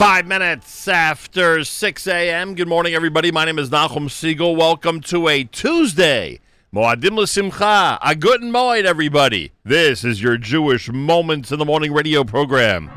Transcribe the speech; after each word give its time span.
Five 0.00 0.26
minutes 0.26 0.88
after 0.88 1.62
6 1.62 2.06
a.m. 2.06 2.54
Good 2.54 2.68
morning, 2.68 2.94
everybody. 2.94 3.30
My 3.30 3.44
name 3.44 3.58
is 3.58 3.68
Nachum 3.68 4.08
Segal. 4.08 4.56
Welcome 4.56 5.02
to 5.02 5.28
a 5.28 5.44
Tuesday. 5.44 6.40
Moadim 6.74 7.18
l'simcha. 7.18 7.98
A 8.00 8.16
good 8.16 8.40
moed, 8.40 8.86
everybody. 8.86 9.52
This 9.62 10.02
is 10.02 10.22
your 10.22 10.38
Jewish 10.38 10.90
Moments 10.90 11.52
in 11.52 11.58
the 11.58 11.66
Morning 11.66 11.92
radio 11.92 12.24
program. 12.24 12.88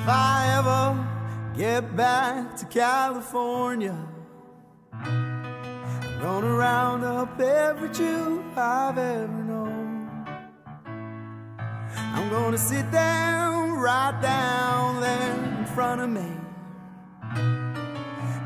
If 0.00 0.08
I 0.08 0.54
ever 0.56 1.54
get 1.54 1.94
back 1.94 2.56
to 2.56 2.64
California 2.64 4.08
Gonna 6.22 6.54
round 6.54 7.02
up 7.02 7.40
every 7.40 7.88
Jew 7.88 8.44
I've 8.56 8.96
ever 8.96 9.26
known. 9.26 10.08
I'm 11.96 12.30
gonna 12.30 12.56
sit 12.56 12.88
down, 12.92 13.72
right 13.72 14.16
down 14.22 15.00
there 15.00 15.58
in 15.58 15.66
front 15.74 16.00
of 16.00 16.10
me. 16.10 16.30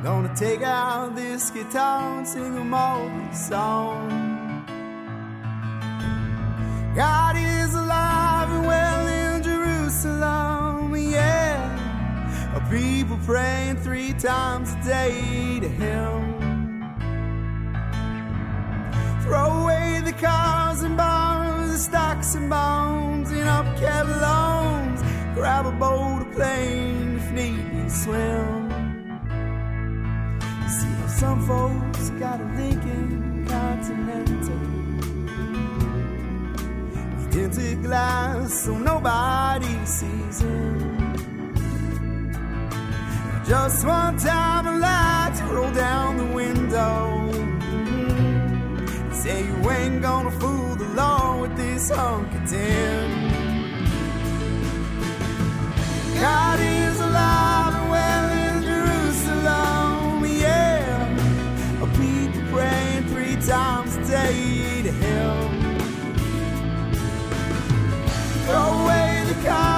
Gonna 0.02 0.34
take 0.34 0.62
out 0.62 1.14
this 1.14 1.50
guitar 1.50 2.17
and 2.17 2.26
sing 2.26 2.55
them 2.55 2.73
all 2.73 3.11
these 3.11 3.46
songs. 3.46 4.11
God 6.96 7.37
is 7.37 7.75
alive 7.75 8.52
and 8.52 8.67
well 8.67 9.06
in 9.06 9.43
Jerusalem, 9.43 10.96
yeah. 10.96 12.56
A 12.56 12.61
people 12.70 13.19
praying 13.26 13.76
three 13.76 14.14
times 14.14 14.73
a 14.73 14.82
day 14.82 15.61
to 15.61 15.69
Him. 15.69 16.25
Throw 19.26 19.62
away 19.62 20.02
the 20.05 20.12
cars 20.12 20.82
and 20.82 20.96
bars, 20.96 21.73
the 21.73 21.78
stocks 21.78 22.37
and 22.37 22.49
bonds, 22.49 23.32
and 23.32 23.49
up 23.49 23.67
loans. 24.23 25.02
Grab 25.34 25.67
a 25.67 25.73
boat, 25.73 26.23
a 26.23 26.25
plane 26.32 27.17
if 27.17 27.32
need 27.32 27.73
be, 27.73 27.88
swim. 27.88 28.70
You 30.62 30.69
see, 30.69 31.08
some 31.19 31.44
folks 31.44 32.11
got 32.11 32.40
a 32.40 32.44
Lincoln 32.55 33.46
Continental. 33.49 34.67
Tinted 37.32 37.82
glass 37.82 38.55
so 38.62 38.78
nobody 38.78 39.75
sees 39.84 40.40
him. 40.40 41.14
Just 43.44 43.84
one 43.84 44.17
time 44.19 44.69
a 44.69 44.78
light 44.78 45.37
roll 45.50 45.73
down 45.73 46.17
the 46.17 46.26
window. 46.26 47.15
Say 49.26 49.44
you 49.44 49.70
ain't 49.73 50.02
gonna 50.02 50.31
fool 50.31 50.76
the 50.76 50.84
law 50.94 51.40
with 51.40 51.56
this 51.56 51.90
hunk 51.90 52.32
of 52.32 52.49
tin. 52.49 53.11
God 56.20 56.61
is 56.61 57.00
alive 57.00 57.75
and 57.75 57.90
well 57.90 58.28
in 58.44 58.62
Jerusalem, 58.70 60.25
yeah. 60.26 61.82
A 61.82 61.87
people 61.99 62.43
praying 62.52 63.02
three 63.08 63.37
times 63.44 63.96
a 63.96 64.05
day 64.06 64.82
to 64.87 64.93
Him. 64.93 65.76
Throw 68.46 68.69
away 68.84 69.25
the 69.26 69.34
cars 69.44 69.75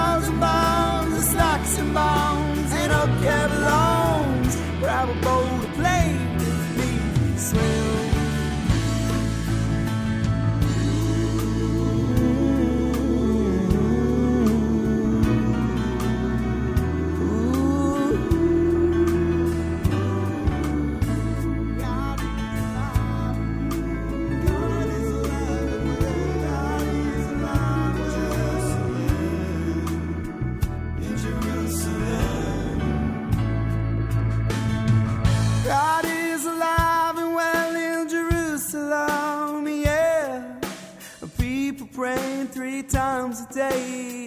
day 43.59 44.18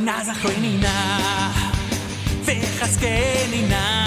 נא, 0.00 0.24
זכרני 0.24 0.76
נא, 0.80 1.48
וחזקני 2.44 3.66
נא. 3.68 4.06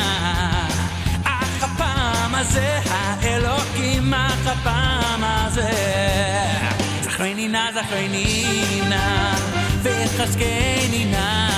אך 1.24 1.64
הפעם 1.64 2.36
הזה, 2.36 2.80
האלוקים, 2.90 4.14
אך 4.14 4.48
הפעם 4.48 5.24
הזה. 5.24 5.72
זכרני 7.02 7.48
נא, 7.48 7.72
זכרני 7.74 8.82
נא, 8.90 9.34
וחזקני 9.84 11.06
נא. 11.12 11.50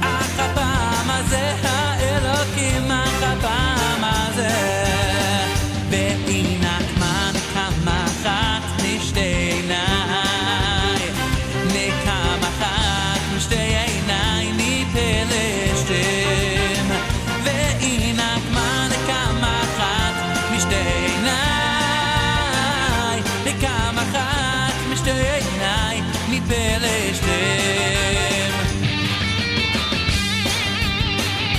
אך 0.00 0.38
הפעם 0.38 1.10
הזה, 1.10 1.54
האלוקים, 1.62 2.92
אך 2.92 3.22
הפעם 3.22 4.04
הזה. 4.04 4.79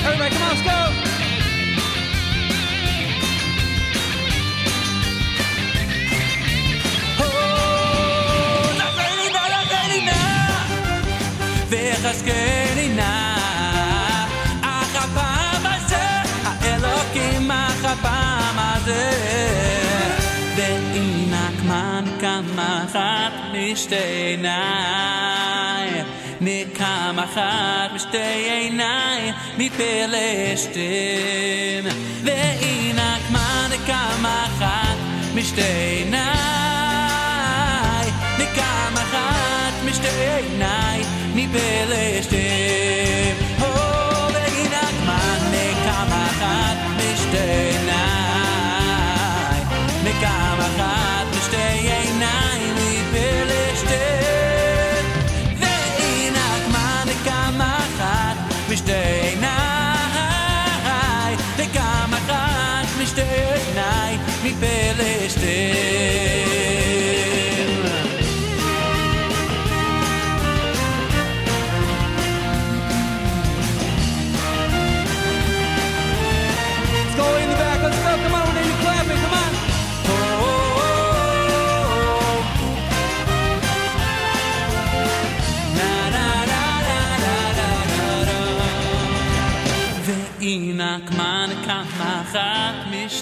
Everybody, 0.04 0.34
come 0.34 0.42
on, 0.42 0.49
let's 0.50 0.62
go! 0.62 1.01
אחת 22.91 23.32
משתי 23.53 23.96
עיניי 23.96 25.89
נקם 26.41 27.20
אחת 27.24 27.91
משתי 27.96 28.17
עיניי 28.17 29.32
מפלשתים 29.58 31.03
והיא 32.24 32.94
נקמה 32.94 33.67
נקם 33.72 34.25
אחת 34.25 34.98
משתי 35.36 35.62
עיניי 35.62 36.27
נקם 38.39 38.94
אחת 38.94 39.74
משתי 39.86 40.08
עיניי 40.08 41.03
מפלשתים 41.36 42.38
והיא 43.36 43.40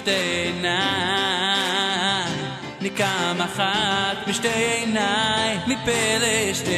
משתי 0.00 0.10
עיניי 0.46 2.32
נקם 2.80 3.38
אחת 3.44 4.28
משתי 4.28 4.48
עיניי 4.48 5.58
מפלשתים 5.66 6.72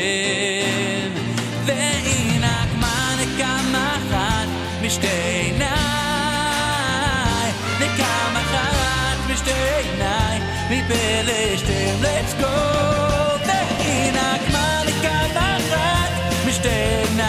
והיא 1.64 2.40
נקמה 2.40 3.14
נקמה 3.21 3.97
אחת 3.97 4.49
משתי 4.83 5.07
עיניי 5.07 5.68
נקם 7.80 8.37
אחת 8.37 9.30
משתי 9.33 9.50
עיניי 9.52 10.40
מפלשתים 10.71 12.02
let's 12.02 12.35
go 12.40 12.57
והיא 13.47 14.12
נקמה 14.12 14.83
נקמה 14.87 15.57
אחת 15.57 16.11
משתי 16.49 16.68
עיניי 16.68 17.28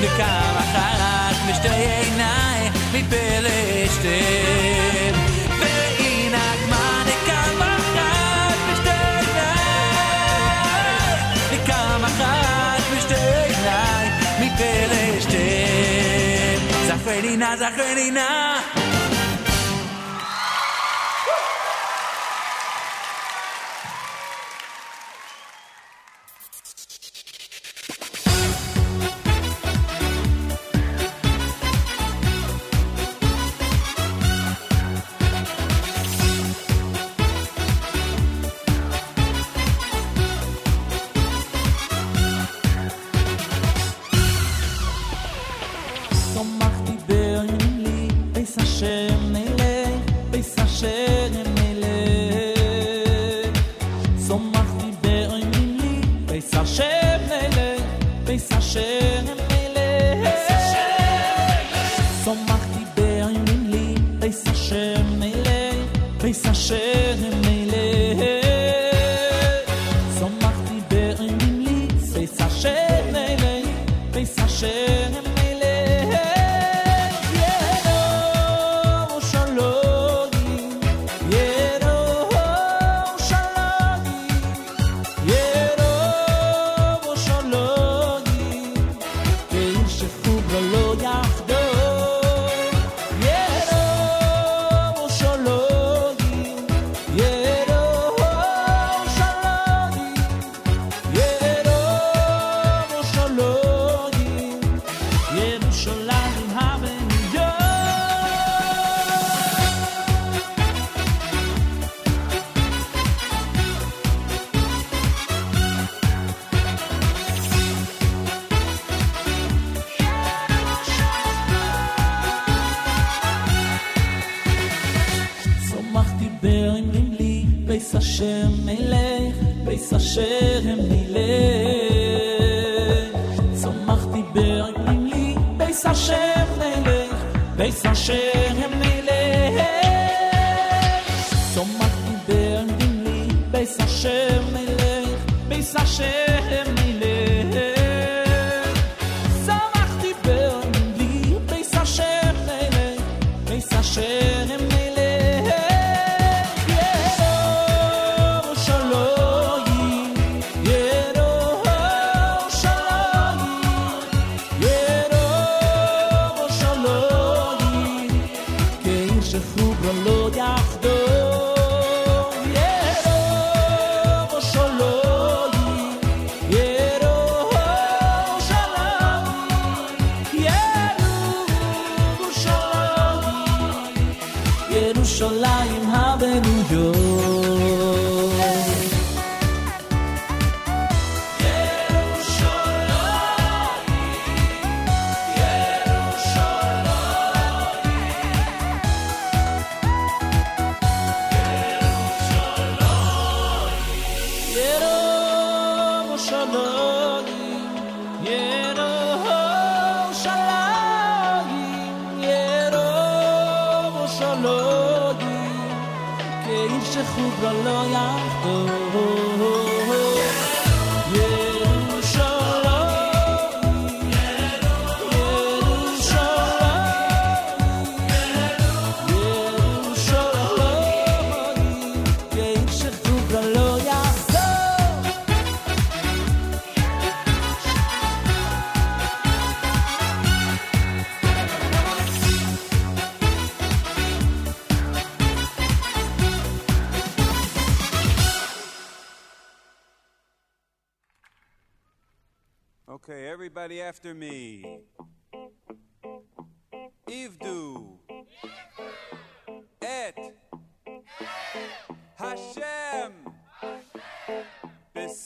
נקם 0.00 0.54
אחת 0.58 1.36
משתי 1.50 1.68
עיניי 1.68 2.70
מפלשתים 2.92 3.65
והיא 5.58 6.30
נקמה 6.30 7.02
נקם 7.06 7.62
אחת 7.62 8.56
משתי 8.72 8.90
עיניי 9.18 9.62
נקם 11.52 12.04
אחת 12.04 12.82
משתי 12.96 13.14
עיניי 13.14 14.08
מפלשתים 14.40 15.48
זכרני 16.86 17.36
נא 17.36 17.56
זכרני 17.56 18.10
נא 18.10 18.65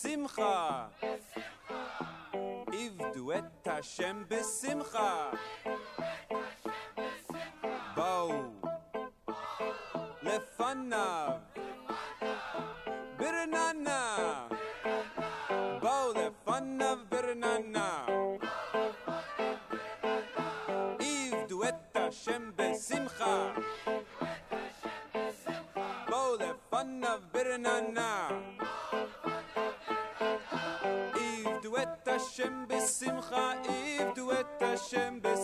besimcha. 0.01 0.89
Ivdu 2.73 3.31
et 3.33 3.43
Hashem 3.65 4.25
besimcha. 4.29 5.31
Bow. 7.95 8.51
Lefanav. 10.23 11.41
Birnana. 13.19 14.49
Bow 15.81 16.13
lefanav 16.13 16.99
birnana. 17.11 17.87
Ivdu 20.99 21.63
et 21.63 21.81
Hashem 21.93 22.53
besimcha. 22.57 23.53
Bow 26.09 26.37
lefanav 26.37 27.19
birnana. 27.33 28.10
בשמחה 33.01 33.51
עבדו 33.99 34.31
את 34.31 34.61
השם 34.61 35.19
בשמחה. 35.21 35.40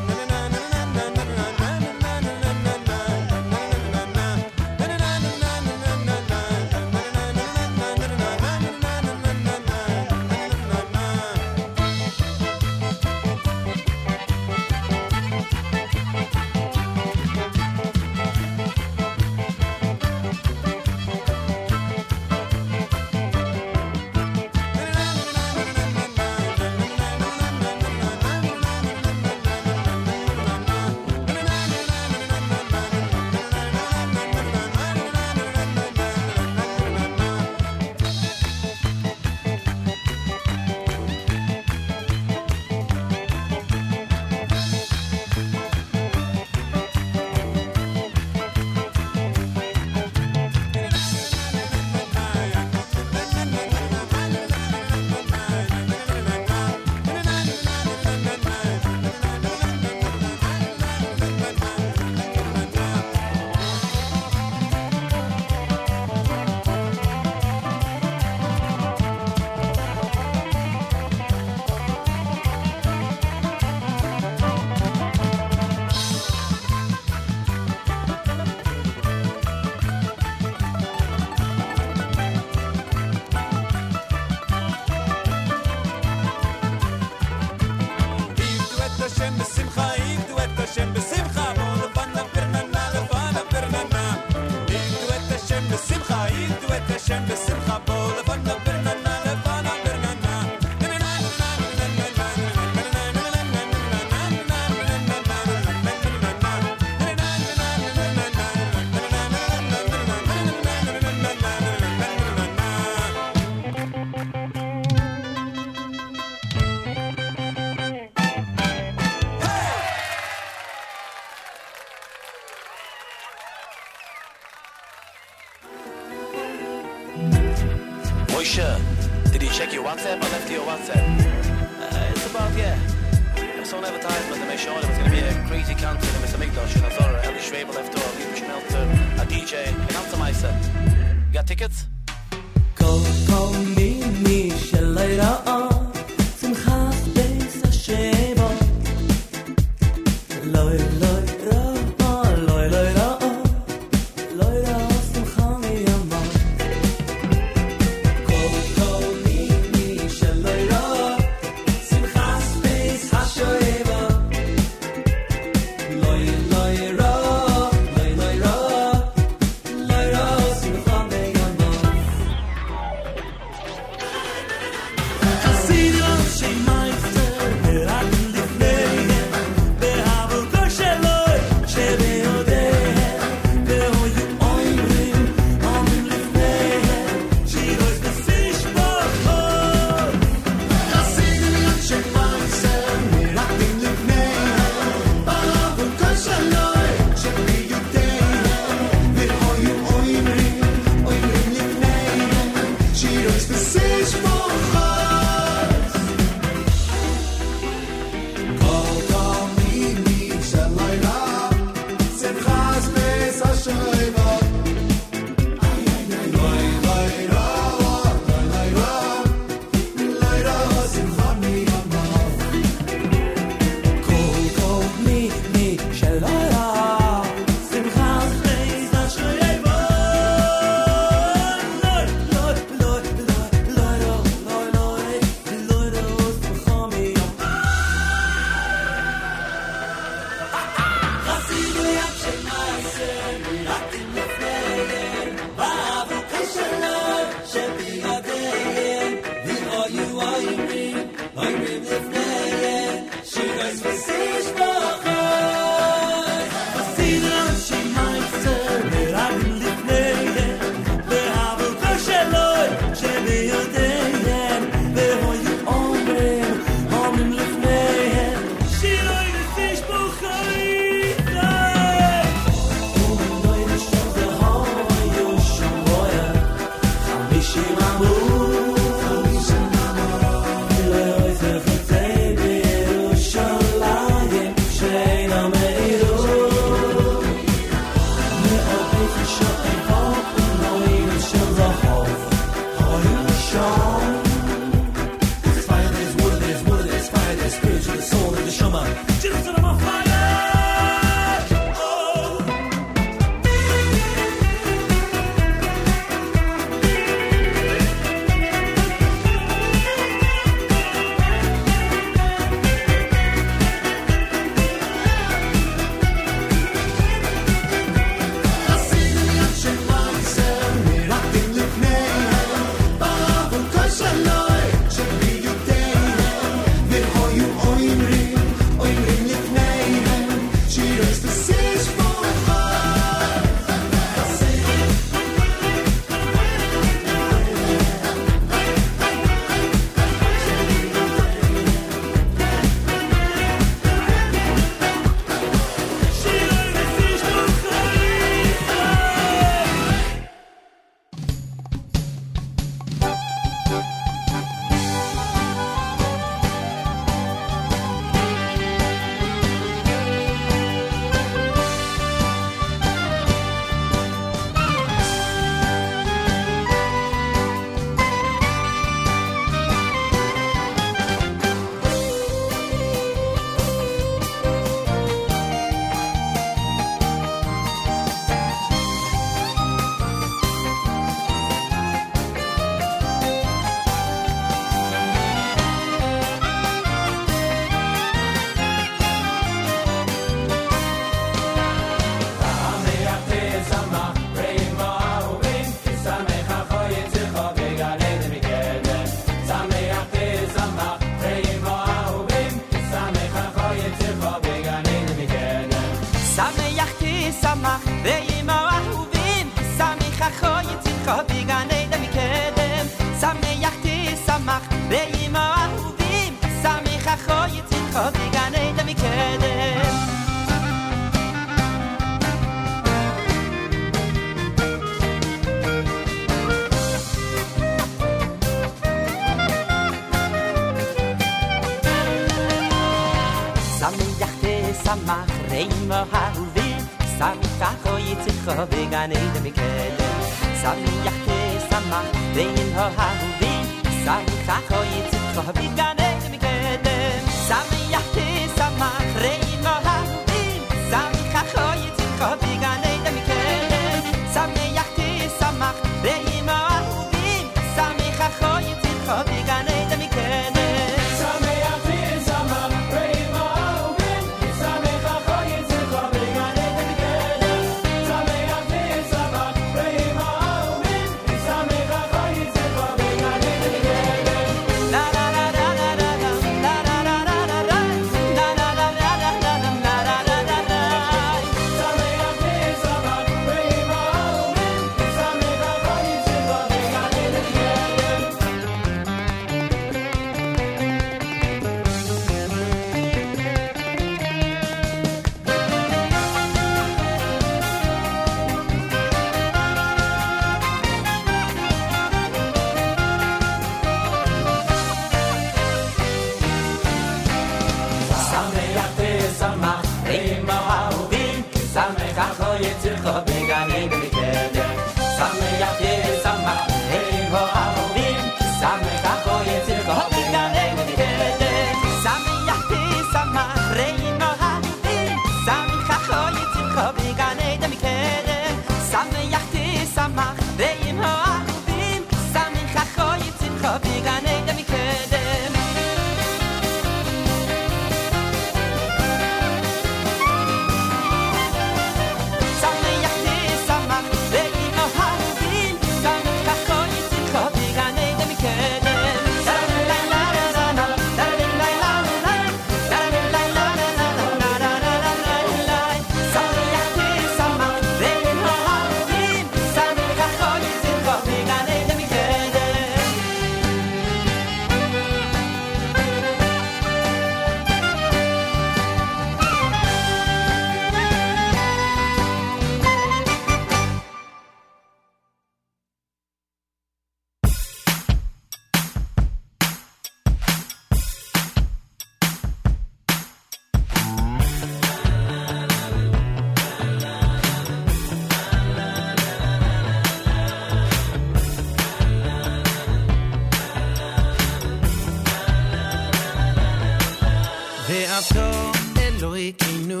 Tanto 598.18 598.70
è 598.98 599.10
lui 599.18 599.54
che 599.54 599.72
nu 599.84 600.00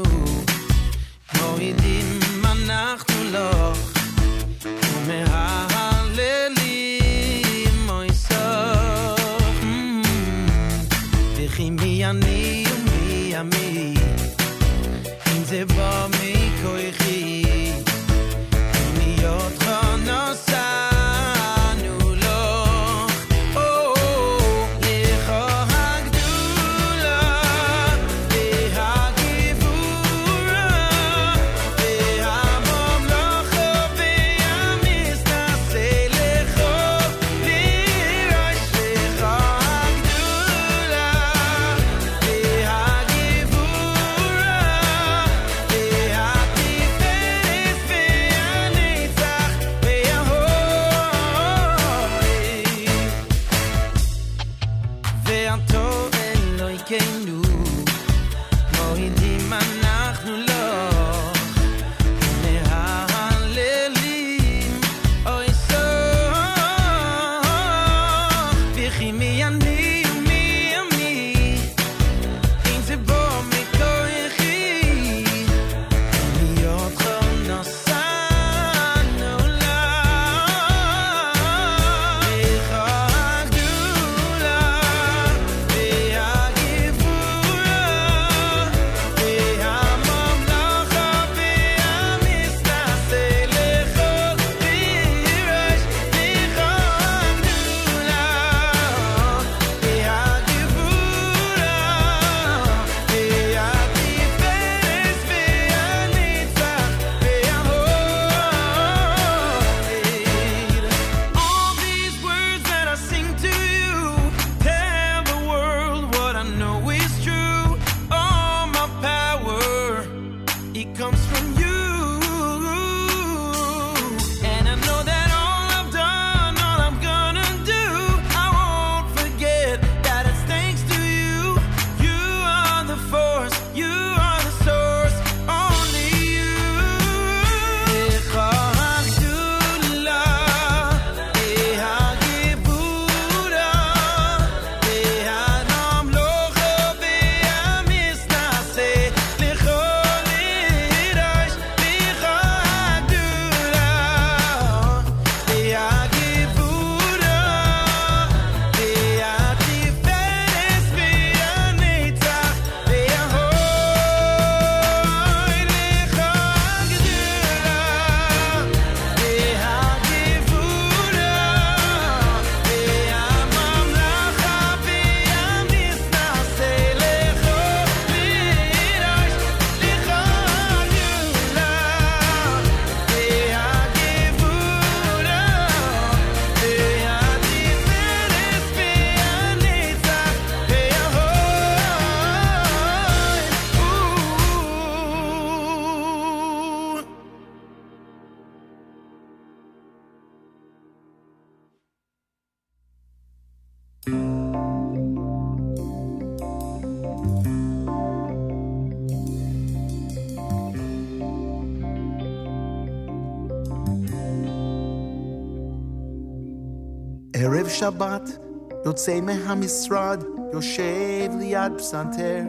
יוצא 219.08 219.20
מהמשרד, 219.20 220.24
יושב 220.52 221.38
ליד 221.38 221.72
פסנתר, 221.78 222.42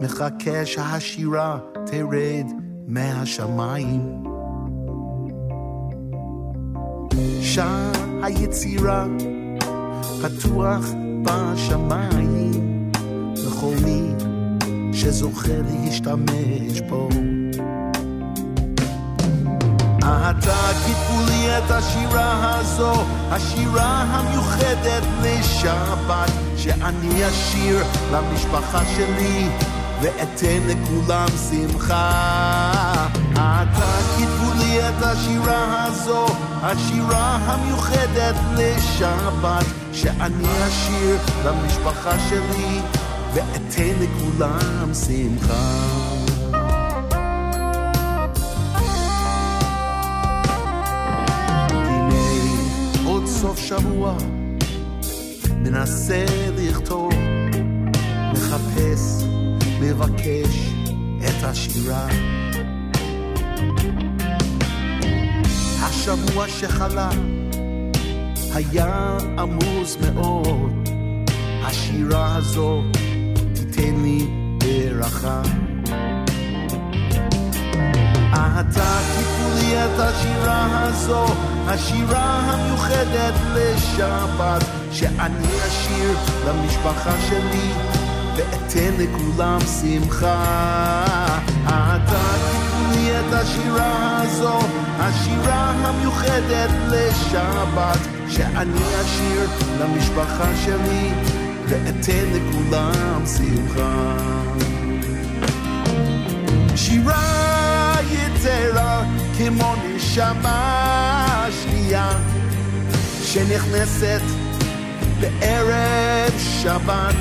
מחכה 0.00 0.66
שהשירה 0.66 1.58
תרד 1.86 2.46
מהשמיים. 2.86 4.24
שם 7.40 7.92
היצירה 8.22 9.06
פתוח 10.22 10.84
בשמיים 11.22 12.90
לכל 13.36 13.74
מי 13.84 14.12
שזוכה 14.92 15.58
להשתמש 15.70 16.80
בו. 16.88 17.08
אתה 19.98 20.56
תיתנו 20.86 21.26
לי 21.26 21.58
את 21.58 21.70
השירה 21.70 22.58
הזו 22.58 23.23
השירה 23.34 24.02
המיוחדת 24.02 25.02
לשבת, 25.22 26.30
שאני 26.56 27.28
אשיר 27.28 27.84
למשפחה 28.12 28.84
שלי, 28.96 29.48
ואתן 30.02 30.60
לכולם 30.66 31.26
שמחה. 31.50 32.12
אתה 33.32 33.98
כתבו 34.16 34.52
לי 34.58 34.88
את 34.88 35.02
השירה 35.02 35.84
הזו, 35.84 36.26
השירה 36.62 37.36
המיוחדת 37.36 38.34
לשבת, 38.56 39.66
שאני 39.92 40.48
אשיר 40.68 41.16
למשפחה 41.44 42.18
שלי, 42.28 42.80
ואתן 43.34 43.92
לכולם 44.00 44.94
שמחה. 44.94 46.13
שבוע 53.78 54.16
מנסה 55.56 56.24
לכתוב, 56.56 57.12
מחפש, 58.32 59.24
מבקש 59.80 60.72
את 61.18 61.44
השירה. 61.44 62.06
השבוע 65.82 66.48
שחלה 66.48 67.10
היה 68.54 69.16
עמוס 69.38 69.96
מאוד, 70.00 70.88
השירה 71.62 72.36
הזו 72.36 72.82
תיתן 73.54 73.94
לי 74.02 74.26
ברכה. 74.58 75.42
אתה 78.32 78.98
תיתנו 79.16 79.54
לי 79.54 79.84
את 79.84 79.98
השירה 80.00 80.84
הזו 80.84 81.53
השירה 81.66 82.40
המיוחדת 82.40 83.34
לשבת, 83.54 84.64
שאני 84.92 85.48
אשיר 85.68 86.16
למשפחה 86.46 87.12
שלי, 87.28 87.72
ואתן 88.36 88.94
לכולם 88.98 89.58
שמחה. 89.80 91.04
אתה 91.66 92.22
תתני 92.50 93.10
את 93.10 93.32
השירה 93.32 94.20
הזו, 94.22 94.58
השירה 94.98 95.70
המיוחדת 95.70 96.70
לשבת, 96.88 97.98
שאני 98.28 98.84
אשיר 99.02 99.48
למשפחה 99.80 100.56
שלי, 100.64 101.10
ואתן 101.68 102.24
לכולם 102.32 103.22
שמחה. 103.26 104.16
שירה 106.76 107.94
יתרה 108.10 109.02
כמו 109.38 109.74
נשמה 109.86 110.93
שנייה 111.94 112.18
שנכנסת 113.24 114.22
בערב 115.20 116.32
שבת. 116.38 117.14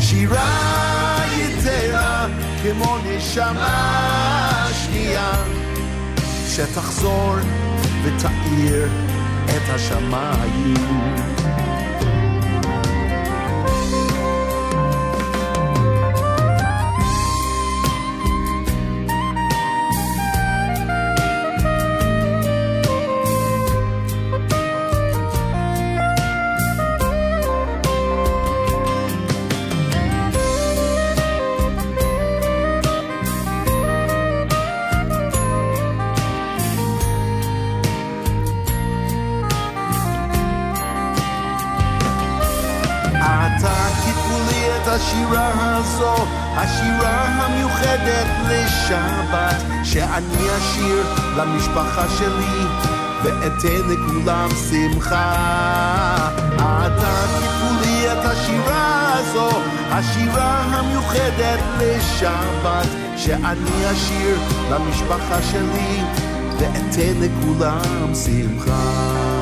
שירה 0.00 1.20
יתרה 1.36 2.26
כמו 2.62 2.96
נשמה 3.06 4.68
שנייה 4.84 5.32
שתחזור 6.48 7.34
ותאיר 8.04 8.88
את 9.44 9.74
השמיים. 9.74 10.74
לשבת, 48.84 49.84
שאני 49.84 50.46
אשיר 50.58 51.04
למשפחה 51.36 52.08
שלי, 52.18 52.66
ואתן 53.22 53.88
לכולם 53.88 54.48
שמחה. 54.70 56.28
אתה 56.56 57.24
כתבו 57.36 57.80
לי 57.80 58.12
את 58.12 58.24
השירה 58.24 59.12
הזו, 59.14 59.50
השירה 59.90 60.62
המיוחדת 60.62 61.60
לשבת, 61.78 62.88
שאני 63.16 63.92
אשיר 63.92 64.38
למשפחה 64.70 65.42
שלי, 65.42 66.02
ואתן 66.58 67.20
לכולם 67.20 68.14
שמחה. 68.14 69.33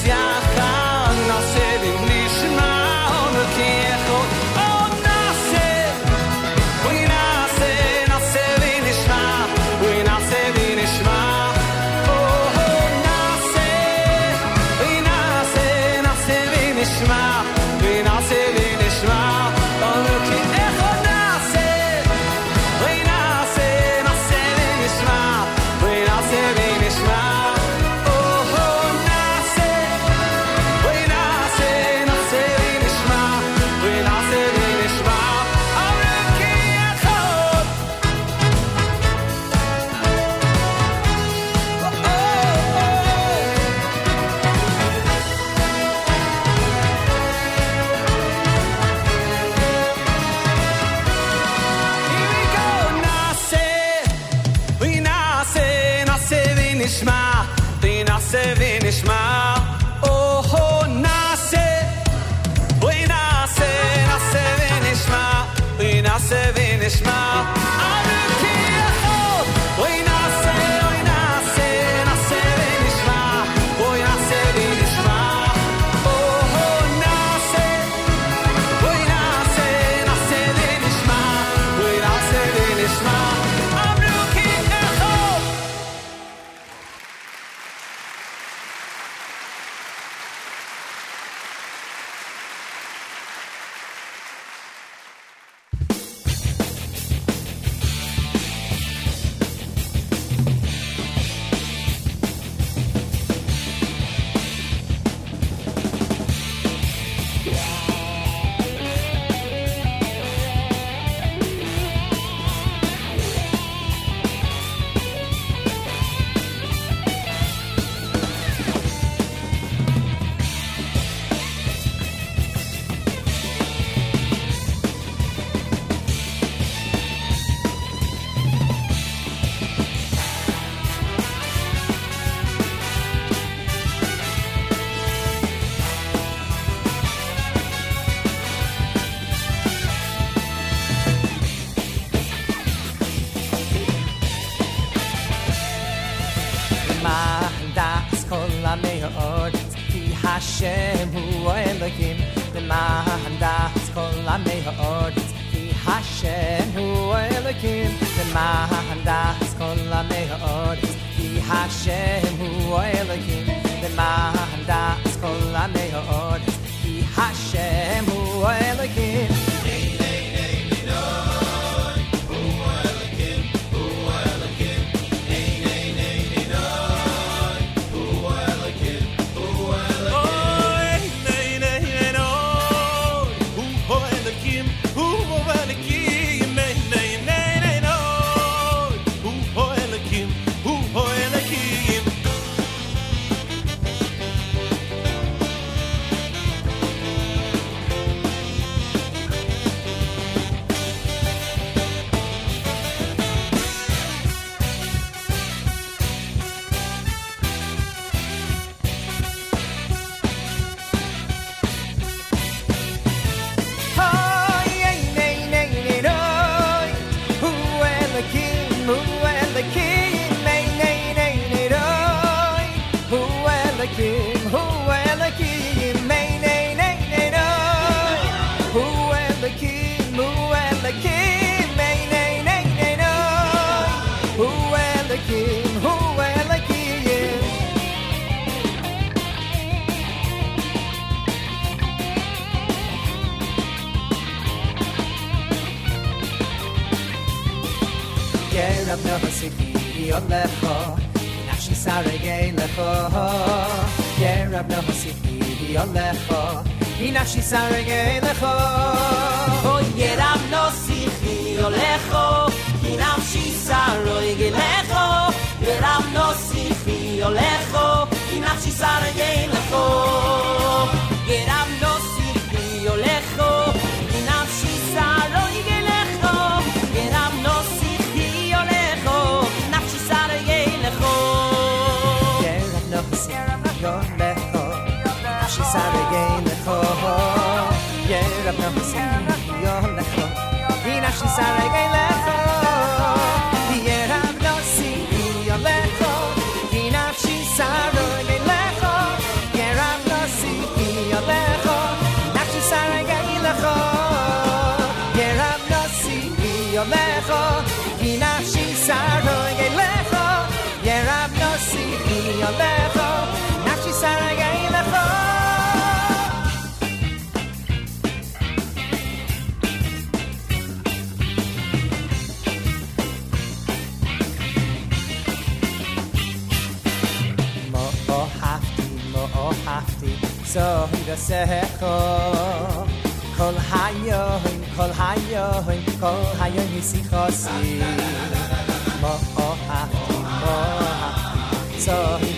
se 0.00 0.12
no 1.28 1.40
sé. 1.52 1.71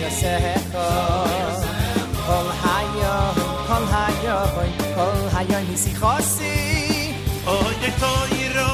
yosecho 0.05 0.85
Kol 2.25 2.47
hayo, 2.63 3.15
kol 3.69 3.85
hayo, 3.93 4.37
boy, 4.55 4.69
kol 4.95 5.17
hayo 5.35 5.59
nisi 5.69 5.91
chosi 5.99 6.55
Oy, 7.45 7.73
de 7.81 7.91
toiro, 8.01 8.69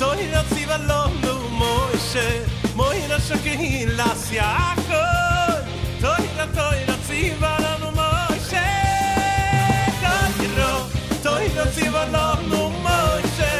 toiro 0.00 0.40
tziva 0.50 0.78
lomu 0.88 1.34
moishe 1.60 2.26
Moira 2.74 3.18
shakehin 3.20 3.96
las 3.96 4.24
yako 4.32 5.04
Toiro, 6.00 6.44
toiro 6.56 6.96
tziva 7.04 7.52
lomu 7.64 7.90
moishe 7.98 8.66
Toiro, 10.04 10.72
toiro 11.22 11.64
tziva 11.74 12.04
lomu 12.14 12.62
moishe 12.86 13.52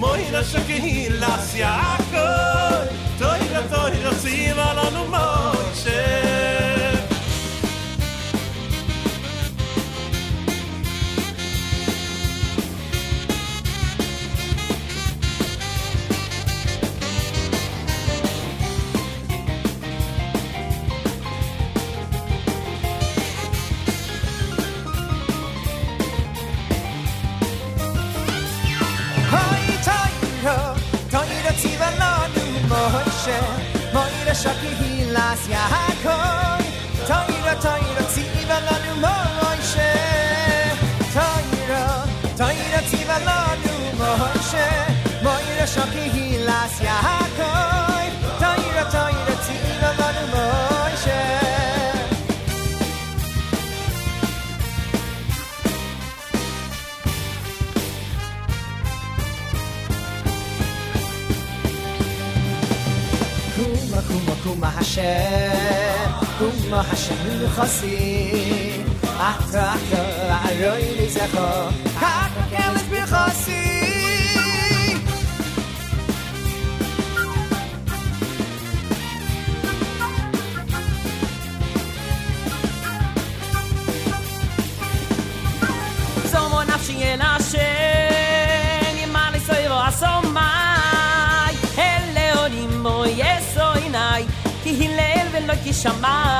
Moira 0.00 0.42
shakehin 0.42 1.20
las 1.20 1.54
yako 1.54 2.26
Toiro, 3.20 3.62
toiro 3.72 4.10
tziva 4.22 4.66
lomu 4.78 5.04
moishe 5.14 5.27
השכיהי 34.38 35.04
לס 35.04 35.48
יעקב 35.48 36.62
תוירו 37.06 37.60
תוירו 37.60 38.08
ציווה 38.08 38.60
לנו 38.60 39.00
מוישה 39.00 39.92
תוירו 41.12 41.84
תוירו 42.36 42.88
ציווה 42.90 43.18
לנו 43.18 43.74
מוישה 43.96 44.86
מוירו 45.22 45.66
שכיהי 45.66 46.38
לס 46.46 46.80
יעקב 46.80 47.27
كم 66.40 66.82
حشم 66.90 67.24
الخسي 67.40 68.82
أحكى 69.20 69.58
أحكى 69.58 70.30
على 70.30 70.68
رأي 70.68 71.06
لزخا 71.06 71.72
أحكى 72.02 72.68
كلش 72.90 73.67
que 95.58 95.72
chamar. 95.72 96.38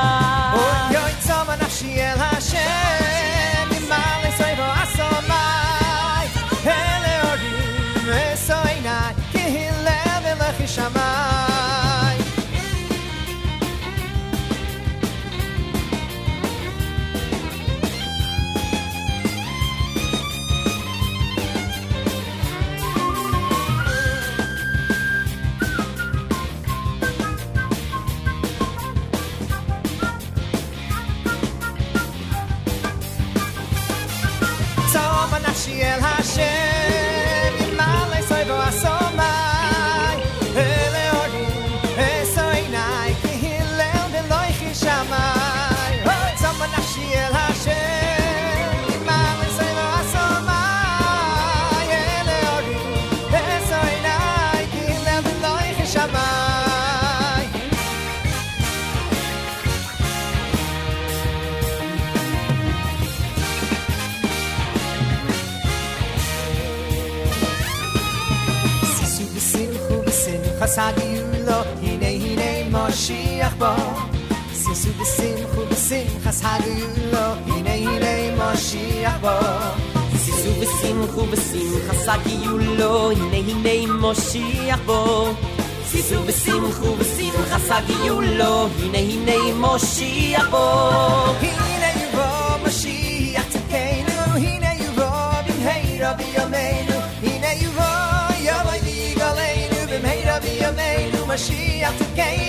Shama 10.69 11.08
ובשמחה 81.29 81.93
סגיו 81.93 82.57
לו, 82.57 83.11
הנה 83.11 83.37
הנה 83.37 83.93
מושיח 83.93 84.79
בו. 84.85 85.33
שישו 85.91 86.23
בשמחו 86.23 86.85
ובשמחה 86.85 87.59
סגיו 87.59 88.21
לו, 88.21 88.67
הנה 88.79 88.97
הנה 88.97 89.53
מושיח 89.55 90.49
בו. 90.49 90.79
הנה 91.41 91.87
יבוא 92.03 92.67
משיח 92.67 93.43
צדקנו, 93.49 94.35
הנה 94.35 94.73
יבוא 94.73 95.05
במהרה 95.47 96.13
בימינו, 96.13 96.99
הנה 97.23 97.53
יבוא 97.53 98.35
יבוא 98.39 98.73
יגאלנו, 98.87 99.77
במהרה 99.89 100.39
בימינו 100.39 101.27
משיח 101.27 101.91
צדקנו. 101.99 102.48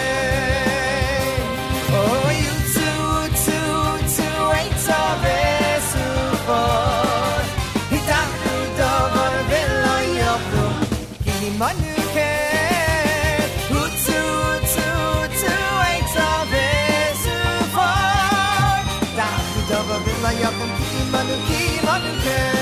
많은 21.21 21.45
기 21.45 21.85
많은 21.85 22.19
게 22.19 22.60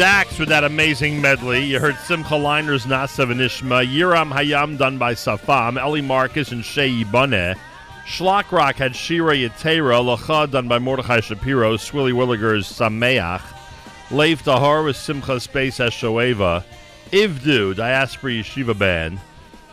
Dax 0.00 0.38
with 0.38 0.48
that 0.48 0.64
amazing 0.64 1.20
medley. 1.20 1.62
You 1.62 1.78
heard 1.78 1.98
Simcha 1.98 2.32
Leiner's 2.32 2.86
Nasav 2.86 3.30
and 3.30 3.38
Ishma, 3.38 3.86
Yiram 3.86 4.32
Hayam 4.32 4.78
done 4.78 4.96
by 4.96 5.12
Safam, 5.12 5.76
Eli 5.76 6.00
Marcus 6.00 6.52
and 6.52 6.64
Shei 6.64 7.04
Baneh. 7.04 7.54
Shlock 8.06 8.50
Rock 8.50 8.76
had 8.76 8.96
Shira 8.96 9.34
Yatera, 9.34 10.00
Lacha 10.02 10.50
done 10.50 10.68
by 10.68 10.78
Mordechai 10.78 11.20
Shapiro, 11.20 11.76
Sruly 11.76 12.14
Williger's 12.14 12.66
Sameach, 12.66 13.42
Lev 14.10 14.42
Tahor 14.42 14.86
with 14.86 14.96
Simcha 14.96 15.38
Space 15.38 15.76
Eshoeva, 15.76 16.64
Ivdu, 17.10 17.76
Diaspora 17.76 18.32
Yeshiva 18.32 18.78
Band, 18.78 19.20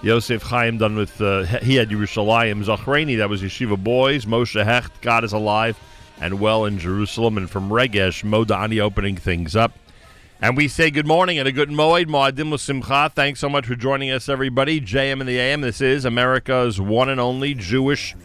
Yosef 0.02 0.42
Chaim 0.42 0.78
done 0.78 0.98
with, 0.98 1.22
uh, 1.22 1.44
he 1.44 1.76
had 1.76 1.90
Yerushalayim, 1.90 2.66
Zachrani, 2.66 3.16
that 3.20 3.30
was 3.30 3.42
Yeshiva 3.42 3.82
Boys, 3.82 4.26
Moshe 4.26 4.62
Hecht, 4.62 5.00
God 5.00 5.24
is 5.24 5.32
Alive, 5.32 5.80
and 6.20 6.42
Well 6.42 6.66
in 6.66 6.80
Jerusalem, 6.80 7.38
and 7.38 7.50
from 7.50 7.70
Regesh, 7.70 8.26
Modani 8.26 8.82
opening 8.82 9.16
things 9.16 9.56
up. 9.56 9.72
And 10.40 10.56
we 10.56 10.68
say 10.68 10.92
good 10.92 11.08
morning 11.08 11.40
and 11.40 11.48
a 11.48 11.52
good 11.52 11.70
moed, 11.70 12.06
Moadim 12.06 12.60
Simcha. 12.60 13.12
Thanks 13.14 13.40
so 13.40 13.50
much 13.50 13.66
for 13.66 13.76
joining 13.76 14.12
us, 14.12 14.30
everybody. 14.30 14.80
JM 14.80 15.20
and 15.20 15.28
the 15.28 15.40
AM. 15.40 15.62
This 15.62 15.82
is 15.82 16.06
America's 16.06 16.80
one 16.80 17.10
and 17.10 17.20
only 17.20 17.56
Jewish 17.56 18.16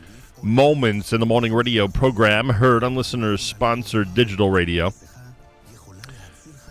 Moments 0.43 1.15
in 1.15 1.21
the 1.21 1.27
Morning 1.27 1.55
radio 1.55 1.89
program, 1.89 2.51
heard 2.51 2.85
on 2.85 2.97
listeners 2.97 3.41
sponsored 3.41 4.13
digital 4.15 4.51
radio. 4.51 4.93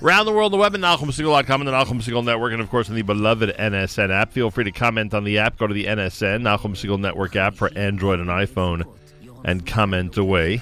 Around 0.04 0.26
the 0.26 0.32
world, 0.32 0.54
the 0.54 0.58
web 0.58 0.76
at 0.76 0.82
NachumSegal.com 0.82 1.62
and 1.62 1.68
the 1.68 1.72
Nachum 1.72 2.04
Segal 2.04 2.24
Network, 2.24 2.54
and 2.54 2.62
of 2.62 2.70
course 2.70 2.90
on 2.90 2.96
the 2.96 3.02
beloved 3.02 3.50
NSN 3.58 4.12
app. 4.12 4.34
Feel 4.34 4.52
free 4.52 4.66
to 4.66 4.72
comment 4.72 5.14
on 5.16 5.24
the 5.24 5.40
app. 5.40 5.58
Go 5.58 5.66
to 5.66 5.74
the 5.74 5.86
NSN, 5.86 6.42
Nachum 6.42 6.76
Segal 6.76 7.00
Network 7.00 7.36
app 7.36 7.56
for 7.56 7.72
Android 7.76 8.20
and 8.20 8.30
iPhone, 8.30 8.84
and 9.44 9.66
comment 9.66 10.18
away. 10.18 10.62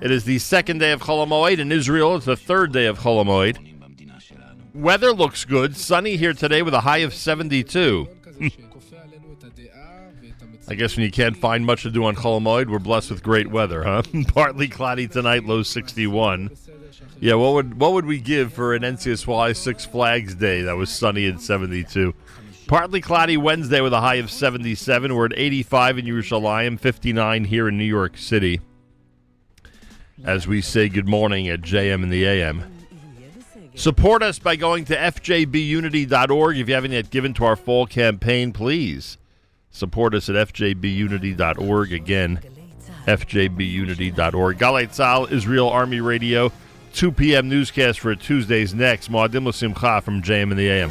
It 0.00 0.10
is 0.12 0.24
the 0.24 0.38
second 0.38 0.78
day 0.78 0.92
of 0.92 1.00
Chol 1.00 1.26
Hamoed 1.26 1.58
in 1.58 1.72
Israel. 1.72 2.14
It's 2.14 2.26
the 2.26 2.36
third 2.36 2.72
day 2.72 2.86
of 2.86 3.00
Chol 3.00 3.24
Hamoed. 3.24 3.73
Weather 4.74 5.12
looks 5.12 5.44
good. 5.44 5.76
Sunny 5.76 6.16
here 6.16 6.32
today 6.32 6.60
with 6.62 6.74
a 6.74 6.80
high 6.80 6.98
of 6.98 7.14
72. 7.14 8.08
I 10.66 10.74
guess 10.74 10.96
when 10.96 11.04
you 11.04 11.12
can't 11.12 11.36
find 11.36 11.64
much 11.64 11.82
to 11.82 11.90
do 11.90 12.04
on 12.06 12.16
Chol 12.16 12.40
Hamoed, 12.40 12.68
we're 12.68 12.80
blessed 12.80 13.10
with 13.10 13.22
great 13.22 13.48
weather, 13.48 13.84
huh? 13.84 14.02
Partly 14.28 14.66
cloudy 14.66 15.06
tonight, 15.06 15.44
low 15.44 15.62
61. 15.62 16.50
Yeah, 17.20 17.34
what 17.34 17.52
would 17.52 17.78
what 17.78 17.92
would 17.92 18.06
we 18.06 18.18
give 18.18 18.52
for 18.52 18.74
an 18.74 18.82
NCSY 18.82 19.56
Six 19.56 19.84
Flags 19.84 20.34
Day 20.34 20.62
that 20.62 20.76
was 20.76 20.90
sunny 20.90 21.26
and 21.26 21.40
72? 21.40 22.12
Partly 22.66 23.00
cloudy 23.00 23.36
Wednesday 23.36 23.80
with 23.80 23.92
a 23.92 24.00
high 24.00 24.16
of 24.16 24.30
77. 24.30 25.14
We're 25.14 25.26
at 25.26 25.38
85 25.38 25.98
in 25.98 26.06
Yerushalayim, 26.06 26.80
59 26.80 27.44
here 27.44 27.68
in 27.68 27.78
New 27.78 27.84
York 27.84 28.16
City. 28.16 28.60
As 30.24 30.48
we 30.48 30.60
say 30.62 30.88
good 30.88 31.08
morning 31.08 31.46
at 31.48 31.60
JM 31.60 32.02
in 32.02 32.08
the 32.08 32.24
AM. 32.24 32.73
Support 33.76 34.22
us 34.22 34.38
by 34.38 34.54
going 34.54 34.84
to 34.86 34.96
fjbunity.org. 34.96 36.58
If 36.58 36.68
you 36.68 36.74
haven't 36.74 36.92
yet 36.92 37.10
given 37.10 37.34
to 37.34 37.44
our 37.44 37.56
fall 37.56 37.86
campaign, 37.86 38.52
please 38.52 39.18
support 39.70 40.14
us 40.14 40.28
at 40.28 40.36
fjbunity.org. 40.36 41.92
Again, 41.92 42.40
fjbunity.org. 43.06 44.58
Galei 44.58 44.86
Tzahal, 44.88 45.30
Israel 45.30 45.68
Army 45.68 46.00
Radio. 46.00 46.52
2 46.92 47.10
p.m. 47.10 47.48
newscast 47.48 47.98
for 47.98 48.14
Tuesdays 48.14 48.72
next. 48.72 49.10
moadim 49.10 49.48
לשמחה 49.48 50.00
from 50.04 50.22
JM 50.22 50.52
in 50.52 50.56
the 50.56 50.68
AM. 50.68 50.90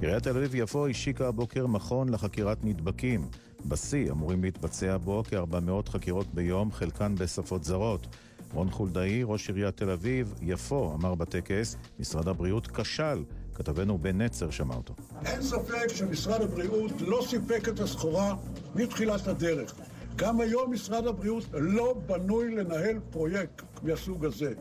עיריית 0.00 0.22
תל 0.22 0.36
אביב-יפו 0.36 0.86
השיקה 0.86 1.28
הבוקר 1.28 1.66
מכון 1.66 2.08
לחקירת 2.08 2.58
נדבקים. 2.64 3.28
בשיא 3.68 4.10
אמורים 4.10 4.44
להתבצע 4.44 4.96
בו 4.96 5.22
כ-400 5.28 5.90
חקירות 5.90 6.34
ביום, 6.34 6.72
חלקן 6.72 7.14
בשפות 7.14 7.64
זרות. 7.64 8.06
רון 8.52 8.70
חולדאי, 8.70 9.22
ראש 9.24 9.48
עיריית 9.48 9.76
תל 9.76 9.90
אביב-יפו, 9.90 10.94
אמר 10.94 11.14
בטקס, 11.14 11.76
משרד 12.00 12.28
הבריאות 12.28 12.66
כשל. 12.66 13.24
כתבנו 13.54 13.98
בן 13.98 14.20
נצר 14.20 14.50
שמע 14.50 14.74
אותו. 14.74 14.94
אין 15.26 15.42
ספק 15.42 15.88
שמשרד 15.94 16.42
הבריאות 16.42 16.92
לא 17.00 17.24
סיפק 17.28 17.68
את 17.68 17.80
הסחורה 17.80 18.34
מתחילת 18.74 19.26
הדרך. 19.26 19.74
גם 20.16 20.40
היום 20.40 20.72
משרד 20.72 21.06
הבריאות 21.06 21.44
לא 21.52 21.94
בנוי 22.06 22.54
לנהל 22.54 22.98
פרויקט 23.10 23.62
מהסוג 23.82 24.24
הזה. 24.24 24.52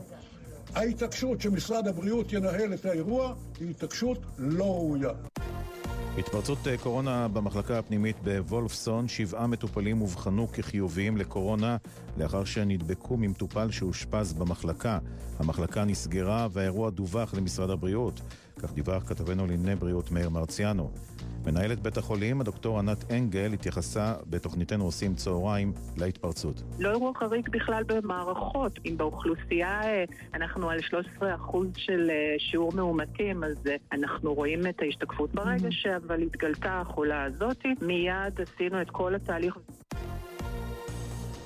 ההתעקשות 0.75 1.41
שמשרד 1.41 1.87
הבריאות 1.87 2.33
ינהל 2.33 2.73
את 2.73 2.85
האירוע 2.85 3.33
היא 3.59 3.69
התעקשות 3.69 4.17
לא 4.37 4.63
ראויה. 4.63 5.11
התפרצות 6.17 6.67
אה, 6.67 6.77
קורונה 6.77 7.27
במחלקה 7.27 7.79
הפנימית 7.79 8.15
בוולפסון, 8.23 9.07
שבעה 9.07 9.47
מטופלים 9.47 10.01
אובחנו 10.01 10.47
כחיוביים 10.47 11.17
לקורונה 11.17 11.77
לאחר 12.17 12.43
שנדבקו 12.43 13.17
ממטופל 13.17 13.71
שאושפז 13.71 14.33
במחלקה. 14.33 14.99
המחלקה 15.39 15.85
נסגרה 15.85 16.47
והאירוע 16.51 16.89
דווח 16.89 17.33
למשרד 17.33 17.69
הבריאות. 17.69 18.21
כך 18.59 18.73
דיווח 18.73 19.03
כתבנו 19.07 19.47
לענייני 19.47 19.75
בריאות 19.75 20.11
מאיר 20.11 20.29
מרציאנו. 20.29 20.91
מנהלת 21.45 21.79
בית 21.79 21.97
החולים, 21.97 22.41
הדוקטור 22.41 22.79
ענת 22.79 23.11
אנגל, 23.11 23.53
התייחסה 23.53 24.13
בתוכניתנו 24.29 24.85
עושים 24.85 25.15
צהריים 25.15 25.73
להתפרצות. 25.97 26.63
לא 26.79 26.89
אירוע 26.89 27.11
חריג 27.15 27.49
בכלל 27.49 27.83
במערכות. 27.83 28.79
אם 28.85 28.97
באוכלוסייה 28.97 29.81
אה, 29.83 30.03
אנחנו 30.33 30.69
על 30.69 30.79
13% 31.19 31.23
של 31.75 32.09
אה, 32.09 32.35
שיעור 32.37 32.71
מאומתים, 32.75 33.43
אז 33.43 33.57
אה, 33.67 33.75
אנחנו 33.93 34.33
רואים 34.33 34.67
את 34.67 34.81
ההשתקפות 34.81 35.33
ברגע 35.33 35.67
שאבל 35.71 36.21
התגלתה 36.21 36.81
החולה 36.81 37.23
הזאת. 37.23 37.65
מיד 37.81 38.41
עשינו 38.41 38.81
את 38.81 38.89
כל 38.89 39.15
התהליך. 39.15 39.57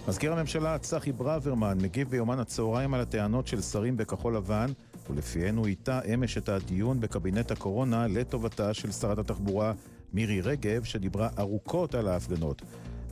מזכיר 0.08 0.34
הממשלה 0.34 0.78
צחי 0.78 1.12
ברוורמן 1.12 1.78
מגיב 1.82 2.10
ביומן 2.10 2.40
הצהריים 2.40 2.94
על 2.94 3.02
הטענות 3.02 3.48
של 3.48 3.62
שרים 3.62 3.98
בכחול 3.98 4.36
לבן, 4.36 4.66
ולפיהן 5.10 5.56
הוא 5.56 5.68
איתה 5.68 6.00
אמש 6.14 6.38
את 6.38 6.50
הדיון 6.50 7.00
בקבינט 7.00 7.52
הקורונה 7.52 8.08
לטובתה 8.08 8.74
של 8.74 8.92
שרת 8.92 9.18
התחבורה 9.18 9.74
מירי 10.14 10.42
רגב, 10.42 10.84
שדיברה 10.84 11.30
ארוכות 11.40 11.96
על 11.96 12.08
ההפגנות. 12.08 12.62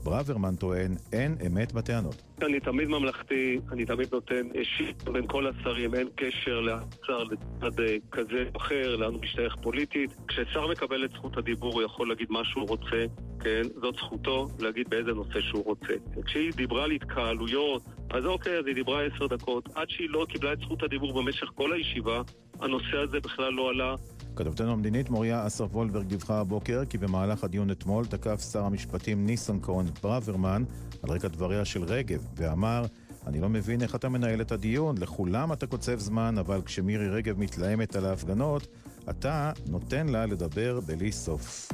ברוורמן 0.03 0.55
טוען, 0.55 0.95
אין 1.13 1.35
אמת 1.47 1.73
בטענות. 1.73 2.21
אני 2.41 2.59
תמיד 2.59 2.87
ממלכתי, 2.87 3.59
אני 3.71 3.85
תמיד 3.85 4.07
נותן 4.11 4.47
אישית 4.55 5.03
בין 5.03 5.27
כל 5.27 5.47
השרים, 5.47 5.95
אין 5.95 6.07
קשר 6.15 6.59
לשר 6.61 7.23
לצד 7.23 7.79
אה, 7.79 7.95
כזה 8.11 8.43
או 8.55 8.61
אחר, 8.61 8.95
לאן 8.95 9.13
הוא 9.13 9.21
משתייך 9.21 9.55
פוליטית. 9.61 10.11
כששר 10.27 10.67
מקבל 10.67 11.05
את 11.05 11.11
זכות 11.11 11.37
הדיבור 11.37 11.73
הוא 11.73 11.81
יכול 11.81 12.09
להגיד 12.09 12.27
מה 12.29 12.41
שהוא 12.43 12.67
רוצה, 12.67 13.05
כן? 13.39 13.61
זאת 13.81 13.95
זכותו 13.95 14.47
להגיד 14.59 14.89
באיזה 14.89 15.11
נושא 15.13 15.41
שהוא 15.41 15.65
רוצה. 15.65 15.93
כשהיא 16.25 16.51
דיברה 16.55 16.83
על 16.83 16.91
התקהלויות, 16.91 17.81
אז 18.09 18.25
אוקיי, 18.25 18.59
אז 18.59 18.65
היא 18.65 18.75
דיברה 18.75 19.03
עשר 19.05 19.27
דקות. 19.27 19.69
עד 19.75 19.89
שהיא 19.89 20.09
לא 20.09 20.25
קיבלה 20.29 20.53
את 20.53 20.59
זכות 20.59 20.83
הדיבור 20.83 21.21
במשך 21.21 21.47
כל 21.55 21.73
הישיבה, 21.73 22.21
הנושא 22.59 22.97
הזה 22.97 23.19
בכלל 23.19 23.53
לא 23.53 23.69
עלה. 23.69 23.95
כתבתנו 24.35 24.71
המדינית 24.71 25.09
מוריה 25.09 25.47
אסרף 25.47 25.75
וולברג 25.75 26.05
דיווחה 26.05 26.39
הבוקר 26.39 26.85
כי 26.89 26.97
במהלך 26.97 27.43
הדיון 27.43 27.71
אתמול 27.71 28.05
תקף 28.05 28.41
שר 28.51 28.63
המשפטים 28.63 29.25
ניסנקורן 29.25 29.85
ברוורמן 30.03 30.63
על 31.03 31.09
רקע 31.09 31.27
דבריה 31.27 31.65
של 31.65 31.83
רגב, 31.83 32.25
ואמר, 32.35 32.83
אני 33.27 33.41
לא 33.41 33.49
מבין 33.49 33.81
איך 33.81 33.95
אתה 33.95 34.09
מנהל 34.09 34.41
את 34.41 34.51
הדיון, 34.51 34.95
לכולם 34.97 35.53
אתה 35.53 35.67
קוצב 35.67 35.99
זמן, 35.99 36.37
אבל 36.37 36.61
כשמירי 36.61 37.09
רגב 37.09 37.39
מתלהמת 37.39 37.95
על 37.95 38.05
ההפגנות, 38.05 38.67
אתה 39.09 39.51
נותן 39.69 40.07
לה 40.09 40.25
לדבר 40.25 40.79
בלי 40.79 41.11
סוף. 41.11 41.69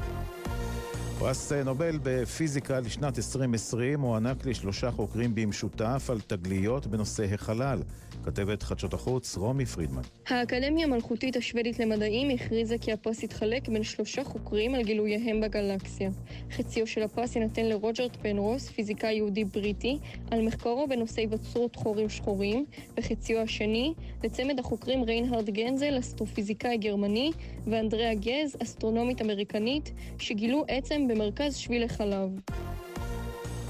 פרס 1.18 1.52
נובל 1.52 1.98
בפיזיקה 2.02 2.80
לשנת 2.80 3.18
2020 3.18 4.00
הוענק 4.00 4.46
לשלושה 4.46 4.90
חוקרים 4.90 5.34
במשותף 5.34 6.06
על 6.08 6.20
תגליות 6.20 6.86
בנושא 6.86 7.24
החלל. 7.34 7.78
כתבת 8.26 8.62
חדשות 8.62 8.94
החוץ 8.94 9.36
רומי 9.36 9.66
פרידמן. 9.66 10.02
האקדמיה 10.28 10.86
המלכותית 10.86 11.36
השוודית 11.36 11.78
למדעים 11.78 12.30
הכריזה 12.30 12.78
כי 12.78 12.92
הפרס 12.92 13.22
יתחלק 13.22 13.68
בין 13.68 13.82
שלושה 13.82 14.24
חוקרים 14.24 14.74
על 14.74 14.82
גילוייהם 14.82 15.40
בגלקסיה. 15.40 16.10
חציו 16.50 16.86
של 16.86 17.02
הפרס 17.02 17.36
יינתן 17.36 17.64
לרוג'רט 17.64 18.16
פנרוס, 18.22 18.68
פיזיקאי 18.68 19.14
יהודי 19.14 19.44
בריטי, 19.44 19.98
על 20.30 20.42
מחקרו 20.42 20.86
בנושא 20.88 21.20
היווצרות 21.20 21.76
חורים 21.76 22.08
שחורים, 22.08 22.64
וחציו 22.96 23.40
השני 23.40 23.94
לצמד 24.24 24.58
החוקרים 24.58 25.02
ריינהרד 25.02 25.50
גנזל, 25.50 25.98
אסטרופיזיקאי 25.98 26.76
גרמני, 26.76 27.30
ואנדריאה 27.66 28.14
גז, 28.14 28.56
אסטרונומית 28.62 29.22
אמריקנית, 29.22 29.92
שגילו 30.18 30.64
עצם 30.68 31.08
במרכז 31.08 31.56
שביל 31.56 31.82
החלב. 31.82 32.30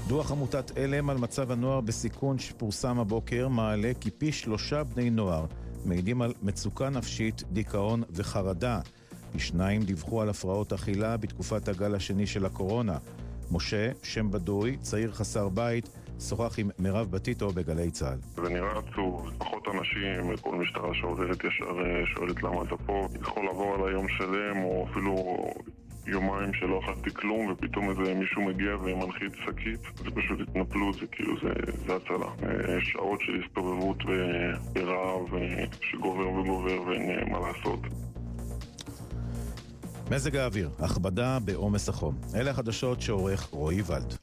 דוח 0.07 0.31
עמותת 0.31 0.77
עלם 0.77 1.09
על 1.09 1.17
מצב 1.17 1.51
הנוער 1.51 1.81
בסיכון 1.81 2.39
שפורסם 2.39 2.99
הבוקר 2.99 3.47
מעלה 3.47 3.91
כי 4.01 4.11
פי 4.11 4.31
שלושה 4.31 4.83
בני 4.83 5.09
נוער 5.09 5.45
מעידים 5.85 6.21
על 6.21 6.33
מצוקה 6.41 6.89
נפשית, 6.89 7.43
דיכאון 7.51 8.03
וחרדה. 8.09 8.79
פי 9.31 9.39
שניים 9.39 9.81
דיווחו 9.81 10.21
על 10.21 10.29
הפרעות 10.29 10.73
אכילה 10.73 11.17
בתקופת 11.17 11.67
הגל 11.67 11.95
השני 11.95 12.27
של 12.27 12.45
הקורונה. 12.45 12.97
משה, 13.51 13.91
שם 14.03 14.31
בדוי, 14.31 14.77
צעיר 14.77 15.11
חסר 15.11 15.49
בית, 15.49 15.89
שוחח 16.19 16.59
עם 16.59 16.69
מירב 16.79 17.11
בטיטו 17.11 17.49
בגלי 17.49 17.91
צה"ל. 17.91 18.17
זה 18.35 18.49
נראה 18.49 18.79
עצוב, 18.79 19.31
פחות 19.37 19.67
אנשים, 19.67 20.37
כל 20.41 20.55
משטרה 20.55 20.93
שעוברת 20.93 21.43
ישר 21.43 21.65
אה, 21.65 22.05
שואלת 22.15 22.43
למה 22.43 22.63
אתה 22.63 22.77
פה. 22.85 23.07
יכול 23.21 23.45
לעבור 23.45 23.75
על 23.75 23.89
היום 23.89 24.07
שלם, 24.09 24.63
או 24.63 24.87
אפילו 24.91 25.15
יומיים 26.07 26.53
שלא 26.53 26.79
אכלתי 26.83 27.13
כלום, 27.13 27.51
ופתאום 27.51 27.89
איזה 27.89 28.13
מישהו 28.13 28.41
מגיע 28.41 28.75
ומנחית 28.75 29.33
שקית. 29.45 29.79
זה 29.97 30.11
פשוט 30.15 30.39
התנפלות, 30.41 30.95
זה 30.95 31.07
כאילו, 31.11 31.33
זה, 31.41 31.49
זה 31.87 31.95
הצלה. 31.95 32.25
אה, 32.43 32.81
שעות 32.81 33.19
של 33.21 33.41
הסתובבות 33.43 33.97
ברעב 34.73 35.35
אה, 35.35 35.65
שגובר 35.81 36.29
וגובר 36.29 36.81
ואין 36.81 37.09
אה, 37.09 37.25
מה 37.29 37.39
לעשות. 37.47 37.79
מזג 40.11 40.35
האוויר, 40.35 40.69
הכבדה 40.79 41.37
בעומס 41.45 41.89
החום. 41.89 42.15
אלה 42.35 42.51
החדשות 42.51 43.01
שעורך 43.01 43.41
רועי 43.41 43.81
ולד. 43.87 44.13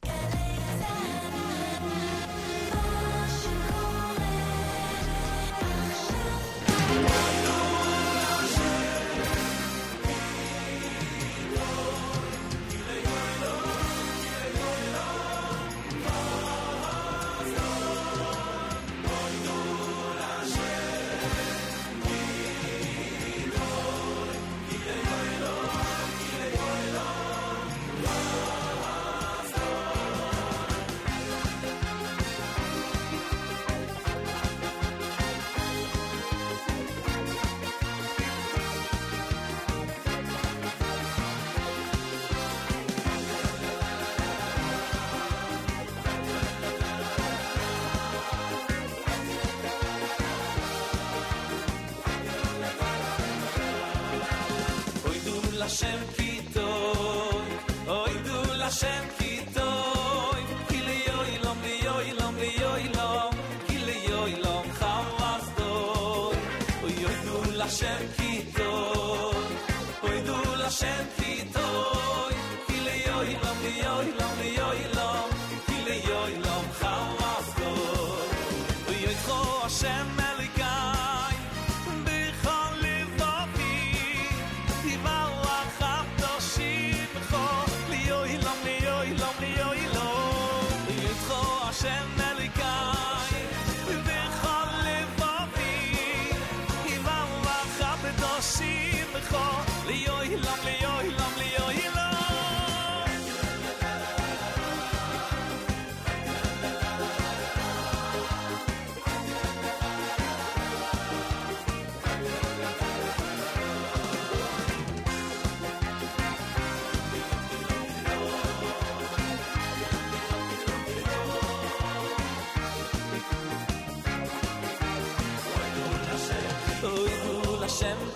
Du 127.81 128.14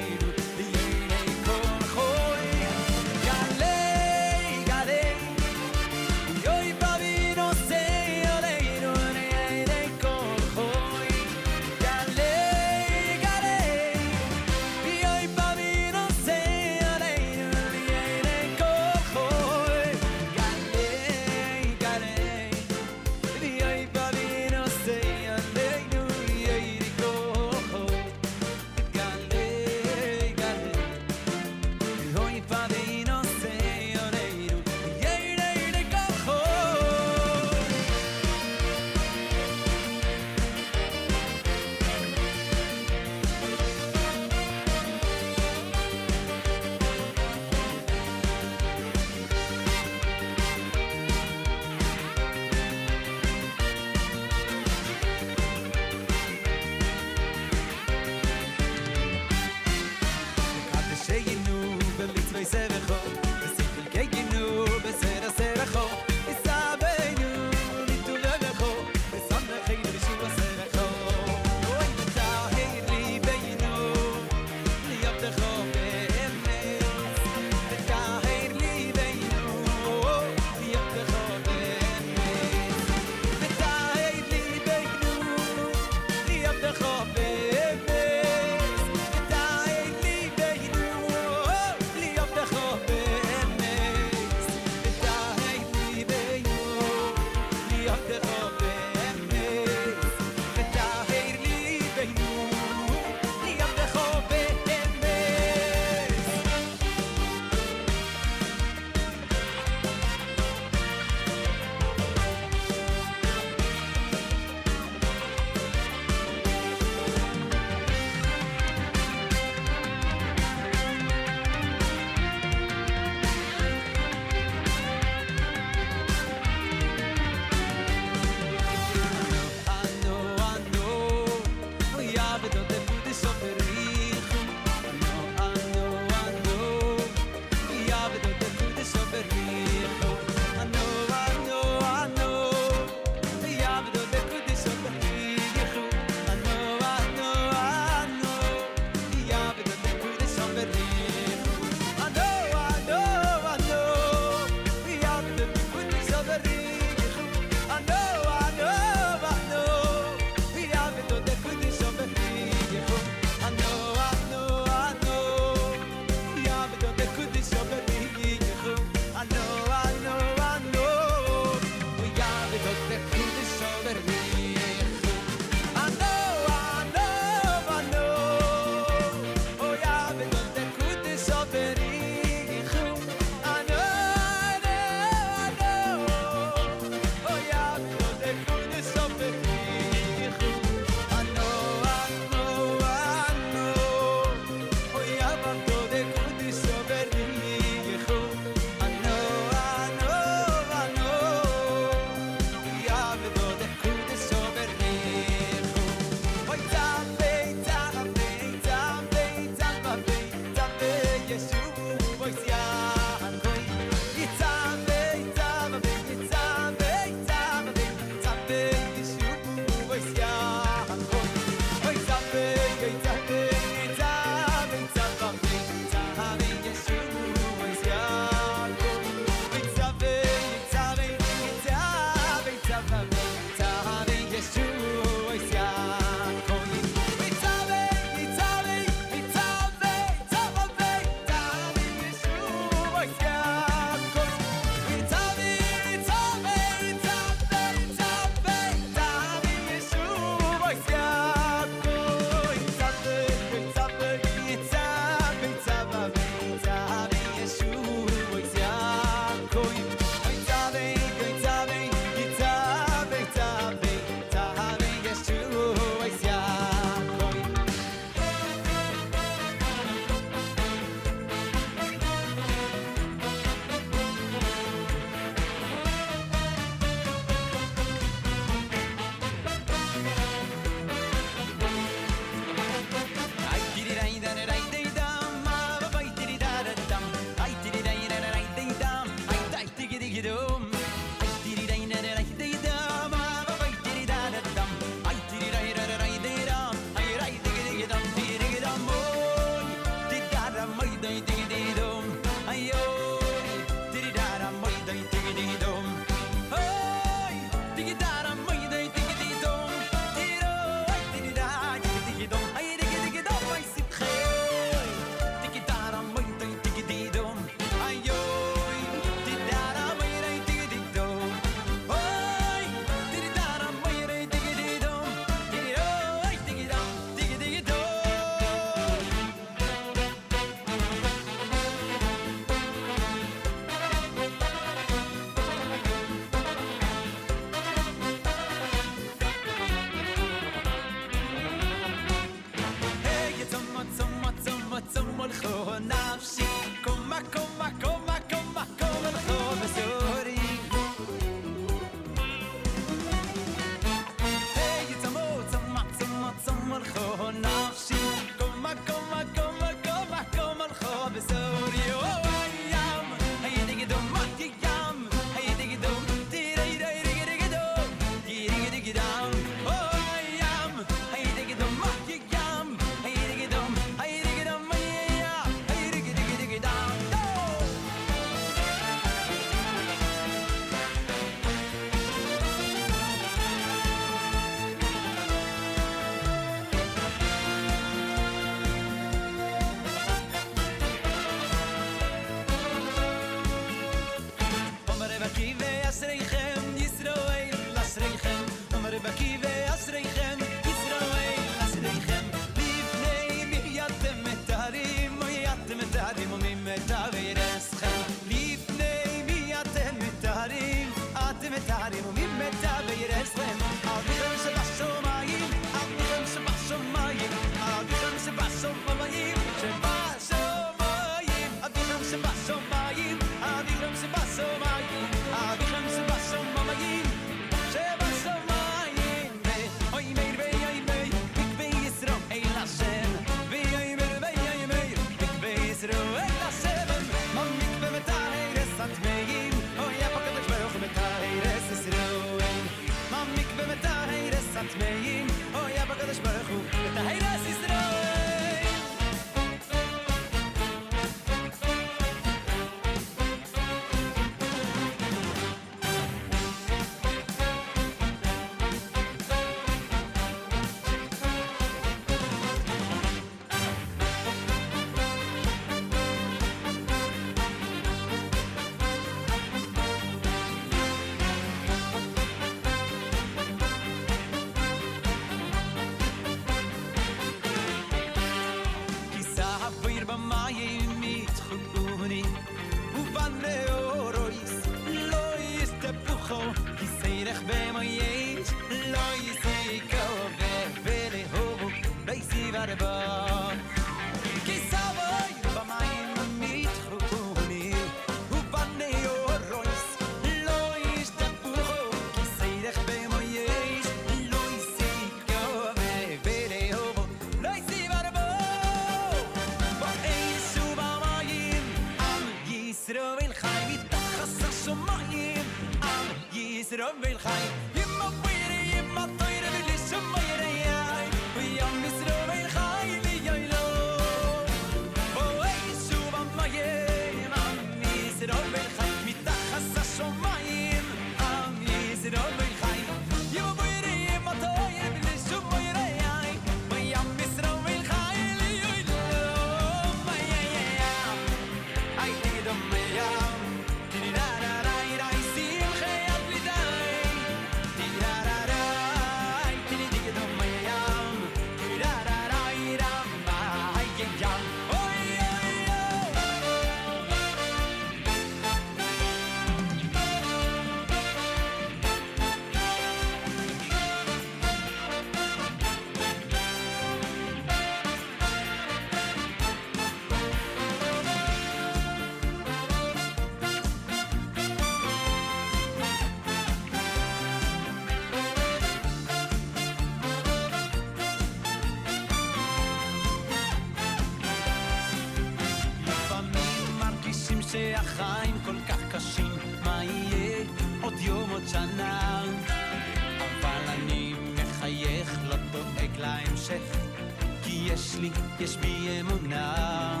יש 597.74 597.96
לי, 598.00 598.10
יש 598.40 598.56
בי 598.56 599.00
אמונה. 599.00 600.00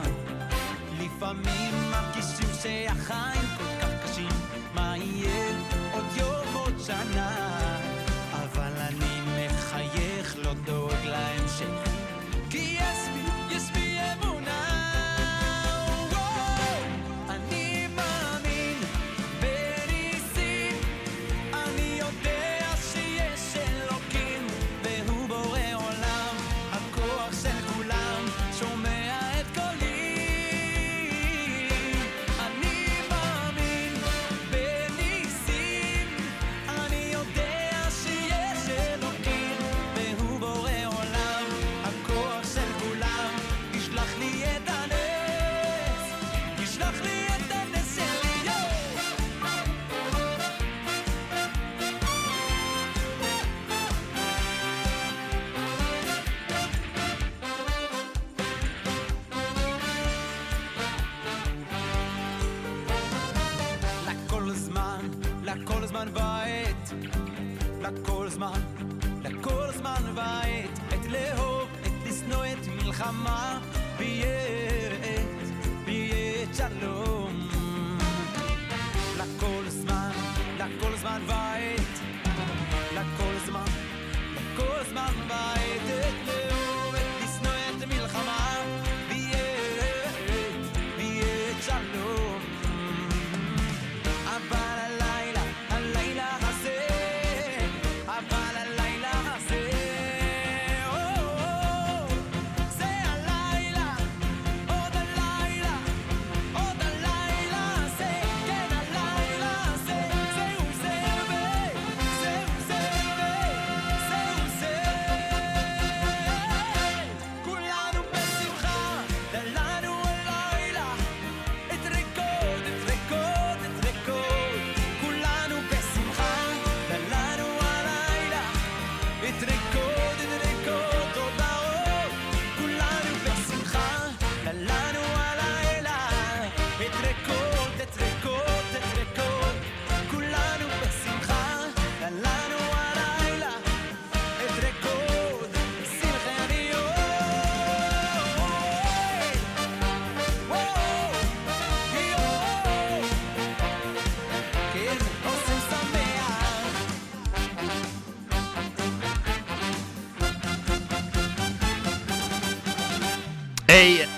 לפעמים 1.00 1.90
מרגישים 1.90 2.48
שהחיים 2.62 3.42
כל 3.58 3.64
כך 3.80 3.88
קשים, 4.04 4.28
מה 4.74 4.96
יהיה 4.96 5.56
עוד 5.92 6.04
יום 6.16 6.54
עוד 6.54 6.74
שנה? 6.86 7.30
אבל 8.32 8.72
אני 8.78 9.20
מחייך, 9.26 10.36
לא 10.38 10.54
דואג 10.64 11.04
להמשך. 11.04 11.93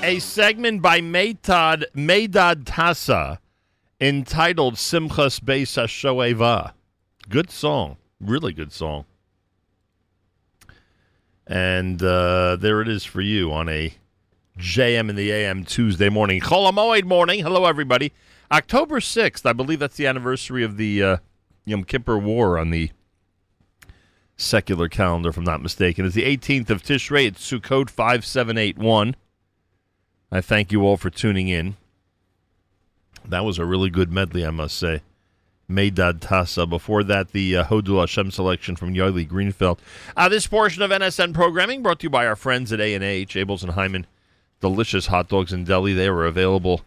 A 0.06 0.20
segment 0.20 0.82
by 0.82 1.00
Meitad 1.00 1.86
Meidad 1.92 2.62
Tassa 2.62 3.38
entitled 4.00 4.76
Simchas 4.76 5.40
Beis 5.40 5.74
HaShoeva. 5.74 6.74
Good 7.28 7.50
song. 7.50 7.96
Really 8.20 8.52
good 8.52 8.72
song. 8.72 9.04
And 11.44 12.00
uh, 12.00 12.54
there 12.54 12.80
it 12.80 12.86
is 12.86 13.04
for 13.04 13.20
you 13.20 13.52
on 13.52 13.68
a 13.68 13.94
JM 14.56 15.10
in 15.10 15.16
the 15.16 15.32
AM 15.32 15.64
Tuesday 15.64 16.08
morning. 16.08 16.40
Chol 16.40 16.70
Hamoed 16.70 17.02
morning. 17.02 17.42
Hello, 17.42 17.66
everybody. 17.66 18.12
October 18.52 19.00
6th, 19.00 19.44
I 19.44 19.54
believe 19.54 19.80
that's 19.80 19.96
the 19.96 20.06
anniversary 20.06 20.62
of 20.62 20.76
the 20.76 21.02
uh, 21.02 21.16
Yom 21.64 21.82
Kippur 21.82 22.16
War 22.16 22.60
on 22.60 22.70
the 22.70 22.92
secular 24.36 24.88
calendar, 24.88 25.30
if 25.30 25.36
I'm 25.36 25.42
not 25.42 25.62
mistaken. 25.62 26.06
It's 26.06 26.14
the 26.14 26.22
18th 26.22 26.70
of 26.70 26.84
Tishrei. 26.84 27.26
It's 27.26 27.50
Sukkot 27.50 27.90
5781. 27.90 29.16
I 30.30 30.40
thank 30.40 30.72
you 30.72 30.82
all 30.82 30.96
for 30.96 31.10
tuning 31.10 31.48
in. 31.48 31.76
That 33.24 33.44
was 33.44 33.58
a 33.58 33.64
really 33.64 33.90
good 33.90 34.10
medley, 34.12 34.44
I 34.44 34.50
must 34.50 34.78
say. 34.78 35.02
Meidad 35.70 36.20
Tassa. 36.20 36.68
Before 36.68 37.02
that, 37.04 37.32
the 37.32 37.56
uh, 37.56 37.64
Hodul 37.64 38.00
Hashem 38.00 38.30
selection 38.30 38.76
from 38.76 38.94
Yoeli 38.94 39.28
Greenfeld. 39.28 39.78
Uh, 40.16 40.28
this 40.28 40.46
portion 40.46 40.82
of 40.82 40.90
NSN 40.90 41.34
programming 41.34 41.82
brought 41.82 42.00
to 42.00 42.04
you 42.04 42.10
by 42.10 42.26
our 42.26 42.36
friends 42.36 42.72
at 42.72 42.80
A&H, 42.80 43.34
Abeles 43.34 43.62
and 43.62 43.72
Heymann. 43.72 44.04
Delicious 44.60 45.06
hot 45.06 45.28
dogs 45.28 45.52
in 45.52 45.64
deli. 45.64 45.92
They 45.92 46.08
were 46.08 46.26
available 46.26 46.82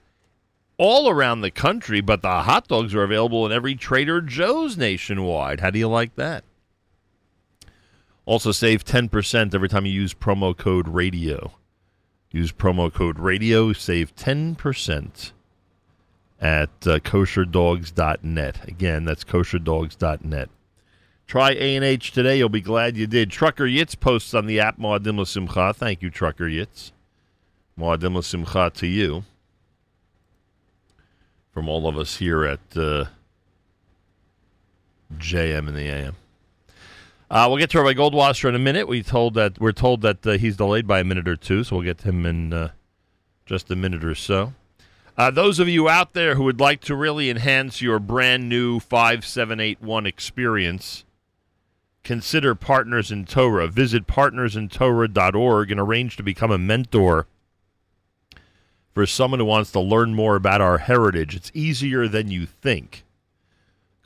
all 0.77 1.09
around 1.09 1.41
the 1.41 1.51
country, 1.51 2.01
but 2.01 2.21
the 2.21 2.41
hot 2.43 2.67
dogs 2.67 2.95
are 2.95 3.03
available 3.03 3.45
in 3.45 3.51
every 3.51 3.75
Trader 3.75 4.21
Joe's 4.21 4.77
nationwide. 4.77 5.59
How 5.59 5.69
do 5.69 5.77
you 5.77 5.89
like 5.89 6.15
that? 6.15 6.43
Also, 8.25 8.51
save 8.51 8.85
10% 8.85 9.53
every 9.53 9.67
time 9.67 9.85
you 9.85 9.91
use 9.91 10.13
promo 10.13 10.55
code 10.55 10.87
RADIO. 10.87 11.51
Use 12.31 12.51
promo 12.51 12.93
code 12.93 13.17
RADIO, 13.17 13.73
save 13.73 14.15
10% 14.15 15.31
at 16.39 16.69
uh, 16.85 16.99
kosherdogs.net. 16.99 18.67
Again, 18.67 19.03
that's 19.05 19.23
kosherdogs.net. 19.23 20.49
Try 21.25 21.51
A&H 21.51 22.11
today. 22.11 22.37
You'll 22.37 22.49
be 22.49 22.61
glad 22.61 22.97
you 22.97 23.07
did. 23.07 23.29
Trucker 23.29 23.65
Yitz 23.65 23.99
posts 23.99 24.33
on 24.33 24.45
the 24.45 24.59
app 24.59 24.79
Moadim 24.79 25.25
Simcha. 25.27 25.73
Thank 25.73 26.01
you, 26.01 26.09
Trucker 26.09 26.45
Yitz. 26.45 26.91
Moadim 27.77 28.23
Simcha 28.23 28.71
to 28.75 28.87
you. 28.87 29.23
From 31.51 31.67
all 31.67 31.87
of 31.87 31.97
us 31.97 32.17
here 32.17 32.45
at 32.45 32.59
uh, 32.75 33.05
JM 35.17 35.67
and 35.67 35.75
the 35.75 35.87
AM. 35.87 36.15
Uh, 37.29 37.45
we'll 37.47 37.59
get 37.59 37.69
to 37.69 37.81
Rabbi 37.81 37.93
Goldwasser 37.93 38.49
in 38.49 38.55
a 38.55 38.59
minute. 38.59 38.87
We 38.87 39.03
told 39.03 39.35
that 39.35 39.59
we're 39.59 39.71
told 39.71 40.01
that 40.01 40.25
uh, 40.25 40.31
he's 40.31 40.57
delayed 40.57 40.87
by 40.87 40.99
a 40.99 41.03
minute 41.03 41.27
or 41.27 41.35
two, 41.35 41.63
so 41.63 41.75
we'll 41.75 41.85
get 41.85 41.99
to 41.99 42.09
him 42.09 42.25
in 42.25 42.53
uh, 42.53 42.69
just 43.45 43.69
a 43.69 43.75
minute 43.75 44.03
or 44.03 44.15
so. 44.15 44.53
Uh, 45.15 45.29
those 45.29 45.59
of 45.59 45.67
you 45.67 45.87
out 45.87 46.13
there 46.13 46.35
who 46.35 46.43
would 46.43 46.59
like 46.59 46.81
to 46.81 46.95
really 46.95 47.29
enhance 47.29 47.81
your 47.81 47.99
brand 47.99 48.49
new 48.49 48.79
5781 48.79 50.05
experience, 50.07 51.03
consider 52.03 52.55
Partners 52.55 53.11
in 53.11 53.25
Torah. 53.25 53.67
Visit 53.67 54.07
partnersintorah.org 54.07 55.71
and 55.71 55.79
arrange 55.79 56.15
to 56.15 56.23
become 56.23 56.51
a 56.51 56.57
mentor 56.57 57.27
for 58.93 59.05
someone 59.05 59.39
who 59.39 59.45
wants 59.45 59.71
to 59.71 59.79
learn 59.79 60.15
more 60.15 60.35
about 60.35 60.61
our 60.61 60.79
heritage. 60.79 61.35
It's 61.35 61.51
easier 61.53 62.07
than 62.07 62.31
you 62.31 62.47
think. 62.47 63.03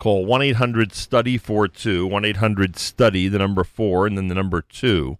Call 0.04 0.26
1 0.26 0.42
800 0.42 0.92
STUDY 0.92 1.38
42, 1.38 2.06
1 2.06 2.26
800 2.26 2.76
STUDY, 2.76 3.30
the 3.30 3.40
number 3.40 3.64
4, 3.64 4.06
and 4.06 4.18
then 4.18 4.28
the 4.28 4.36
number 4.36 4.62
2. 4.62 5.18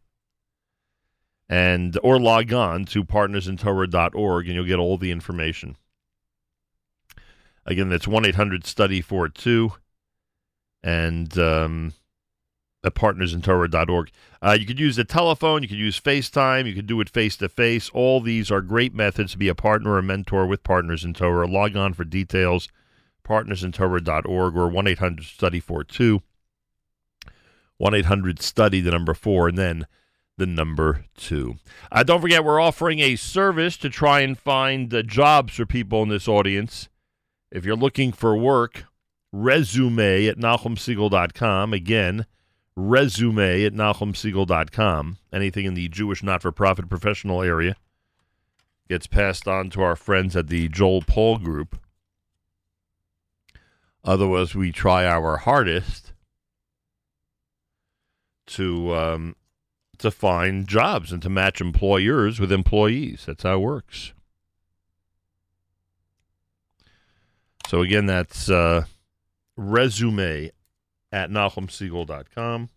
And 1.48 1.98
or 2.04 2.20
log 2.20 2.52
on 2.52 2.84
to 2.88 3.06
partnersintorah.org 3.06 4.46
and 4.46 4.56
you'll 4.56 4.66
get 4.66 4.80
all 4.80 4.98
the 4.98 5.12
information. 5.12 5.78
Again, 7.66 7.88
that's 7.88 8.10
1 8.10 8.26
800 8.26 8.66
STUDY 8.66 9.00
42 9.00 9.72
and 10.84 11.38
um, 11.38 11.94
at 12.84 12.94
partnersintorah.org. 12.94 14.12
Uh, 14.42 14.58
you 14.60 14.66
could 14.66 14.82
use 14.82 14.98
the 14.98 15.06
telephone, 15.06 15.62
you 15.62 15.70
could 15.70 15.78
use 15.78 15.98
FaceTime, 15.98 16.68
you 16.68 16.76
could 16.76 16.88
do 16.88 17.00
it 17.00 17.10
face 17.10 17.38
to 17.38 17.48
face. 17.48 17.90
All 17.94 18.20
these 18.20 18.52
are 18.52 18.60
great 18.60 18.94
methods 18.94 19.32
to 19.32 19.38
be 19.38 19.48
a 19.48 19.56
partner 19.56 19.94
or 19.94 20.02
mentor 20.02 20.46
with 20.46 20.62
Partners 20.62 21.06
in 21.06 21.14
Torah. 21.14 21.48
Log 21.48 21.78
on 21.78 21.94
for 21.94 22.04
details, 22.04 22.68
partnersintorah.org 23.24 24.58
or 24.58 24.68
1 24.68 24.88
800 24.88 25.26
STUDY 25.26 25.60
42. 25.60 26.22
1 27.78 27.94
800 27.94 28.40
STUDY, 28.40 28.82
the 28.82 28.92
number 28.92 29.14
4, 29.14 29.50
and 29.50 29.58
then 29.58 29.88
the 30.38 30.46
number 30.46 31.06
2. 31.18 31.56
Uh, 31.92 32.04
don't 32.04 32.22
forget, 32.22 32.44
we're 32.44 32.60
offering 32.60 33.00
a 33.00 33.16
service 33.16 33.78
to 33.78 33.90
try 33.90 34.22
and 34.22 34.38
find 34.38 34.94
uh, 34.94 35.02
jobs 35.02 35.56
for 35.56 35.66
people 35.66 36.02
in 36.04 36.10
this 36.10 36.28
audience. 36.28 36.90
If 37.52 37.66
you're 37.66 37.76
looking 37.76 38.12
for 38.12 38.36
work, 38.36 38.86
resume 39.32 40.28
at 40.28 40.38
NachumSegal.com. 40.38 41.74
Again, 41.74 42.26
resume 42.76 43.66
at 43.66 43.74
NachumSegal.com. 43.74 45.18
Anything 45.32 45.66
in 45.66 45.74
the 45.74 45.90
Jewish 45.90 46.24
not 46.24 46.42
for 46.42 46.52
profit 46.52 46.90
professional 46.90 47.42
area 47.42 47.76
gets 48.90 49.08
passed 49.08 49.48
on 49.48 49.70
to 49.72 49.82
our 49.82 49.96
friends 49.96 50.36
at 50.36 50.48
the 50.48 50.68
Joel 50.68 51.02
Paul 51.02 51.38
Group. 51.38 51.80
Otherwise, 54.04 54.54
we 54.54 54.72
try 54.72 55.06
our 55.06 55.38
hardest 55.38 56.12
to 58.46 58.94
um, 58.94 59.36
to 59.98 60.12
find 60.12 60.68
jobs 60.68 61.12
and 61.12 61.22
to 61.22 61.30
match 61.30 61.62
employers 61.62 62.40
with 62.40 62.52
employees. 62.52 63.24
That's 63.26 63.44
how 63.44 63.56
it 63.56 63.60
works. 63.60 64.14
So 67.68 67.82
again, 67.82 68.06
that's 68.06 68.50
uh, 68.50 68.86
resume 69.56 70.52
at 71.12 71.30
NachumSegal.com. 71.30 72.70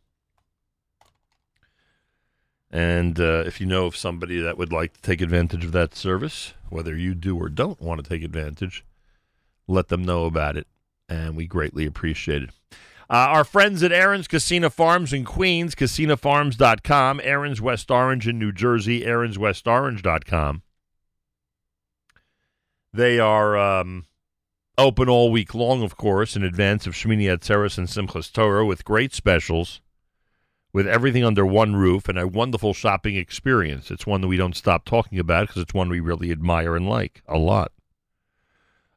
And 2.71 3.21
uh, 3.21 3.45
if 3.47 3.61
you 3.61 3.67
know 3.67 3.87
of 3.87 3.97
somebody 3.97 4.41
that 4.41 4.59
would 4.59 4.73
like 4.73 4.95
to 4.95 5.03
take 5.03 5.21
advantage 5.21 5.65
of 5.65 5.73
that 5.73 5.95
service, 5.95 6.55
whether 6.69 6.97
you 6.97 7.15
do 7.15 7.37
or 7.37 7.49
don't 7.49 7.81
want 7.81 8.03
to 8.03 8.09
take 8.09 8.23
advantage, 8.23 8.85
let 9.67 9.89
them 9.89 10.05
know 10.05 10.27
about 10.27 10.57
it. 10.57 10.67
And 11.09 11.37
we 11.37 11.47
greatly 11.47 11.87
appreciate 11.87 12.43
it. 12.43 12.51
Uh, 13.09 13.31
our 13.31 13.45
friends 13.45 13.85
at 13.85 13.93
Aron's 13.93 14.27
Kissena 14.27 14.71
Farms 14.71 15.13
in 15.13 15.25
Queens, 15.25 15.77
kissenafarms.com, 15.77 17.21
Aron's 17.23 17.61
West 17.61 17.89
Orange 17.91 18.27
in 18.27 18.37
New 18.37 18.51
Jersey, 18.51 19.03
aronswestorange.com. 19.03 20.63
They 22.93 23.21
are 23.21 23.57
um, 23.57 24.07
open 24.77 25.09
all 25.09 25.31
week 25.31 25.55
long, 25.55 25.83
of 25.83 25.97
course, 25.97 26.35
in 26.35 26.43
advance 26.43 26.87
of 26.87 26.95
Shmini 26.95 27.25
Atzeres 27.25 27.79
and 27.79 27.87
Simchas 27.87 28.33
Torah 28.33 28.67
with 28.67 28.85
great 28.85 29.15
specials, 29.15 29.81
with 30.73 30.89
everything 30.89 31.23
under 31.23 31.47
one 31.47 31.77
roof 31.77 32.09
and 32.09 32.19
a 32.19 32.27
wonderful 32.27 32.75
shopping 32.75 33.15
experience. 33.15 33.91
It's 33.93 34.07
one 34.07 34.21
that 34.23 34.29
we 34.29 34.37
don't 34.37 34.57
stop 34.57 34.85
talking 34.85 35.21
about 35.21 35.47
because 35.47 35.63
it's 35.63 35.75
one 35.75 35.91
we 35.91 36.01
really 36.01 36.33
admire 36.33 36.75
and 36.75 36.89
like 36.89 37.23
a 37.29 37.39
lot. 37.39 37.71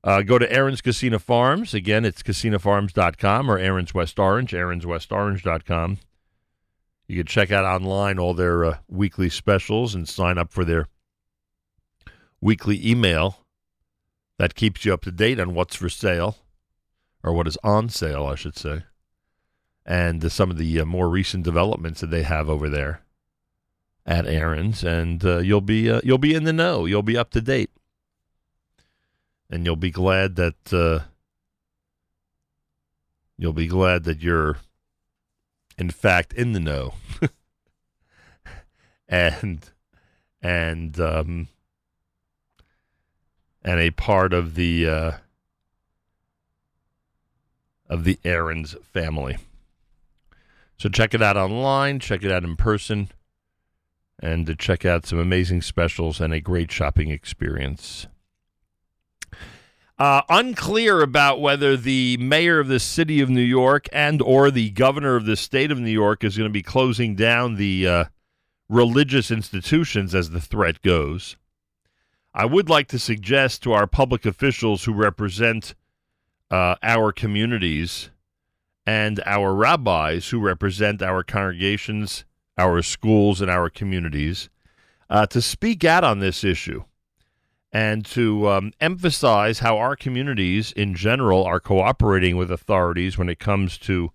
Uh, 0.04 0.22
go 0.22 0.40
to 0.40 0.52
Aron's 0.52 0.82
Kissena 0.82 1.20
Farms. 1.20 1.74
Again, 1.74 2.06
it's 2.06 2.24
kissenafarms.com 2.24 3.52
or 3.52 3.58
Aron's 3.58 3.94
West 3.94 4.18
Orange, 4.18 4.54
aronswestorange.com. 4.54 5.98
You 7.08 7.18
can 7.18 7.26
check 7.26 7.52
out 7.52 7.66
online 7.66 8.20
all 8.20 8.34
their 8.34 8.64
uh, 8.64 8.78
weekly 8.88 9.30
specials 9.30 9.96
and 9.96 10.08
sign 10.08 10.38
up 10.38 10.54
for 10.54 10.64
their 10.64 10.88
weekly 12.40 12.88
email 12.88 13.40
that 14.38 14.56
keeps 14.56 14.86
you 14.86 14.94
up 14.94 15.02
to 15.02 15.12
date 15.12 15.40
on 15.40 15.54
what's 15.54 15.76
for 15.76 15.90
sale, 15.90 16.38
or 17.24 17.34
what 17.34 17.48
is 17.48 17.58
on 17.64 17.90
sale, 17.90 18.26
I 18.26 18.36
should 18.36 18.56
say, 18.56 18.84
and 19.86 20.24
uh, 20.24 20.30
some 20.30 20.50
of 20.50 20.58
the 20.58 20.80
uh, 20.80 20.86
more 20.86 21.10
recent 21.10 21.44
developments 21.44 22.00
that 22.00 22.12
they 22.12 22.24
have 22.24 22.50
over 22.50 22.70
there 22.70 23.02
at 24.06 24.26
Aron's, 24.26 24.84
and 24.84 25.26
uh, 25.26 25.40
you'll 25.40 25.60
be 25.60 25.90
uh, 25.90 26.00
you'll 26.04 26.20
be 26.20 26.36
in 26.36 26.46
the 26.46 26.54
know. 26.54 26.86
You'll 26.86 27.04
be 27.04 27.18
up 27.18 27.32
to 27.32 27.42
date 27.42 27.72
and 29.50 29.66
you'll 29.66 29.76
be 29.76 29.92
glad 29.92 30.36
that 30.36 30.74
uh, 30.74 31.06
you'll 33.38 33.54
be 33.54 33.68
glad 33.68 34.04
that 34.04 34.22
you're 34.22 34.58
in 35.78 35.90
fact 35.90 36.34
in 36.34 36.52
the 36.52 36.60
know 36.60 36.94
and 39.10 39.72
and 40.42 41.00
um, 41.00 41.48
and 43.64 43.80
a 43.80 43.92
part 43.92 44.34
of 44.34 44.56
the 44.56 44.88
uh, 44.88 45.12
of 47.90 48.04
the 48.04 48.20
Aron's 48.24 48.76
family. 48.84 49.38
So 50.78 50.88
check 50.88 51.14
it 51.14 51.22
out 51.22 51.36
online, 51.36 52.00
check 52.00 52.24
it 52.24 52.32
out 52.32 52.44
in 52.44 52.56
person, 52.56 53.10
and 54.22 54.46
to 54.46 54.56
check 54.56 54.86
out 54.86 55.06
some 55.06 55.20
amazing 55.20 55.62
specials 55.62 56.22
and 56.22 56.34
a 56.34 56.40
great 56.40 56.72
shopping 56.72 57.10
experience. 57.10 58.08
Uh, 60.00 60.22
unclear 60.30 61.02
about 61.02 61.42
whether 61.42 61.76
the 61.76 62.16
mayor 62.22 62.58
of 62.58 62.70
the 62.70 62.80
city 62.80 63.20
of 63.20 63.30
New 63.30 63.42
York 63.42 63.86
and 63.92 64.22
or 64.22 64.50
the 64.50 64.70
governor 64.70 65.18
of 65.18 65.26
the 65.26 65.36
state 65.36 65.72
of 65.72 65.80
New 65.80 65.92
York 65.92 66.24
is 66.24 66.38
going 66.38 66.50
to 66.50 66.54
be 66.54 66.64
closing 66.64 67.16
down 67.16 67.56
the 67.56 67.86
uh, 67.86 68.04
religious 68.70 69.30
institutions 69.30 70.16
as 70.16 70.30
the 70.30 70.40
threat 70.40 70.82
goes. 70.82 71.36
I 72.34 72.46
would 72.46 72.70
like 72.70 72.88
to 72.90 73.00
suggest 73.00 73.62
to 73.64 73.74
our 73.74 73.88
public 73.88 74.26
officials 74.26 74.86
who 74.86 74.94
represent 74.94 75.76
uh, 76.50 76.76
our 76.82 77.12
communities 77.12 78.10
and 78.86 79.22
our 79.26 79.54
rabbis 79.54 80.30
who 80.30 80.40
represent 80.40 81.02
our 81.02 81.24
congregations, 81.24 82.24
our 82.58 82.82
schools, 82.82 83.42
and 83.42 83.52
our 83.52 83.70
communities 83.70 84.50
uh, 85.10 85.26
to 85.26 85.42
speak 85.42 85.84
out 85.84 86.06
on 86.06 86.20
this 86.20 86.46
issue 86.46 86.86
and 87.72 88.06
to 88.06 88.50
um, 88.50 88.72
emphasize 88.80 89.60
how 89.60 89.78
our 89.78 89.96
communities 89.96 90.72
in 90.72 90.96
general 90.96 91.44
are 91.44 91.60
cooperating 91.60 92.36
with 92.36 92.52
authorities 92.52 93.18
when 93.18 93.30
it 93.30 93.40
comes 93.40 93.78
to 93.78 94.12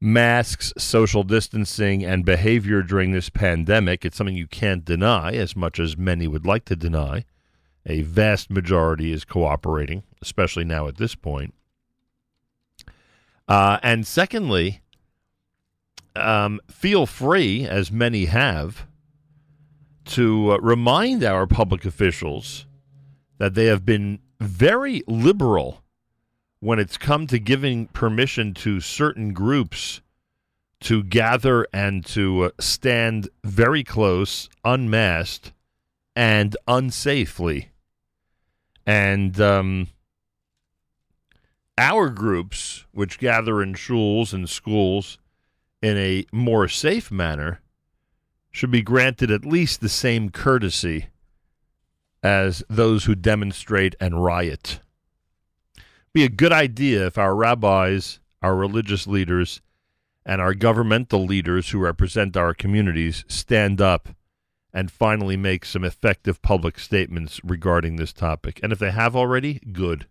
masks, 0.00 0.72
social 0.76 1.22
distancing, 1.22 2.04
and 2.04 2.24
behavior 2.24 2.82
during 2.82 3.12
this 3.12 3.30
pandemic. 3.30 4.04
It's 4.04 4.16
something 4.16 4.36
you 4.36 4.48
can't 4.48 4.84
deny, 4.84 5.32
as 5.32 5.56
much 5.56 5.78
as 5.78 5.96
many 5.96 6.26
would 6.26 6.44
like 6.44 6.64
to 6.66 6.76
deny. 6.76 7.24
A 7.86 8.02
vast 8.02 8.50
majority 8.50 9.12
is 9.12 9.24
cooperating, 9.24 10.02
especially 10.20 10.64
now 10.64 10.88
at 10.88 10.98
this 10.98 11.14
point. 11.14 11.54
Uh, 13.48 13.78
and 13.82 14.06
secondly, 14.06 14.82
um, 16.14 16.60
feel 16.70 17.06
free, 17.06 17.66
as 17.66 17.90
many 17.90 18.26
have, 18.26 18.86
to 20.04 20.52
uh, 20.52 20.58
remind 20.58 21.24
our 21.24 21.46
public 21.46 21.84
officials 21.84 22.66
that 23.38 23.54
they 23.54 23.66
have 23.66 23.84
been 23.84 24.20
very 24.40 25.02
liberal 25.06 25.82
when 26.60 26.78
it's 26.78 26.96
come 26.96 27.26
to 27.26 27.38
giving 27.38 27.86
permission 27.88 28.54
to 28.54 28.80
certain 28.80 29.32
groups 29.32 30.00
to 30.82 31.02
gather 31.02 31.66
and 31.72 32.04
to 32.04 32.44
uh, 32.44 32.50
stand 32.58 33.28
very 33.44 33.84
close, 33.84 34.48
unmasked, 34.64 35.52
and 36.14 36.56
unsafely. 36.68 37.66
And 38.84 39.40
um, 39.40 39.88
our 41.78 42.10
groups, 42.10 42.84
which 42.92 43.18
gather 43.18 43.62
in 43.62 43.74
shuls 43.74 44.32
and 44.32 44.48
schools 44.48 45.18
in 45.80 45.96
a 45.96 46.26
more 46.32 46.68
safe 46.68 47.10
manner, 47.10 47.60
should 48.52 48.70
be 48.70 48.82
granted 48.82 49.30
at 49.30 49.44
least 49.44 49.80
the 49.80 49.88
same 49.88 50.30
courtesy 50.30 51.06
as 52.22 52.62
those 52.68 53.04
who 53.04 53.14
demonstrate 53.14 53.96
and 53.98 54.22
riot. 54.22 54.80
Be 56.12 56.24
a 56.24 56.28
good 56.28 56.52
idea 56.52 57.06
if 57.06 57.18
our 57.18 57.34
rabbis, 57.34 58.20
our 58.42 58.54
religious 58.54 59.06
leaders, 59.06 59.62
and 60.24 60.40
our 60.40 60.54
governmental 60.54 61.24
leaders 61.24 61.70
who 61.70 61.78
represent 61.78 62.36
our 62.36 62.54
communities 62.54 63.24
stand 63.26 63.80
up 63.80 64.10
and 64.72 64.90
finally 64.90 65.36
make 65.36 65.64
some 65.64 65.84
effective 65.84 66.40
public 66.42 66.78
statements 66.78 67.40
regarding 67.42 67.96
this 67.96 68.12
topic. 68.12 68.60
And 68.62 68.72
if 68.72 68.78
they 68.78 68.90
have 68.90 69.16
already, 69.16 69.60
good. 69.72 70.06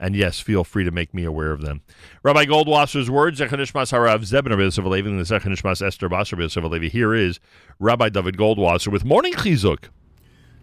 And 0.00 0.14
yes, 0.14 0.38
feel 0.38 0.62
free 0.62 0.84
to 0.84 0.92
make 0.92 1.12
me 1.12 1.24
aware 1.24 1.50
of 1.50 1.60
them. 1.60 1.80
Rabbi 2.22 2.44
Goldwasser's 2.44 3.10
words, 3.10 3.40
Zechanishmas 3.40 3.92
Harav 3.92 4.20
Zebner 4.20 4.56
B'Yosef 4.56 5.06
and 5.06 5.18
the 5.18 5.24
Zechanishmas 5.24 5.84
Esther 5.84 6.08
Basar 6.08 6.38
B'Yosef 6.38 6.90
Here 6.90 7.14
is 7.14 7.40
Rabbi 7.80 8.08
David 8.08 8.36
Goldwasser 8.36 8.92
with 8.92 9.04
Morning 9.04 9.32
Chizuk. 9.32 9.86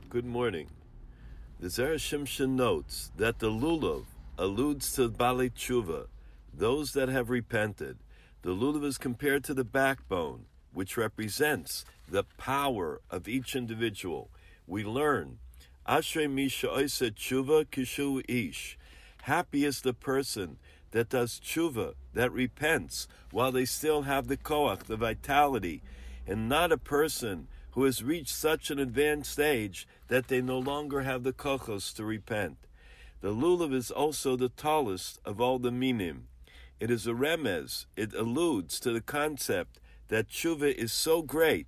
Good 0.09 0.25
morning. 0.25 0.67
The 1.59 1.67
Zera 1.67 1.95
Shimshon 1.95 2.51
notes 2.51 3.11
that 3.17 3.39
the 3.39 3.49
lulav 3.49 4.05
alludes 4.37 4.93
to 4.93 5.09
Bali 5.09 5.49
Tshuva, 5.49 6.07
those 6.53 6.93
that 6.93 7.09
have 7.09 7.29
repented. 7.29 7.97
The 8.41 8.51
lulav 8.51 8.85
is 8.85 8.97
compared 8.97 9.43
to 9.45 9.53
the 9.53 9.63
backbone, 9.65 10.45
which 10.73 10.95
represents 10.95 11.83
the 12.09 12.23
power 12.37 13.01
of 13.09 13.27
each 13.27 13.55
individual. 13.55 14.29
We 14.65 14.85
learn, 14.85 15.39
Ashrei 15.87 16.29
Misha 16.29 16.67
Oisa 16.67 17.11
Tshuva 17.11 17.65
Kishu 17.65 18.23
Ish. 18.29 18.77
Happy 19.25 19.65
is 19.65 19.81
the 19.81 19.91
person 19.91 20.57
that 20.91 21.09
does 21.09 21.39
tshuva, 21.43 21.95
that 22.13 22.31
repents, 22.31 23.07
while 23.31 23.51
they 23.51 23.65
still 23.65 24.03
have 24.03 24.27
the 24.27 24.37
koach, 24.37 24.83
the 24.83 24.95
vitality, 24.95 25.81
and 26.27 26.47
not 26.47 26.71
a 26.71 26.77
person 26.77 27.47
who 27.71 27.85
has 27.85 28.03
reached 28.03 28.35
such 28.35 28.69
an 28.69 28.77
advanced 28.77 29.31
stage 29.31 29.87
that 30.09 30.27
they 30.27 30.43
no 30.43 30.59
longer 30.59 31.01
have 31.01 31.23
the 31.23 31.33
kochos 31.33 31.91
to 31.95 32.05
repent. 32.05 32.55
The 33.21 33.33
lulav 33.33 33.73
is 33.73 33.89
also 33.89 34.35
the 34.35 34.49
tallest 34.49 35.19
of 35.25 35.41
all 35.41 35.57
the 35.57 35.71
minim. 35.71 36.27
It 36.79 36.91
is 36.91 37.07
a 37.07 37.13
remez. 37.13 37.87
It 37.95 38.13
alludes 38.13 38.79
to 38.81 38.91
the 38.91 39.01
concept 39.01 39.79
that 40.09 40.29
tshuva 40.29 40.71
is 40.71 40.93
so 40.93 41.23
great, 41.23 41.65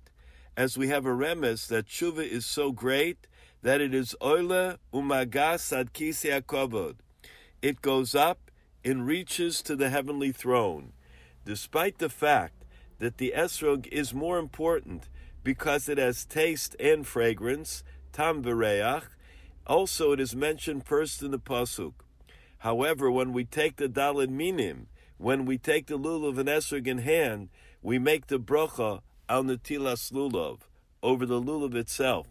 as 0.56 0.78
we 0.78 0.90
have 0.90 1.06
a 1.06 1.08
remez 1.08 1.66
that 1.66 1.86
tshuva 1.86 2.24
is 2.24 2.46
so 2.46 2.70
great 2.70 3.26
that 3.62 3.80
it 3.80 3.92
is 3.92 4.14
oile 4.22 4.76
umagas 4.94 5.76
ad 5.76 5.92
kisi 5.92 6.30
akobod 6.30 6.98
it 7.62 7.82
goes 7.82 8.14
up 8.14 8.50
and 8.84 9.06
reaches 9.06 9.62
to 9.62 9.76
the 9.76 9.90
heavenly 9.90 10.32
throne, 10.32 10.92
despite 11.44 11.98
the 11.98 12.08
fact 12.08 12.64
that 12.98 13.18
the 13.18 13.32
esrog 13.36 13.86
is 13.88 14.14
more 14.14 14.38
important 14.38 15.08
because 15.42 15.88
it 15.88 15.98
has 15.98 16.24
taste 16.24 16.76
and 16.78 17.06
fragrance, 17.06 17.82
tam 18.12 18.42
v'reach. 18.42 19.04
Also, 19.66 20.12
it 20.12 20.20
is 20.20 20.34
mentioned 20.34 20.86
first 20.86 21.22
in 21.22 21.30
the 21.30 21.38
pasuk. 21.38 21.94
However, 22.58 23.10
when 23.10 23.32
we 23.32 23.44
take 23.44 23.76
the 23.76 23.88
dalid 23.88 24.30
minim, 24.30 24.88
when 25.16 25.44
we 25.44 25.58
take 25.58 25.86
the 25.86 25.98
lulav 25.98 26.38
and 26.38 26.48
esrog 26.48 26.86
in 26.86 26.98
hand, 26.98 27.48
we 27.82 27.98
make 27.98 28.26
the 28.26 28.38
bracha 28.38 29.02
al 29.28 29.44
netilas 29.44 30.12
lulav 30.12 30.60
over 31.02 31.26
the 31.26 31.40
lulav 31.40 31.74
itself. 31.74 32.28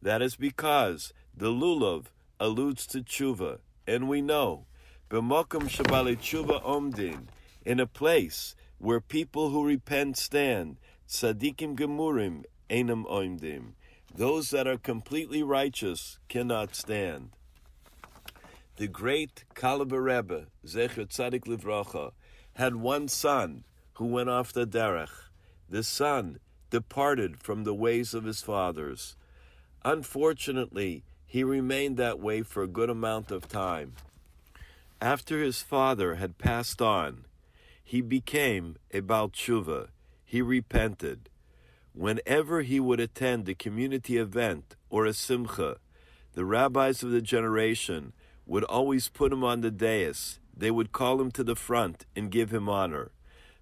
That 0.00 0.20
is 0.20 0.36
because 0.36 1.12
the 1.34 1.50
lulav 1.50 2.06
alludes 2.40 2.86
to 2.88 3.00
tshuva, 3.00 3.58
and 3.86 4.08
we 4.08 4.20
know, 4.20 4.66
b'makom 5.10 5.68
shabali 5.68 6.16
tshuva 6.16 6.62
omdin, 6.64 7.26
in 7.64 7.80
a 7.80 7.86
place 7.86 8.54
where 8.78 9.00
people 9.00 9.50
who 9.50 9.64
repent 9.64 10.16
stand, 10.16 10.78
tzadikim 11.08 11.76
gemurim 11.76 12.44
enam 12.68 13.04
omdim. 13.06 13.72
Those 14.14 14.50
that 14.50 14.66
are 14.66 14.78
completely 14.78 15.42
righteous 15.42 16.18
cannot 16.28 16.74
stand. 16.74 17.30
The 18.76 18.88
great 18.88 19.44
Kalabar 19.54 20.04
Rebbe, 20.04 20.46
Zecher 20.66 21.06
Tzadik 21.06 21.44
Livracha, 21.44 22.12
had 22.54 22.76
one 22.76 23.08
son 23.08 23.64
who 23.94 24.06
went 24.06 24.28
off 24.28 24.52
the 24.52 24.66
derech. 24.66 25.30
The 25.68 25.82
son 25.82 26.40
departed 26.70 27.38
from 27.38 27.64
the 27.64 27.74
ways 27.74 28.14
of 28.14 28.24
his 28.24 28.42
fathers. 28.42 29.16
Unfortunately, 29.84 31.04
he 31.32 31.42
remained 31.42 31.96
that 31.96 32.20
way 32.20 32.42
for 32.42 32.62
a 32.62 32.66
good 32.66 32.90
amount 32.90 33.30
of 33.30 33.48
time. 33.48 33.94
After 35.00 35.42
his 35.42 35.62
father 35.62 36.16
had 36.16 36.36
passed 36.36 36.82
on, 36.82 37.24
he 37.82 38.02
became 38.02 38.76
a 38.90 39.00
Baal. 39.00 39.30
He 40.26 40.42
repented. 40.42 41.30
Whenever 41.94 42.60
he 42.60 42.78
would 42.78 43.00
attend 43.00 43.48
a 43.48 43.54
community 43.54 44.18
event 44.18 44.76
or 44.90 45.06
a 45.06 45.14
simcha, 45.14 45.78
the 46.34 46.44
rabbis 46.44 47.02
of 47.02 47.12
the 47.12 47.22
generation 47.22 48.12
would 48.44 48.64
always 48.64 49.08
put 49.08 49.32
him 49.32 49.42
on 49.42 49.62
the 49.62 49.70
dais. 49.70 50.38
They 50.54 50.70
would 50.70 50.92
call 50.92 51.18
him 51.18 51.30
to 51.30 51.42
the 51.42 51.56
front 51.56 52.04
and 52.14 52.30
give 52.30 52.52
him 52.52 52.68
honor. 52.68 53.10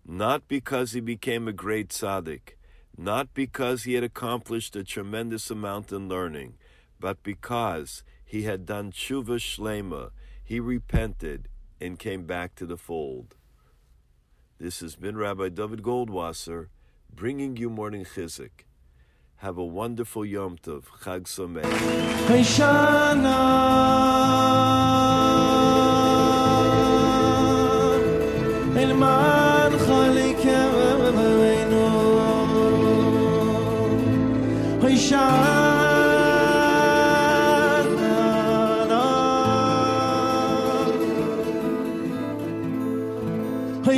Not 0.04 0.48
because 0.48 0.90
he 0.90 1.00
became 1.00 1.46
a 1.46 1.52
great 1.52 1.90
tzaddik, 1.90 2.56
not 2.98 3.32
because 3.32 3.84
he 3.84 3.94
had 3.94 4.02
accomplished 4.02 4.74
a 4.74 4.82
tremendous 4.82 5.52
amount 5.52 5.92
in 5.92 6.08
learning, 6.08 6.54
but 7.00 7.22
because 7.22 8.04
he 8.24 8.42
had 8.42 8.66
done 8.66 8.92
tshuva 8.92 9.38
shlema, 9.38 10.10
he 10.44 10.60
repented 10.60 11.48
and 11.80 11.98
came 11.98 12.24
back 12.24 12.54
to 12.54 12.66
the 12.66 12.76
fold. 12.76 13.34
This 14.58 14.80
has 14.80 14.94
been 14.94 15.16
Rabbi 15.16 15.48
David 15.48 15.82
Goldwasser 15.82 16.66
bringing 17.12 17.56
you 17.56 17.70
Morning 17.70 18.04
Chizuk. 18.04 18.66
Have 19.36 19.56
a 19.56 19.64
wonderful 19.64 20.24
Yom 20.24 20.58
Tov. 20.58 20.84
Chag 21.02 21.22
Someh. 21.22 21.64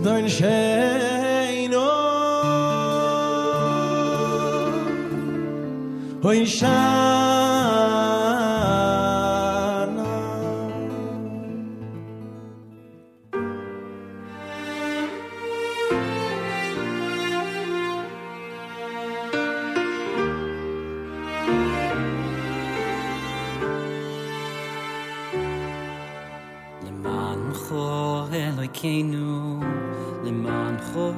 don 0.04 0.24
sheino 0.36 1.88
אלוהינו, 28.84 29.60
למענכו 30.23 31.11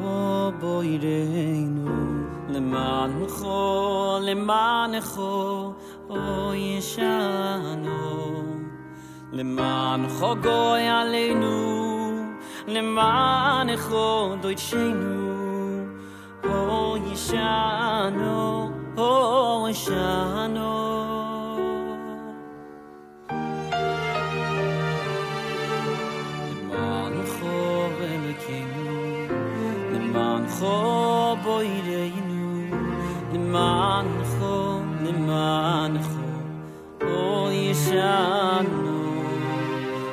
בוירנו, 0.60 1.90
למענכו, 2.50 4.18
למענכו, 4.22 5.74
אוי 6.10 6.58
ישנו, 6.78 8.34
למענכו 9.32 10.36
גוי 10.44 10.88
עלינו, 10.88 11.78
למענכו 12.68 14.36
דויטשנו, 14.42 15.86
אוי 16.44 17.00
ישנו, 17.14 18.70
אוי 18.98 19.72
ישנו. 19.72 19.92
למענכו 20.52 20.85
למענכו 30.56 31.36
בוירנו, 31.44 32.66
למענכו, 33.34 34.80
למענכו, 35.04 36.32
אוי 37.02 37.54
ישנו, 37.54 39.24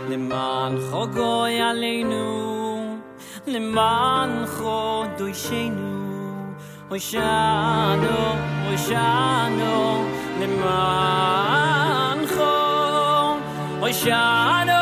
למענכו 0.08 1.06
גוי 1.14 1.60
עלינו, 1.60 2.96
למענכו 3.46 5.02
דוישנו, 5.18 6.18
אוי 6.90 7.00
שנו, 7.00 8.18
אוי 8.66 8.78
שנו, 8.78 10.04
למענכו, 10.40 11.58
אוי 13.80 13.92
שנו, 13.92 14.08
למענכו 14.14 14.81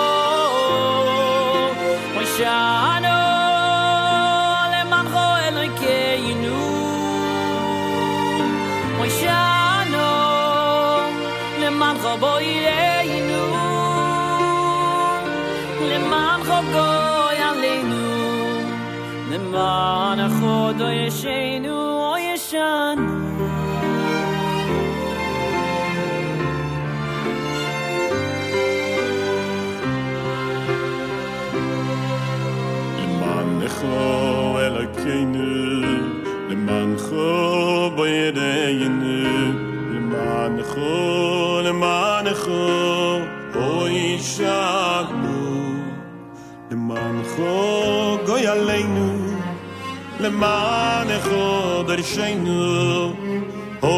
ישנו 21.11 22.11
או 22.11 22.17
ישן 22.17 22.95
למען 32.99 33.59
נכו 33.63 34.59
אל 34.59 34.85
למען 36.49 36.97
חו 36.97 37.91
בידיינו 37.97 39.27
למען 39.91 40.63
חו 40.63 41.59
למען 41.63 42.33
חו 42.33 43.19
או 43.55 43.87
ישן 43.87 45.05
למען 46.71 47.21
חו 47.35 48.17
גוי 48.25 48.47
עלינו 48.47 49.00
le 50.23 50.29
man 50.41 51.09
e 51.15 51.17
khoder 51.27 52.01
shaynu 52.13 52.59
o 53.91 53.95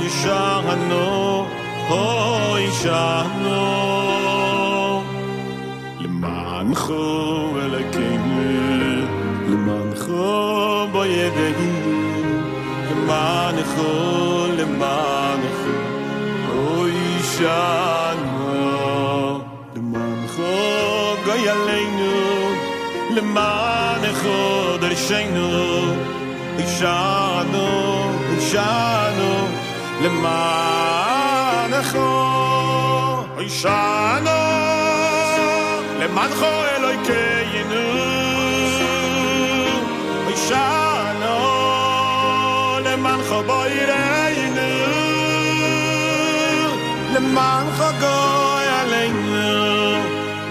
yishano 0.00 1.06
o 1.98 2.02
yishano 2.64 3.60
le 6.02 6.08
man 6.22 6.68
kho 6.82 7.02
vele 7.54 7.82
kenu 7.94 8.46
le 9.48 9.56
man 9.66 9.88
kho 10.02 10.24
boye 10.92 11.26
dehi 11.36 11.70
le 12.88 12.94
man 13.08 13.56
kho 13.72 13.92
le 14.58 14.66
man 14.80 15.40
kho 15.58 15.74
o 16.60 16.64
yishano 16.96 18.50
le 19.74 19.80
man 19.92 20.16
shaynu 25.08 25.65
shano 26.78 27.68
shano 28.50 29.32
le 30.02 30.10
ma 30.22 30.40
na 31.72 31.80
kho 31.90 32.08
ay 33.40 33.48
shano 33.60 34.38
le 36.00 36.06
ma 36.16 36.24
kho 36.38 36.50
eloy 36.74 36.98
ke 37.06 37.22
yinu 37.52 37.84
ay 40.28 40.36
shano 40.48 41.36
le 42.86 42.94
kho 43.26 43.38
yinu 44.38 44.68
le 47.14 47.20
kho 47.78 47.88
go 48.02 48.16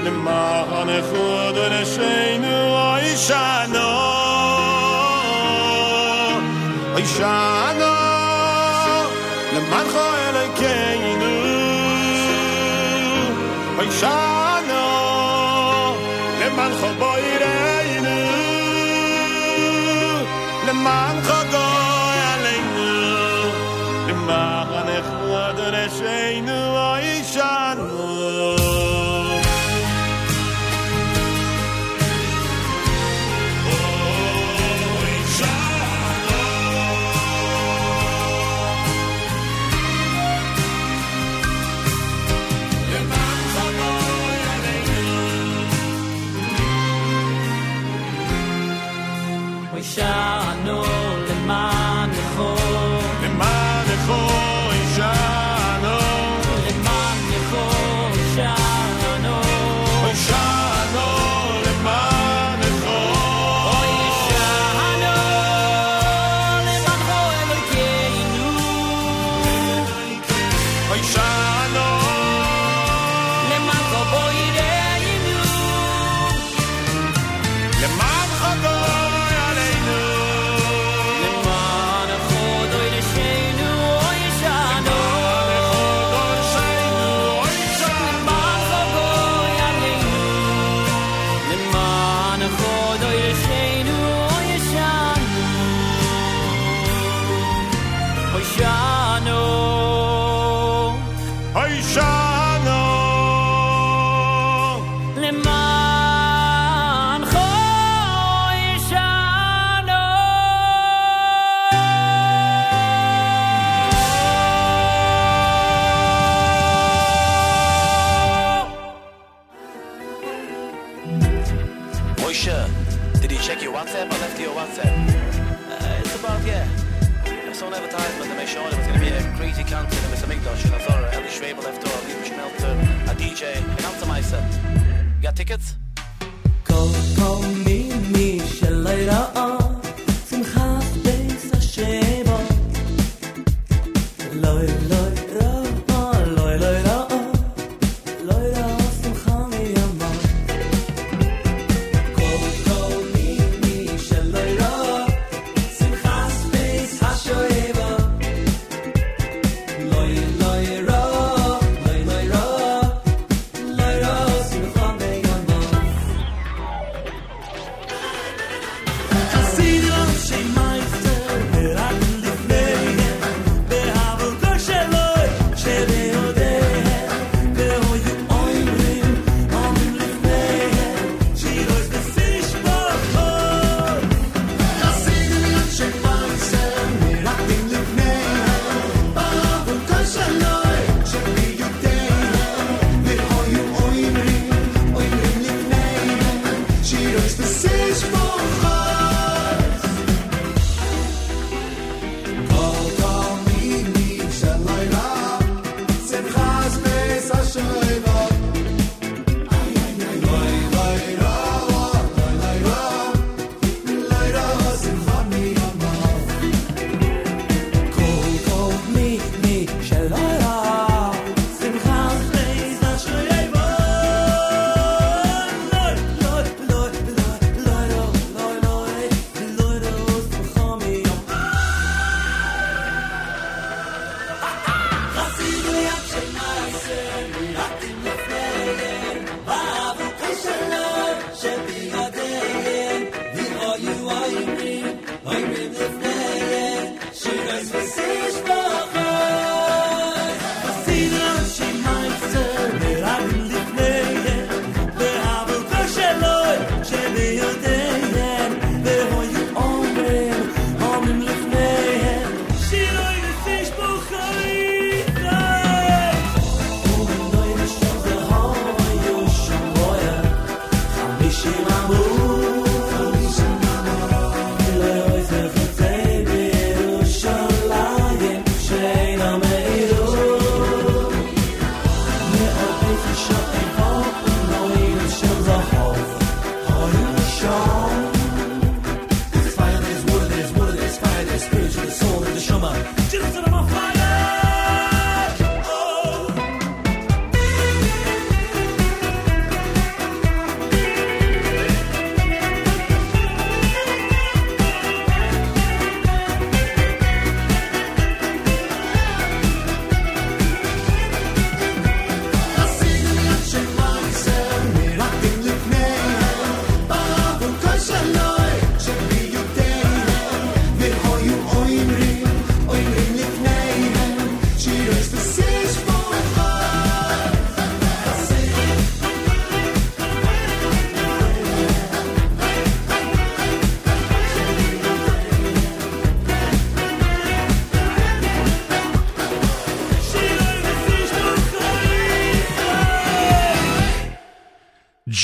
le 0.06 0.12
ma 0.26 0.42
na 0.90 0.98
kho 1.10 1.26
shano 3.28 3.85
אי 6.98 7.06
שאַנו 7.06 7.96
אלוקינו 10.30 11.26
אלע 13.80 14.45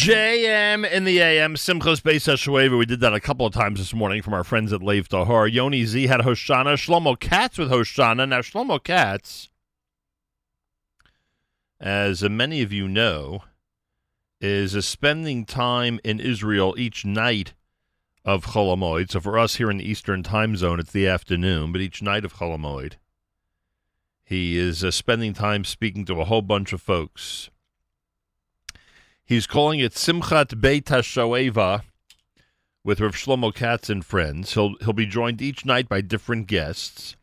JM 0.01 0.91
in 0.91 1.03
the 1.03 1.19
AM, 1.19 1.53
Simchos 1.53 2.01
Beis 2.01 2.25
HaShoeva. 2.27 2.75
We 2.75 2.87
did 2.87 3.01
that 3.01 3.13
a 3.13 3.19
couple 3.19 3.45
of 3.45 3.53
times 3.53 3.77
this 3.77 3.93
morning 3.93 4.23
from 4.23 4.33
our 4.33 4.43
friends 4.43 4.73
at 4.73 4.81
Lev 4.81 5.07
Tahor. 5.07 5.53
Yoni 5.53 5.85
Z 5.85 6.07
had 6.07 6.21
Hoshana. 6.21 6.73
Shlomo 6.73 7.19
Katz 7.19 7.59
with 7.59 7.69
Hoshana. 7.69 8.27
Now, 8.27 8.39
Shlomo 8.39 8.83
Katz, 8.83 9.49
as 11.79 12.23
many 12.23 12.63
of 12.63 12.73
you 12.73 12.87
know, 12.87 13.43
is 14.39 14.83
spending 14.83 15.45
time 15.45 15.99
in 16.03 16.19
Israel 16.19 16.73
each 16.79 17.05
night 17.05 17.53
of 18.25 18.47
Chol 18.47 18.75
Hamoed. 18.75 19.11
So 19.11 19.19
for 19.19 19.37
us 19.37 19.57
here 19.57 19.69
in 19.69 19.77
the 19.77 19.87
Eastern 19.87 20.23
time 20.23 20.57
zone, 20.57 20.79
it's 20.79 20.91
the 20.91 21.07
afternoon, 21.07 21.71
but 21.71 21.79
each 21.79 22.01
night 22.01 22.25
of 22.25 22.37
Chol 22.37 22.57
Hamoed, 22.57 22.93
he 24.23 24.57
is 24.57 24.83
uh, 24.83 24.89
spending 24.89 25.33
time 25.33 25.63
speaking 25.63 26.05
to 26.05 26.19
a 26.19 26.25
whole 26.25 26.41
bunch 26.41 26.73
of 26.73 26.81
folks. 26.81 27.51
He's 29.31 29.47
calling 29.47 29.79
it 29.79 29.93
Simchat 29.93 30.59
Beit 30.59 30.87
HaShoeva 30.87 31.83
with 32.83 32.99
Rav 32.99 33.13
Shlomo 33.13 33.55
Katz 33.55 33.89
and 33.89 34.03
friends. 34.03 34.55
He'll, 34.55 34.75
he'll 34.81 34.91
be 34.91 35.05
joined 35.05 35.41
each 35.41 35.63
night 35.63 35.87
by 35.87 36.01
different 36.01 36.47
guests. 36.47 37.15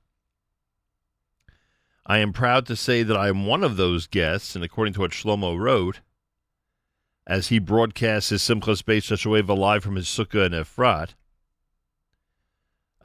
I 2.06 2.16
am 2.20 2.32
proud 2.32 2.64
to 2.64 2.76
say 2.76 3.02
that 3.02 3.14
I 3.14 3.28
am 3.28 3.44
one 3.44 3.62
of 3.62 3.76
those 3.76 4.06
guests, 4.06 4.56
and 4.56 4.64
according 4.64 4.94
to 4.94 5.00
what 5.00 5.10
Shlomo 5.10 5.58
wrote, 5.60 6.00
as 7.26 7.48
he 7.48 7.58
broadcasts 7.58 8.30
his 8.30 8.40
Simchas 8.40 8.82
Beit 8.82 9.02
HaShoeva 9.02 9.54
live 9.54 9.84
from 9.84 9.96
his 9.96 10.06
Sukkah 10.06 10.46
in 10.46 10.52
Efrat, 10.52 11.10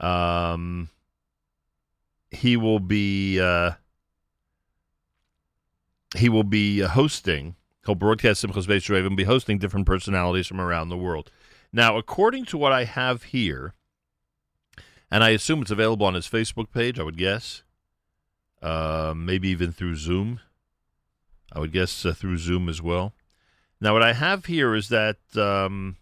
um, 0.02 0.88
he 2.30 2.56
will 2.56 2.80
be 2.80 3.38
uh, 3.38 3.72
he 6.16 6.30
will 6.30 6.42
be 6.42 6.80
hosting. 6.80 7.56
He'll 7.86 7.94
broadcast 7.94 8.44
Simchas 8.44 8.66
Beit 8.66 8.82
HaShoeva 8.82 9.06
and 9.06 9.16
be 9.16 9.24
hosting 9.24 9.58
different 9.58 9.86
personalities 9.86 10.46
from 10.46 10.60
around 10.60 10.88
the 10.88 10.96
world. 10.96 11.30
Now, 11.72 11.96
according 11.98 12.46
to 12.46 12.58
what 12.58 12.72
I 12.72 12.84
have 12.84 13.24
here, 13.24 13.74
and 15.10 15.22
I 15.22 15.30
assume 15.30 15.62
it's 15.62 15.70
available 15.70 16.06
on 16.06 16.14
his 16.14 16.28
Facebook 16.28 16.70
page, 16.72 16.98
I 16.98 17.02
would 17.02 17.18
guess, 17.18 17.62
uh, 18.62 19.12
maybe 19.16 19.48
even 19.48 19.72
through 19.72 19.96
Zoom. 19.96 20.40
I 21.52 21.60
would 21.60 21.72
guess 21.72 22.06
uh, 22.06 22.12
through 22.12 22.38
Zoom 22.38 22.68
as 22.68 22.80
well. 22.80 23.12
Now, 23.80 23.92
what 23.92 24.02
I 24.02 24.12
have 24.12 24.46
here 24.46 24.74
is 24.74 24.88
that 24.88 25.18
um, 25.36 25.96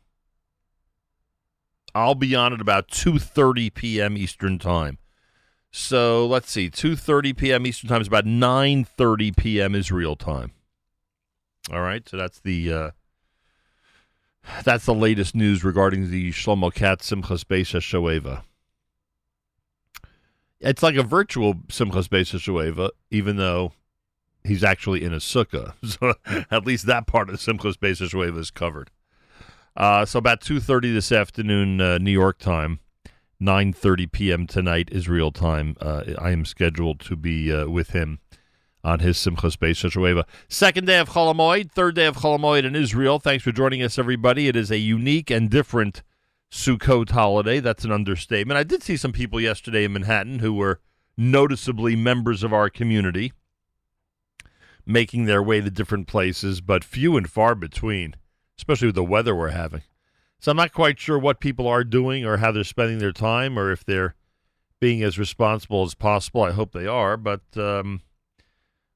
I'll 1.95 2.15
be 2.15 2.35
on 2.35 2.53
at 2.53 2.61
about 2.61 2.89
2:30 2.89 3.75
p.m. 3.75 4.17
Eastern 4.17 4.59
Time. 4.59 4.99
So 5.71 6.27
let's 6.27 6.51
see, 6.51 6.71
2:30 6.71 7.37
p.m. 7.37 7.67
Eastern 7.67 7.89
Time 7.89 8.01
is 8.01 8.07
about 8.07 8.25
9:30 8.25 9.37
p.m. 9.37 9.75
Israel 9.75 10.17
time. 10.17 10.53
All 11.71 11.81
right, 11.81 12.09
so 12.09 12.17
that's 12.17 12.41
the 12.41 12.73
uh, 12.73 12.91
that's 14.65 14.85
the 14.85 14.95
latest 14.95 15.35
news 15.35 15.63
regarding 15.63 16.11
the 16.11 16.33
Shlomo 16.33 16.75
Katz 16.75 17.11
Simchas 17.11 17.45
Beis 17.45 17.79
Shoeva. 17.79 18.43
It's 20.61 20.83
like 20.83 20.97
a 20.97 21.03
virtual 21.03 21.55
Simchas 21.69 22.09
Beis 22.09 22.35
Shoeva, 22.37 22.91
even 23.11 23.37
though 23.37 23.73
he's 24.45 24.65
actually 24.65 25.05
in 25.05 25.13
a 25.13 25.19
sukkah. 25.19 25.75
So 25.85 26.15
at 26.51 26.67
least 26.67 26.87
that 26.87 27.07
part 27.07 27.31
of 27.31 27.37
Simchas 27.37 27.77
Beis 27.77 28.01
Shoeva 28.01 28.39
is 28.39 28.51
covered. 28.51 28.91
Uh, 29.77 30.05
so 30.05 30.19
about 30.19 30.41
2.30 30.41 30.93
this 30.93 31.13
afternoon, 31.13 31.81
uh, 31.81 31.99
New 31.99 32.11
York 32.11 32.39
time, 32.39 32.81
9.30 33.41 34.13
p.m. 34.13 34.47
tonight, 34.47 34.89
Israel 34.93 35.33
time, 35.33 35.77
uh, 35.81 36.03
I 36.19 36.31
am 36.31 36.45
scheduled 36.45 37.01
to 37.01 37.17
be 37.17 37.53
uh, 37.53 37.69
with 37.69 37.91
him 37.91 38.19
on 38.85 39.01
his 39.01 39.17
Simchas 39.17 39.57
Beis 39.57 39.89
Shoeva. 39.89 40.25
Second 40.49 40.87
day 40.87 40.99
of 40.99 41.11
Chol 41.11 41.35
Hamoed, 41.35 41.71
third 41.71 41.95
day 41.95 42.07
of 42.07 42.17
Chol 42.17 42.39
Hamoed 42.39 42.65
in 42.65 42.75
Israel. 42.75 43.19
Thanks 43.19 43.45
for 43.45 43.53
joining 43.53 43.83
us, 43.83 43.99
everybody. 43.99 44.49
It 44.49 44.57
is 44.57 44.71
a 44.71 44.79
unique 44.79 45.31
and 45.31 45.49
different 45.49 46.03
Sukkot 46.51 47.11
holiday. 47.11 47.61
That's 47.61 47.85
an 47.85 47.93
understatement. 47.93 48.59
I 48.59 48.65
did 48.65 48.83
see 48.83 48.97
some 48.97 49.13
people 49.13 49.41
yesterday 49.41 49.85
in 49.85 49.93
Manhattan 49.93 50.41
who 50.41 50.53
were 50.53 50.81
noticeably 51.17 51.97
members 51.97 52.43
of 52.43 52.53
our 52.53 52.69
community 52.69 53.33
making 54.85 55.27
their 55.27 55.43
way 55.43 55.61
to 55.61 55.71
different 55.71 56.09
places, 56.09 56.61
but 56.61 56.83
few 56.83 57.17
and 57.17 57.31
far 57.31 57.55
between, 57.55 58.17
especially 58.59 58.89
with 58.89 58.97
the 58.97 59.05
weather 59.05 59.35
we're 59.35 59.51
having. 59.51 59.83
So 60.41 60.51
I'm 60.51 60.57
not 60.57 60.73
quite 60.73 60.99
sure 60.99 61.19
what 61.19 61.39
people 61.39 61.69
are 61.69 61.85
doing 61.85 62.25
or 62.25 62.39
how 62.39 62.51
they're 62.51 62.65
spending 62.65 62.99
their 62.99 63.13
time 63.13 63.57
or 63.57 63.71
if 63.71 63.85
they're 63.85 64.17
being 64.81 65.03
as 65.05 65.19
responsible 65.19 65.85
as 65.85 65.95
possible. 65.95 66.43
I 66.43 66.51
hope 66.51 66.73
they 66.73 66.89
are, 66.89 67.17
but 67.17 67.43
um, 67.57 68.03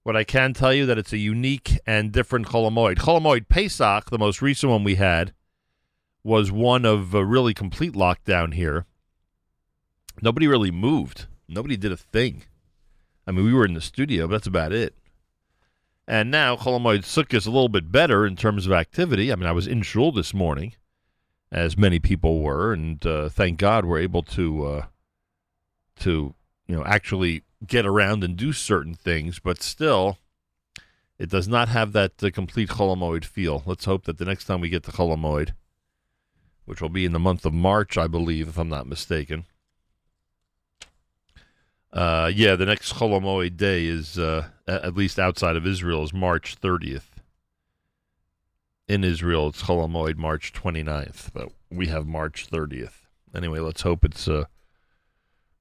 what 0.07 0.17
I 0.17 0.23
can 0.23 0.55
tell 0.55 0.73
you 0.73 0.87
that 0.87 0.99
it's 0.99 1.13
a 1.13 1.19
unique 1.19 1.81
and 1.85 2.13
different 2.13 2.47
Chol 2.47 2.71
Hamoed. 2.71 2.99
Cholamoid 2.99 3.49
Pesach, 3.49 4.09
the 4.09 4.21
most 4.21 4.41
recent 4.41 4.71
one 4.71 4.85
we 4.85 4.95
had, 4.95 5.33
was 6.23 6.53
one 6.53 6.85
of 6.85 7.13
a 7.13 7.25
really 7.25 7.53
complete 7.53 7.93
lockdown 7.95 8.55
here. 8.55 8.87
Nobody 10.23 10.47
really 10.47 10.71
moved. 10.71 11.27
Nobody 11.49 11.77
did 11.77 11.91
a 11.91 11.97
thing. 11.97 12.45
I 13.27 13.33
mean, 13.33 13.45
we 13.45 13.53
were 13.53 13.65
in 13.65 13.75
the 13.75 13.81
studio, 13.81 14.29
but 14.29 14.35
that's 14.35 14.47
about 14.47 14.73
it. 14.73 14.95
And 16.07 16.31
now 16.31 16.55
Chol 16.55 16.79
Hamoed 16.79 17.01
Sukkah 17.01 17.35
is 17.35 17.47
a 17.47 17.51
little 17.51 17.69
bit 17.69 17.91
better 17.91 18.25
in 18.25 18.37
terms 18.37 18.65
of 18.65 18.71
activity. 18.71 19.33
I 19.33 19.35
mean, 19.35 19.49
I 19.49 19.53
was 19.53 19.67
in 19.67 19.83
shul 19.83 20.13
this 20.13 20.33
morning, 20.33 20.75
as 21.51 21.77
many 21.77 21.99
people 21.99 22.43
were, 22.43 22.73
and 22.73 23.05
uh, 23.05 23.29
thank 23.29 23.59
God 23.59 23.85
we're 23.85 23.99
able 23.99 24.23
to 24.23 24.67
uh, 24.67 24.85
to 25.99 26.33
you 26.69 26.77
know 26.77 26.85
actually 26.85 27.43
get 27.65 27.87
around 27.87 28.25
and 28.25 28.37
do 28.37 28.53
certain 28.53 28.95
things. 28.95 29.39
But 29.39 29.63
still, 29.63 30.19
it 31.19 31.31
does 31.31 31.49
not 31.49 31.69
have 31.69 31.93
that 31.93 32.23
uh, 32.23 32.31
complete 32.31 32.71
Chol 32.71 32.97
Hamoed 32.97 33.25
feel. 33.25 33.63
Let's 33.67 33.85
hope 33.85 34.05
that 34.05 34.19
the 34.19 34.25
next 34.25 34.45
time 34.45 34.61
we 34.61 34.69
get 34.69 34.83
the 34.83 34.93
Chol 34.93 35.17
Hamoed, 35.17 35.53
which 36.65 36.81
will 36.81 36.89
be 36.89 37.05
in 37.05 37.13
the 37.13 37.19
month 37.19 37.47
of 37.47 37.55
March, 37.55 37.97
I 37.97 38.07
believe, 38.07 38.49
if 38.49 38.59
I'm 38.59 38.69
not 38.69 38.87
mistaken. 38.87 39.45
Uh, 41.93 42.31
yeah, 42.35 42.57
the 42.57 42.67
next 42.67 42.95
Chol 42.95 43.19
Hamoed 43.19 43.57
day 43.57 43.87
is, 43.87 44.19
uh, 44.19 44.49
at 44.67 44.95
least 44.95 45.19
outside 45.19 45.57
of 45.57 45.67
Israel, 45.67 46.03
is 46.03 46.13
March 46.13 46.57
30th. 46.61 47.05
In 48.87 49.03
Israel, 49.03 49.49
it's 49.49 49.63
Chol 49.63 49.89
Hamoed 49.89 50.17
March 50.17 50.53
29th, 50.53 51.33
but 51.33 51.49
we 51.71 51.87
have 51.87 52.07
March 52.07 52.49
30th. 52.51 53.07
Anyway, 53.35 53.61
let's 53.61 53.83
hope 53.83 54.05
it's 54.05 54.29
uh, 54.29 54.45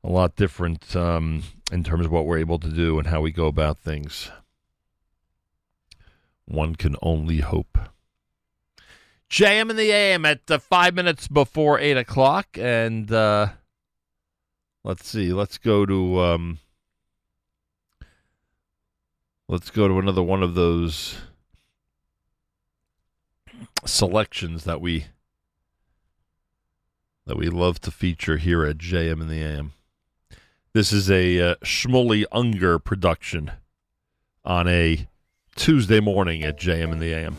a 0.06 0.12
lot 0.12 0.36
different 0.36 0.96
um, 0.96 1.42
in 1.72 1.84
terms 1.84 2.06
of 2.06 2.12
what 2.12 2.28
we're 2.28 2.38
able 2.38 2.60
to 2.60 2.70
do 2.70 3.00
and 3.00 3.08
how 3.08 3.22
we 3.22 3.32
go 3.32 3.48
about 3.48 3.80
things. 3.80 4.30
One 6.46 6.76
can 6.76 6.96
only 7.02 7.40
hope. 7.40 7.80
JM 9.32 9.72
in 9.72 9.76
the 9.76 9.92
AM 9.92 10.24
at 10.26 10.50
uh, 10.50 10.60
five 10.60 10.94
minutes 10.94 11.28
before 11.28 11.80
eight 11.80 11.98
o'clock, 11.98 12.56
and 12.60 13.12
uh, 13.12 13.48
let's 14.84 15.08
see. 15.08 15.34
Let's 15.34 15.58
go 15.58 15.88
to 15.88 16.20
um, 16.20 16.60
let's 19.48 19.72
go 19.72 19.88
to 19.88 19.98
another 19.98 20.22
one 20.22 20.44
of 20.44 20.54
those 20.54 21.18
selections 23.86 24.66
that 24.66 24.80
we 24.80 25.08
that 27.26 27.38
we 27.38 27.50
love 27.50 27.82
to 27.82 27.90
feature 27.90 28.38
here 28.38 28.64
at 28.64 28.78
JM 28.78 29.20
in 29.20 29.28
the 29.28 29.42
AM. 29.42 29.74
This 30.76 30.92
is 30.92 31.10
a 31.10 31.40
uh, 31.40 31.56
Unger 32.34 32.80
production 32.80 33.50
on 34.44 34.68
a 34.68 35.08
Tuesday 35.56 36.02
morning 36.02 36.44
at 36.44 36.60
JM 36.60 36.92
in 36.92 37.00
the 37.00 37.14
AM. 37.14 37.38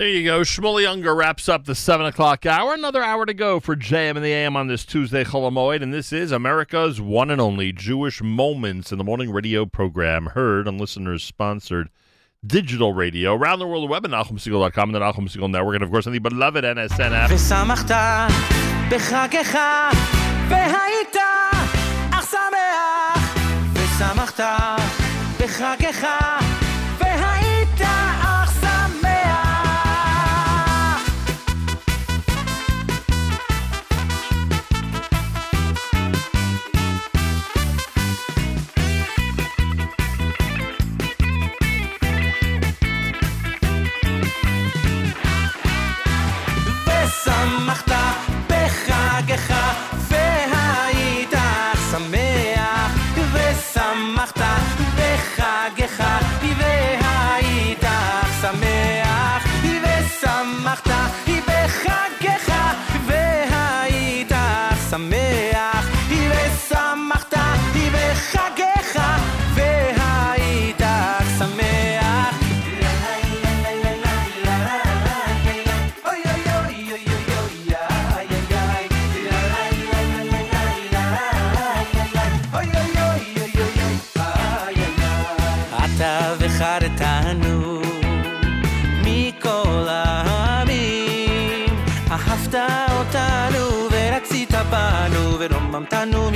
There 0.00 0.08
you 0.08 0.24
go. 0.24 0.40
Shmueli 0.40 0.86
Ungar 0.86 1.14
wraps 1.14 1.46
up 1.46 1.66
the 1.66 1.74
7 1.74 2.06
o'clock 2.06 2.46
hour. 2.46 2.72
Another 2.72 3.02
hour 3.02 3.26
to 3.26 3.34
go 3.34 3.60
for 3.60 3.76
JM 3.76 4.16
in 4.16 4.22
the 4.22 4.32
AM 4.32 4.56
on 4.56 4.66
this 4.66 4.86
Tuesday, 4.86 5.24
Chol 5.24 5.42
Hamoed. 5.42 5.82
And 5.82 5.92
this 5.92 6.10
is 6.10 6.32
America's 6.32 7.02
one 7.02 7.30
and 7.30 7.38
only 7.38 7.70
Jewish 7.70 8.22
Moments 8.22 8.92
in 8.92 8.96
the 8.96 9.04
Morning 9.04 9.30
radio 9.30 9.66
program, 9.66 10.28
heard 10.28 10.66
on 10.66 10.78
listeners 10.78 11.22
sponsored 11.22 11.90
digital 12.46 12.94
radio 12.94 13.34
around 13.34 13.58
the 13.58 13.66
world, 13.66 13.90
web 13.90 14.06
at 14.06 14.10
NachumSegal.com 14.10 14.88
and 14.88 14.94
the 14.94 15.00
Nachum 15.00 15.28
Segal 15.28 15.50
Network, 15.50 15.74
and 15.74 15.84
of 15.84 15.90
course 15.90 16.06
on 16.06 16.14
the 16.14 16.18
beloved 16.18 16.64
NSN 16.64 17.12
app. 17.12 17.28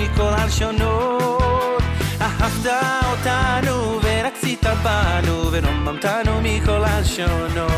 מכל 0.03 0.33
הלשונות 0.37 1.83
אהבת 2.21 2.65
אותנו 3.11 3.99
ורצית 4.03 4.65
בנו 4.83 5.51
ורוממתנו 5.51 6.41
מכל 6.43 6.83
הלשונות 6.85 7.71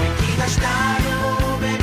וקידשתנו 0.00 1.36
במצוותיך 1.60 1.81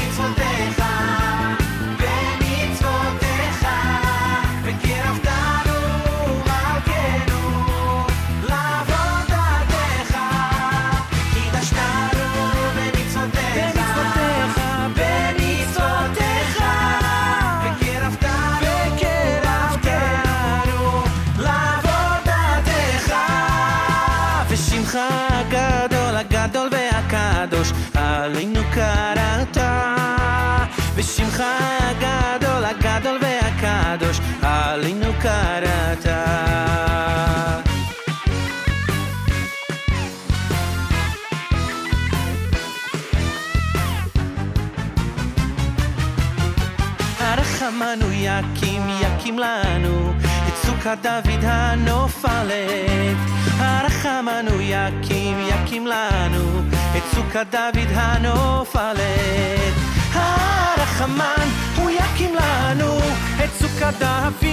סוכת 50.83 50.99
דוד 51.03 51.41
הנופלת. 51.43 53.17
הרחמנו 53.59 54.61
יקים 54.61 55.39
יקים 55.49 55.87
לנו 55.87 56.61
את 56.97 57.03
סוכת 57.15 57.47
דוד 57.51 57.89
הנופלת. 57.95 59.75
הרחמן 60.13 61.49
הוא 61.77 61.91
יקים 61.91 62.35
לנו 62.35 62.99
את 63.45 63.51
סוכת 63.61 63.95
דוד 63.99 64.45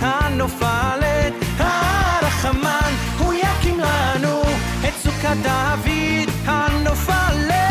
הנופלת. 0.00 1.32
הרחמן 1.58 2.92
הוא 3.18 3.34
יקים 3.34 3.80
לנו 3.80 4.42
את 4.88 4.94
סוכת 5.02 5.36
דוד 5.42 6.30
הנופלת 6.46 7.65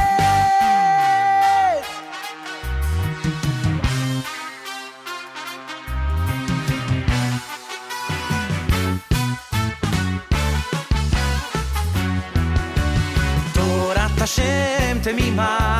השם 14.26 14.97
תמימה, 15.03 15.80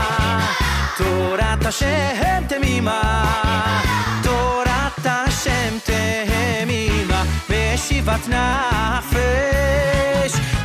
תורת 0.97 1.65
השם 1.65 2.43
תמימה, 2.47 3.26
תורת 4.23 5.05
השם 5.05 5.77
תמימה, 5.84 7.23
בישיבת 7.49 8.27
נפש, 8.27 9.22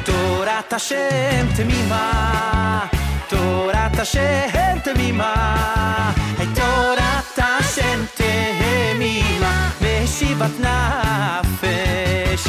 תורת 0.04 0.72
השם 0.72 1.46
תמימה, 1.56 2.86
תורת 3.28 3.98
השם 3.98 4.78
תמימה, 4.84 6.12
תורת 6.54 7.38
השם 7.38 8.04
תמימה, 8.14 9.70
בישיבת 9.80 10.60
נפש, 10.60 12.48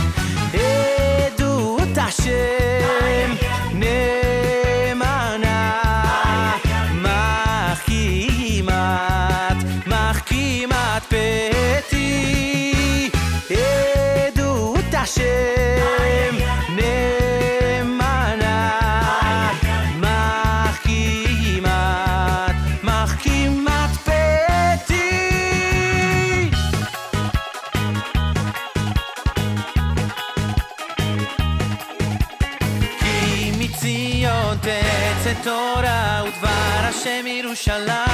השם 35.23 35.43
תורה 35.43 36.23
ודבר 36.25 36.87
השם 36.89 37.27
ירושלים 37.27 38.10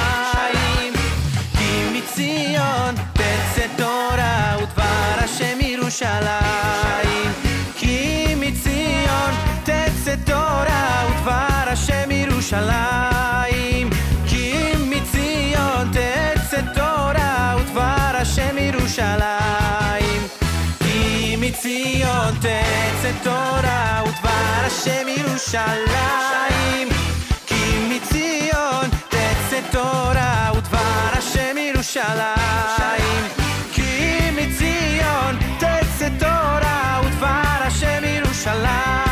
ירושלים. 6.02 7.32
כי 7.76 8.36
מציון 8.36 9.34
תצא 9.64 10.16
תורה 10.26 11.06
ודבר 11.10 11.72
השם 11.72 12.12
ירושלים. 12.12 13.90
כי 14.28 14.74
מציון 14.78 15.92
תצא 15.92 16.62
תורה 16.74 17.56
ודבר 17.60 18.12
השם 18.14 18.58
ירושלים. 18.58 20.28
כי 20.80 21.36
מציון 21.40 22.36
תצא 22.40 23.12
תורה 23.24 24.04
ודבר 24.06 24.66
השם 24.66 25.08
ירושלים. 25.08 26.90
כי 27.46 27.90
מציון 27.90 28.90
תצא 29.10 29.60
תורה 29.72 30.52
ודבר 30.58 31.18
השם 31.18 31.58
ירושלים 31.58 32.87
alive. 38.48 39.07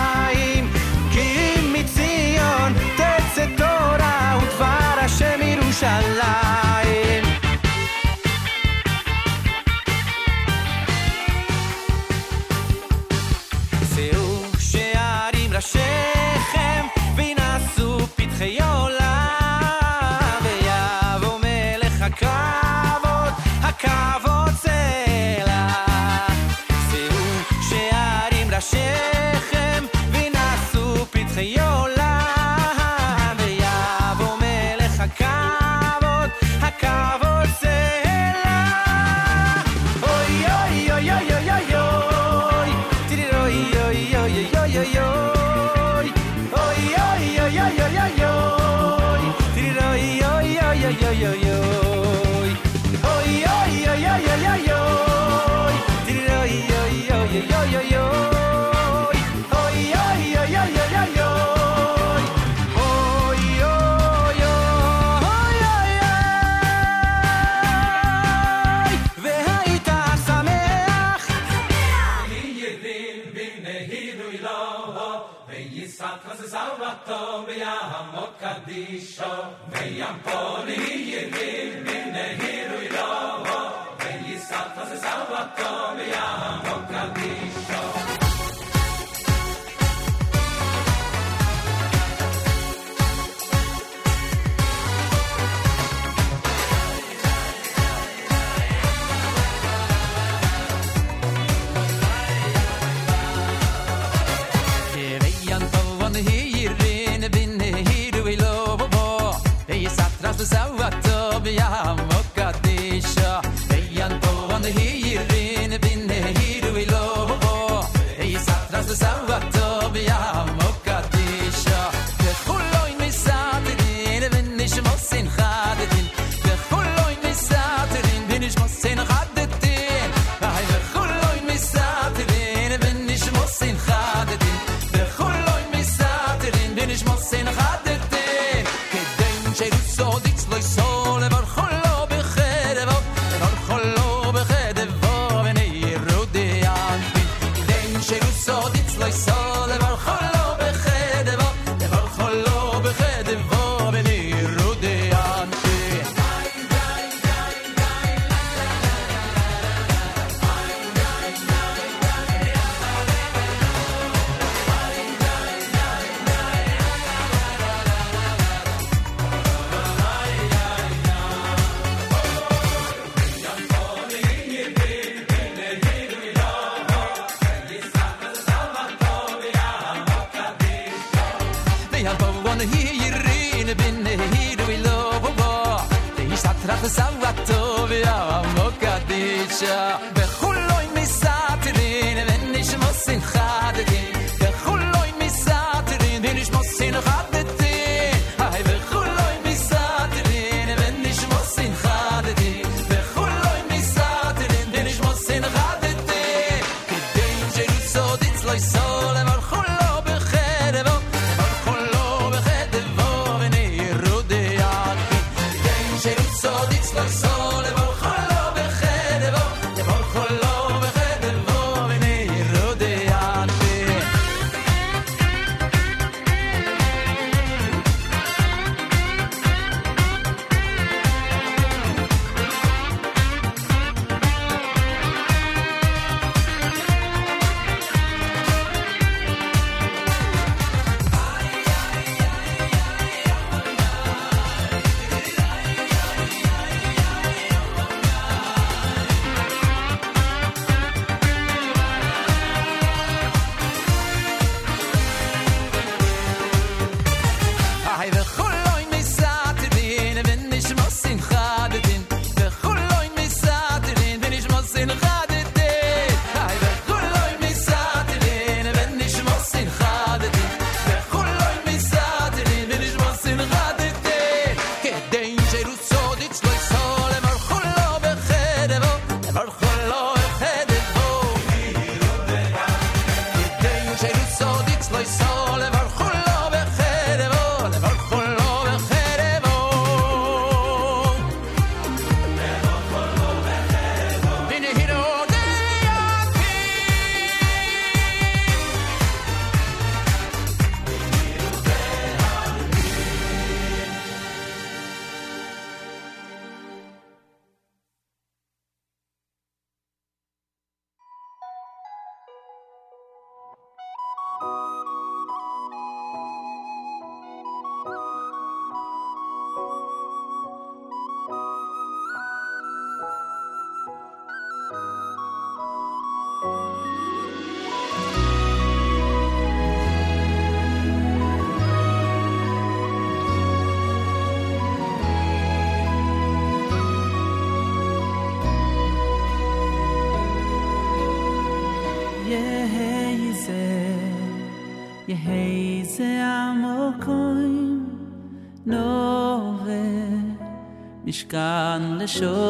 the 352.06 352.12
shore. 352.12 352.45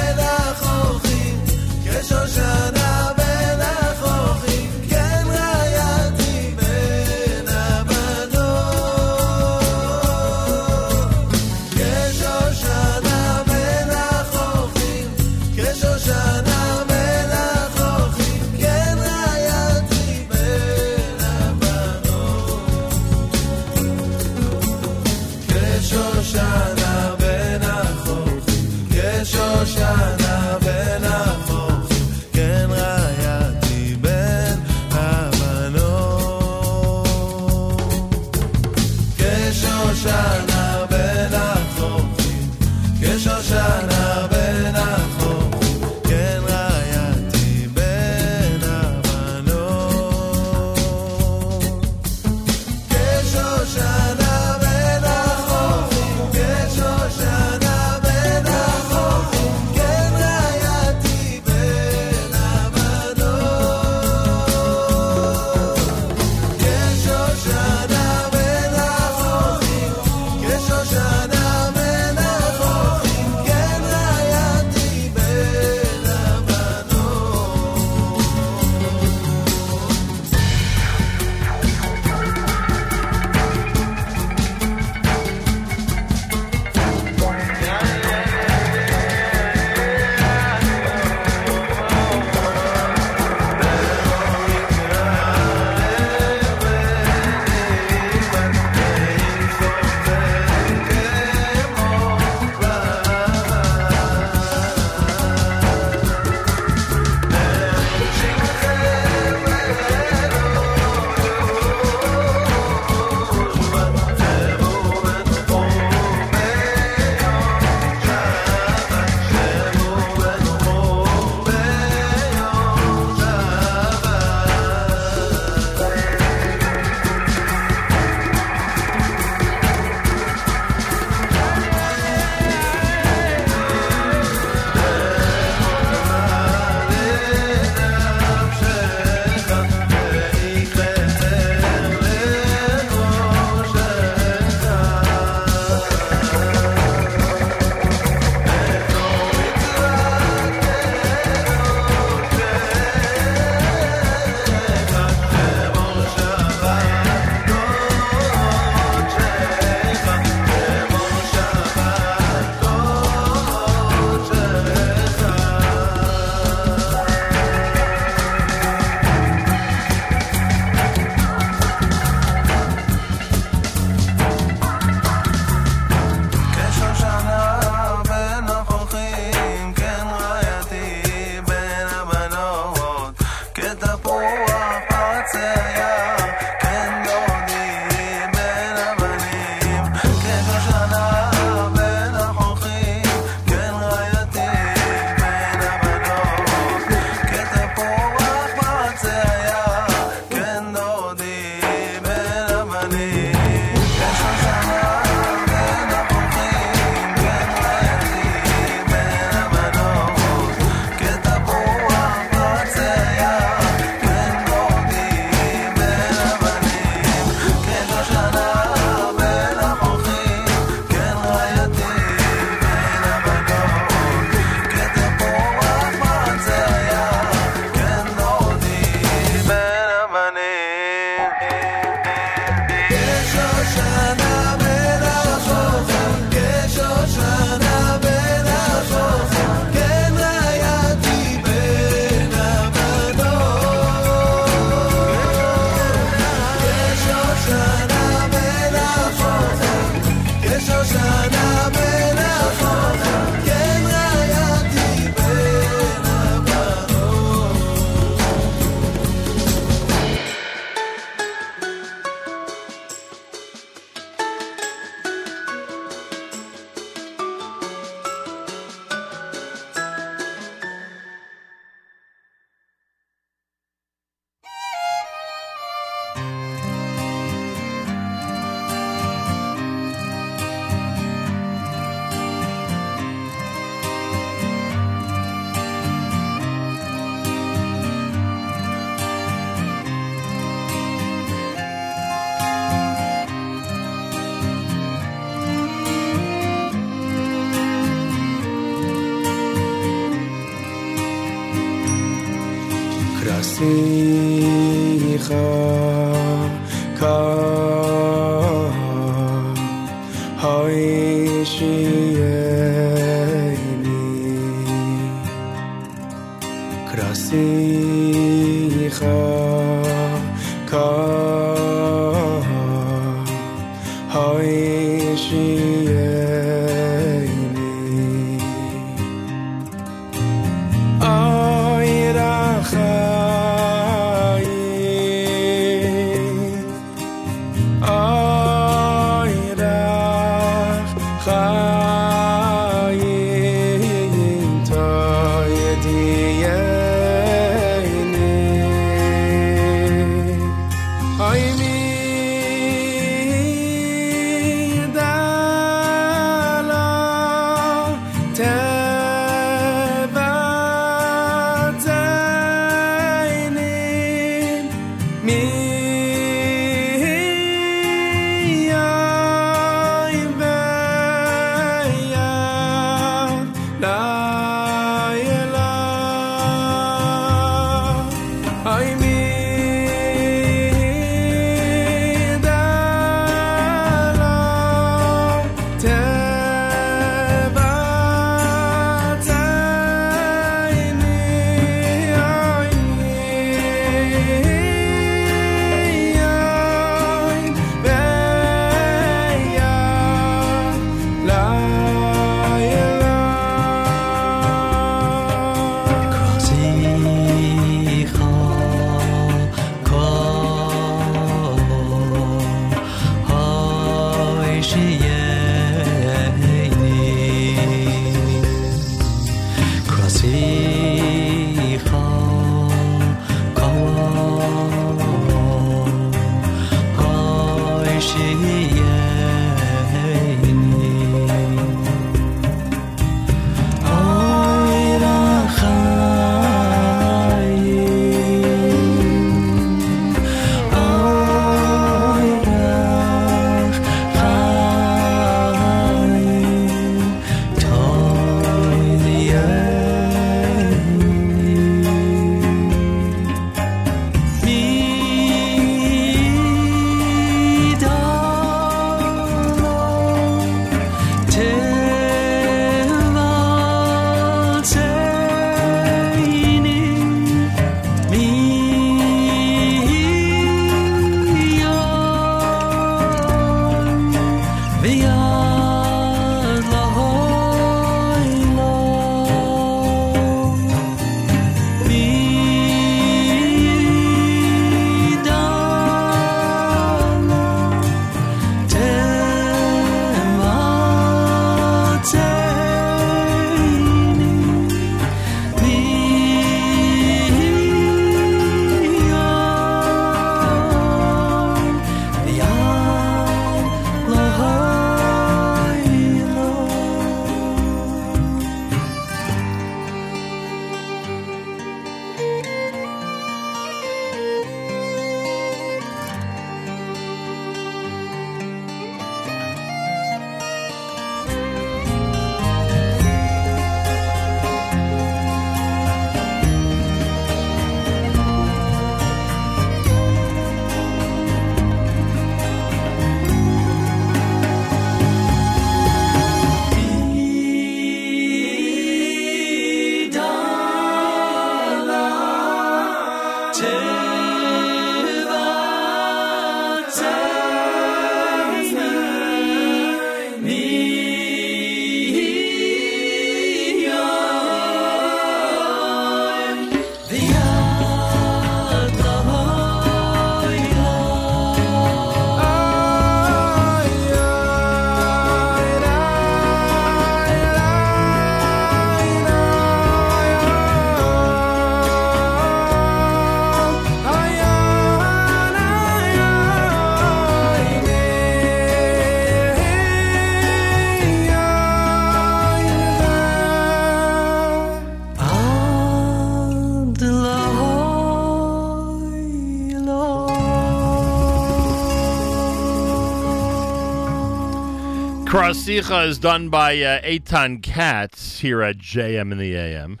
Krasicha 595.36 596.06
is 596.06 596.18
done 596.18 596.48
by 596.48 596.80
uh, 596.80 597.02
Eitan 597.02 597.62
Katz 597.62 598.40
here 598.40 598.62
at 598.62 598.78
JM 598.78 599.32
in 599.32 599.36
the 599.36 599.54
AM. 599.54 600.00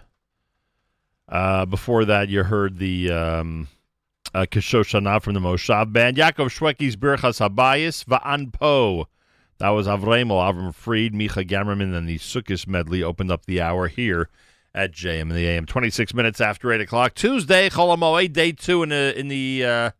Uh, 1.28 1.66
before 1.66 2.06
that, 2.06 2.30
you 2.30 2.42
heard 2.42 2.78
the 2.78 3.10
um, 3.10 3.68
uh, 4.32 4.46
Kishoshana 4.50 5.20
from 5.20 5.34
the 5.34 5.40
Moshav 5.40 5.92
band. 5.92 6.16
Yaakov 6.16 6.48
Shweki's 6.48 6.96
Birchas 6.96 7.46
Habayis, 7.46 8.06
Va'an 8.06 8.50
Po. 8.50 9.08
That 9.58 9.68
was 9.68 9.86
Avremo, 9.86 10.40
Avram 10.40 10.74
Fried, 10.74 11.12
Micha 11.12 11.46
Gamerman, 11.46 11.94
and 11.94 12.08
the 12.08 12.16
Sukkot 12.16 12.66
medley 12.66 13.02
opened 13.02 13.30
up 13.30 13.44
the 13.44 13.60
hour 13.60 13.88
here 13.88 14.30
at 14.74 14.90
JM 14.92 15.20
in 15.20 15.28
the 15.34 15.46
AM. 15.46 15.66
26 15.66 16.14
minutes 16.14 16.40
after 16.40 16.72
8 16.72 16.80
o'clock. 16.80 17.14
Tuesday, 17.14 17.68
Chol 17.68 17.94
Hamoed, 17.94 18.32
day 18.32 18.52
two 18.52 18.82
in 18.82 18.88
the, 18.88 19.12
in 19.14 19.28
the 19.28 19.66
uh, 19.66 19.90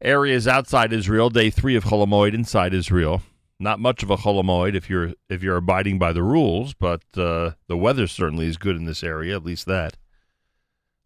areas 0.00 0.48
outside 0.48 0.94
Israel, 0.94 1.28
day 1.28 1.50
three 1.50 1.76
of 1.76 1.84
Chol 1.84 2.06
Hamoed 2.06 2.32
inside 2.32 2.72
Israel. 2.72 3.20
Not 3.58 3.80
much 3.80 4.02
of 4.02 4.10
a 4.10 4.16
Chol 4.16 4.42
Hamoed 4.42 4.74
if 4.74 4.90
you're 4.90 5.14
if 5.30 5.42
you're 5.42 5.56
abiding 5.56 5.98
by 5.98 6.12
the 6.12 6.22
rules, 6.22 6.74
but 6.74 7.02
uh, 7.16 7.52
the 7.68 7.76
weather 7.76 8.06
certainly 8.06 8.46
is 8.46 8.58
good 8.58 8.76
in 8.76 8.84
this 8.84 9.02
area, 9.02 9.34
at 9.34 9.44
least 9.44 9.66
that. 9.66 9.96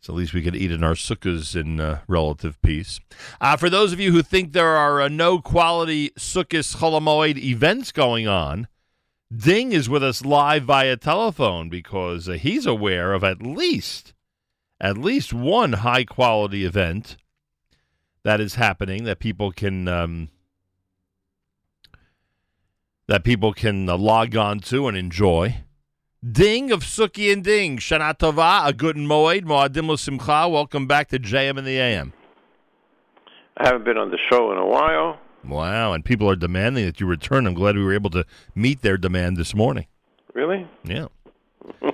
So 0.00 0.14
at 0.14 0.16
least 0.16 0.32
we 0.32 0.42
could 0.42 0.56
eat 0.56 0.72
in 0.72 0.82
our 0.82 0.94
sukkahs 0.94 1.54
in 1.54 1.78
uh, 1.78 2.00
relative 2.08 2.60
peace. 2.62 3.00
Uh, 3.40 3.56
for 3.56 3.68
those 3.68 3.92
of 3.92 4.00
you 4.00 4.12
who 4.12 4.22
think 4.22 4.52
there 4.52 4.76
are 4.76 5.02
uh, 5.02 5.08
no 5.08 5.40
quality 5.40 6.10
sukkahs 6.18 6.76
Chol 6.76 6.98
Hamoed 6.98 7.36
events 7.36 7.92
going 7.92 8.26
on, 8.26 8.66
Ding 9.34 9.70
is 9.72 9.88
with 9.88 10.02
us 10.02 10.24
live 10.24 10.64
via 10.64 10.96
telephone 10.96 11.68
because 11.68 12.28
uh, 12.28 12.32
he's 12.32 12.66
aware 12.66 13.12
of 13.12 13.22
at 13.22 13.40
least 13.40 14.12
at 14.80 14.98
least 14.98 15.32
one 15.32 15.74
high 15.74 16.04
quality 16.04 16.64
event 16.64 17.16
that 18.24 18.40
is 18.40 18.54
happening 18.56 19.04
that 19.04 19.20
people 19.20 19.52
can 19.52 19.86
um, 19.86 20.30
that 23.10 23.24
people 23.24 23.52
can 23.52 23.88
uh, 23.88 23.96
log 23.96 24.36
on 24.36 24.60
to 24.60 24.86
and 24.86 24.96
enjoy. 24.96 25.64
Ding 26.24 26.70
of 26.70 26.84
Suki 26.84 27.32
and 27.32 27.42
Ding, 27.42 27.78
Shana 27.78 28.16
Tova, 28.16 28.68
a 28.68 28.72
good 28.72 28.94
moed, 28.94 29.42
Moadim 29.42 29.98
Simcha. 29.98 30.48
Welcome 30.48 30.86
back 30.86 31.08
to 31.08 31.18
JM 31.18 31.58
in 31.58 31.64
the 31.64 31.76
AM. 31.76 32.12
I 33.56 33.66
haven't 33.66 33.84
been 33.84 33.98
on 33.98 34.12
the 34.12 34.18
show 34.30 34.52
in 34.52 34.58
a 34.58 34.66
while. 34.66 35.18
Wow, 35.44 35.92
and 35.92 36.04
people 36.04 36.30
are 36.30 36.36
demanding 36.36 36.84
that 36.84 37.00
you 37.00 37.06
return. 37.06 37.48
I'm 37.48 37.54
glad 37.54 37.74
we 37.74 37.82
were 37.82 37.94
able 37.94 38.10
to 38.10 38.24
meet 38.54 38.82
their 38.82 38.96
demand 38.96 39.36
this 39.36 39.56
morning. 39.56 39.86
Really? 40.32 40.68
Yeah. 40.84 41.08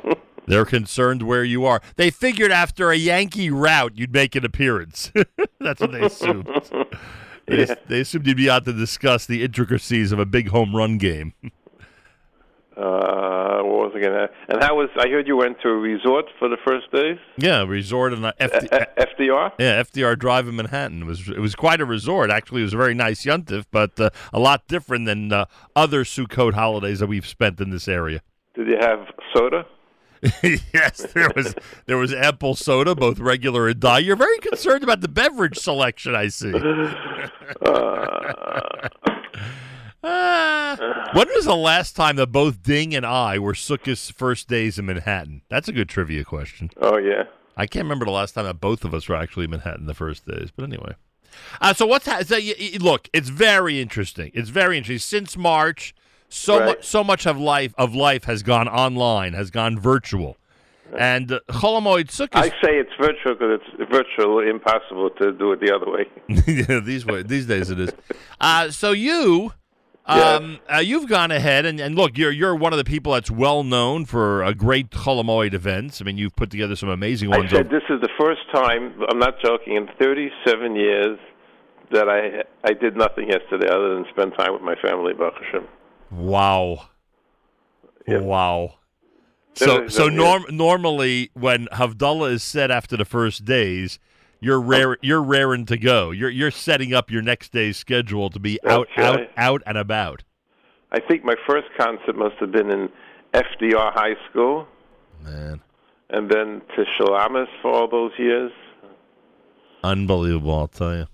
They're 0.47 0.67
concerned 0.67 1.23
where 1.23 1.45
you 1.45 1.65
are. 1.65 1.81
They 1.97 2.11
figured 2.11 2.53
after 2.53 2.91
a 2.91 2.97
Yankee 2.97 3.49
rout 3.49 3.97
you'd 3.97 4.13
make 4.13 4.35
an 4.35 4.45
appearance. 4.45 5.13
That's 5.61 5.81
what 5.81 5.93
they 5.93 6.03
assumed. 6.03 6.47
They, 7.47 7.59
Yeah. 7.67 7.75
they 7.89 8.01
assumed 8.01 8.27
you'd 8.27 8.37
be 8.37 8.51
out 8.51 8.65
to 8.65 8.73
discuss 8.73 9.27
the 9.27 9.43
intricacies 9.45 10.13
of 10.13 10.19
a 10.19 10.27
big 10.27 10.49
home 10.49 10.75
run 10.75 10.99
game. 10.99 11.33
Uh, 12.77 13.63
what 13.63 13.89
was 13.89 13.93
I 13.97 14.01
gonna? 14.03 14.29
And 14.49 14.63
how 14.63 14.77
was? 14.77 14.91
I 14.99 15.09
heard 15.09 15.27
you 15.27 15.35
went 15.35 15.59
to 15.63 15.69
a 15.69 15.75
resort 15.75 16.27
for 16.39 16.47
the 16.51 16.59
first 16.63 16.93
days. 16.93 17.17
yeah, 17.39 17.63
resort 17.63 18.13
and 18.13 18.23
FD, 18.23 18.69
FDR. 18.99 19.53
yeah, 19.59 19.83
FDR 19.83 20.19
Drive 20.19 20.47
in 20.47 20.57
Manhattan. 20.57 21.01
It 21.01 21.07
was 21.07 21.27
it 21.27 21.39
was 21.39 21.55
quite 21.55 21.81
a 21.81 21.87
resort. 21.87 22.31
Actually, 22.31 22.61
it 22.61 22.65
was 22.65 22.75
a 22.75 22.77
very 22.77 22.93
nice 22.93 23.25
yuntif, 23.25 23.65
but 23.71 23.99
uh, 23.99 24.11
a 24.31 24.39
lot 24.39 24.69
different 24.69 25.07
than 25.07 25.33
uh, 25.33 25.47
other 25.75 26.05
Sukkot 26.05 26.53
holidays 26.53 26.99
that 27.01 27.07
we've 27.07 27.27
spent 27.27 27.59
in 27.63 27.71
this 27.71 27.89
area. 27.89 28.21
Did 28.55 28.69
you 28.69 28.77
have 28.79 29.07
soda? 29.35 29.65
yes, 30.73 31.07
there 31.15 31.31
was 31.37 31.55
there 31.87 31.97
was 31.99 32.13
apple 32.13 32.55
soda, 32.55 32.95
both 32.95 33.19
regular 33.19 33.69
and 33.69 33.81
dye. 33.81 33.99
You're 33.99 34.17
very 34.17 34.39
concerned 34.39 34.83
about 34.83 35.01
the 35.01 35.09
beverage 35.09 35.59
selection, 35.59 36.15
I 36.15 36.29
see. 36.29 36.53
Ah. 40.09 41.11
when 41.15 41.27
was 41.35 41.47
the 41.47 41.57
last 41.57 41.97
time 41.97 42.15
that 42.17 42.29
both 42.29 42.63
Ding 42.63 42.95
and 42.95 43.05
I 43.05 43.39
were 43.41 43.55
Sukkot's 43.55 44.09
first 44.11 44.47
days 44.47 44.79
in 44.79 44.87
Manhattan? 44.87 45.43
That's 45.49 45.67
a 45.69 45.73
good 45.73 45.89
trivia 45.89 46.23
question. 46.25 46.71
Oh 46.81 46.97
yeah. 46.99 47.25
I 47.57 47.67
can't 47.67 47.85
remember 47.85 48.05
the 48.05 48.13
last 48.13 48.33
time 48.33 48.45
that 48.45 48.61
both 48.61 48.85
of 48.85 48.95
us 48.95 49.09
were 49.09 49.17
actually 49.17 49.45
in 49.47 49.51
Manhattan 49.51 49.87
the 49.87 49.95
first 49.95 50.25
days, 50.27 50.51
but 50.55 50.65
anyway. 50.65 50.93
Uh, 51.61 51.75
so 51.75 51.87
what's 51.87 52.07
ha- 52.07 52.23
so 52.23 52.37
y- 52.37 52.55
y- 52.59 52.77
look? 52.79 53.09
It's 53.13 53.31
very 53.31 53.81
interesting. 53.81 54.31
It's 54.35 54.51
very 54.51 54.77
interesting. 54.79 55.19
Since 55.21 55.37
March, 55.37 55.93
so 56.37 56.59
Right. 56.59 56.67
much 56.67 56.85
so 56.85 57.03
much 57.03 57.27
of 57.27 57.39
life 57.39 57.75
of 57.79 57.95
life 57.95 58.25
has 58.25 58.43
gone 58.43 58.69
online, 58.69 59.33
has 59.33 59.51
gone 59.51 59.79
virtual, 59.79 60.37
and 60.97 61.33
uh, 61.33 61.41
Sukkot. 61.49 62.29
I 62.35 62.49
say 62.63 62.79
it's 62.79 62.93
virtual 63.01 63.35
because 63.35 63.61
it's 63.61 63.91
virtually 63.91 64.49
impossible 64.49 65.11
to 65.11 65.33
do 65.33 65.53
it 65.53 65.61
the 65.61 65.75
other 65.75 65.91
way. 65.91 66.07
yeah, 66.47 66.81
these 66.81 67.07
way, 67.07 67.23
these 67.23 67.47
days 67.47 67.71
it 67.71 67.81
is. 67.81 67.91
Uh, 68.41 68.71
so 68.71 68.93
you, 68.93 69.53
um, 70.05 70.61
uh, 70.73 70.79
you've 70.79 71.09
gone 71.09 71.31
ahead 71.31 71.67
and, 71.67 71.81
and 71.81 71.97
look, 71.97 72.17
you're 72.17 72.31
you're 72.31 72.55
one 72.55 72.73
of 72.73 72.77
the 72.79 72.85
people 72.85 73.13
that's 73.15 73.31
well 73.31 73.65
known 73.65 74.05
for 74.05 74.43
a 74.45 74.55
great 74.55 74.91
Chol 74.91 75.23
Hamoed 75.23 75.55
events. 75.55 76.01
I 76.01 76.05
mean, 76.05 76.19
you've 76.19 76.37
put 76.37 76.51
together 76.51 76.77
some 76.77 76.89
amazing 76.91 77.31
ones. 77.31 77.53
I 77.53 77.57
said 77.57 77.71
this 77.71 77.83
is 77.91 78.01
the 78.01 78.11
first 78.21 78.43
time. 78.55 79.03
I'm 79.11 79.19
not 79.19 79.35
joking. 79.43 79.75
In 79.77 79.89
37 79.99 80.77
years 80.77 81.19
that 81.93 82.09
I 82.09 82.45
I 82.69 82.73
did 82.75 82.97
nothing 82.97 83.29
yesterday 83.31 83.69
other 83.69 83.95
than 83.95 84.05
spend 84.11 84.35
time 84.39 84.53
with 84.53 84.63
my 84.63 84.75
family. 84.77 85.13
Baruch 85.15 85.43
Hashem. 85.43 85.67
Wow. 86.11 86.89
Wow. 88.07 88.75
So 89.55 89.89
so 89.89 90.09
norm, 90.09 90.45
normally 90.51 91.31
when 91.33 91.67
Havdalah 91.73 92.33
is 92.33 92.43
said 92.43 92.71
after 92.71 92.97
the 92.97 93.07
first 93.07 93.45
days, 93.45 93.99
you're 94.41 94.59
oh. 94.59 94.63
rare 94.63 94.97
you're 95.03 95.23
raring 95.23 95.65
to 95.67 95.79
go. 95.79 96.11
You're 96.11 96.31
you're 96.31 96.51
setting 96.51 96.93
up 96.93 97.11
your 97.11 97.23
next 97.23 97.53
day's 97.53 97.77
schedule 97.77 98.29
to 98.31 98.39
be 98.39 98.59
out 98.65 98.89
out 98.97 99.21
Okay. 99.21 99.31
out 99.37 99.63
and 99.67 99.79
about. 99.79 100.25
I 100.93 101.01
think 101.01 101.25
my 101.25 101.35
first 101.49 101.69
concert 101.79 102.17
must 102.17 102.37
have 102.41 102.53
been 102.53 102.71
in 102.71 102.89
FDR 103.33 103.93
High 103.93 104.15
School. 104.31 104.67
Man. 105.23 105.61
And 106.11 106.31
then 106.31 106.63
to 106.77 106.85
Shalamis 106.99 107.49
for 107.61 107.73
all 107.73 107.89
those 107.89 108.13
years. 108.19 108.53
Unbelievable, 109.83 110.55
I'll 110.55 110.69
tell 110.69 110.97
you. 110.97 111.07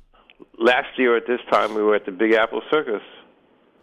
Last 0.58 0.98
year 0.98 1.16
at 1.16 1.26
this 1.26 1.40
time, 1.50 1.74
we 1.74 1.82
were 1.82 1.94
at 1.94 2.04
the 2.04 2.12
Big 2.12 2.34
Apple 2.34 2.60
Circus. 2.70 3.02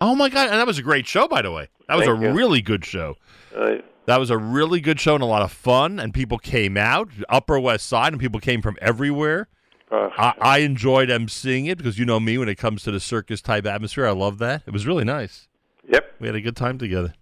Oh 0.01 0.15
my 0.15 0.29
god, 0.29 0.49
and 0.49 0.59
that 0.59 0.67
was 0.67 0.77
a 0.77 0.83
great 0.83 1.07
show 1.07 1.27
by 1.27 1.41
the 1.41 1.51
way. 1.51 1.67
That 1.87 1.95
was 1.95 2.05
Thank 2.05 2.21
a 2.21 2.27
you. 2.27 2.33
really 2.33 2.61
good 2.61 2.85
show. 2.85 3.15
Right. 3.55 3.83
That 4.05 4.19
was 4.19 4.29
a 4.31 4.37
really 4.37 4.79
good 4.81 4.99
show 4.99 5.13
and 5.13 5.23
a 5.23 5.27
lot 5.27 5.41
of 5.43 5.51
fun, 5.51 5.99
and 5.99 6.13
people 6.13 6.39
came 6.39 6.77
out, 6.77 7.09
Upper 7.29 7.59
West 7.59 7.85
Side, 7.87 8.13
and 8.13 8.19
people 8.19 8.39
came 8.39 8.61
from 8.61 8.75
everywhere. 8.81 9.49
Uh, 9.91 10.09
I, 10.17 10.33
I 10.39 10.57
enjoyed 10.59 11.09
emceeing 11.09 11.69
it 11.69 11.77
because 11.77 11.99
you 11.99 12.05
know 12.05 12.19
me 12.19 12.37
when 12.37 12.49
it 12.49 12.55
comes 12.55 12.83
to 12.83 12.91
the 12.91 12.99
circus 12.99 13.41
type 13.41 13.65
atmosphere. 13.65 14.07
I 14.07 14.11
love 14.11 14.37
that. 14.39 14.63
It 14.65 14.71
was 14.71 14.87
really 14.87 15.03
nice. 15.03 15.47
Yep. 15.87 16.15
We 16.19 16.27
had 16.27 16.35
a 16.35 16.41
good 16.41 16.55
time 16.55 16.77
together. 16.77 17.13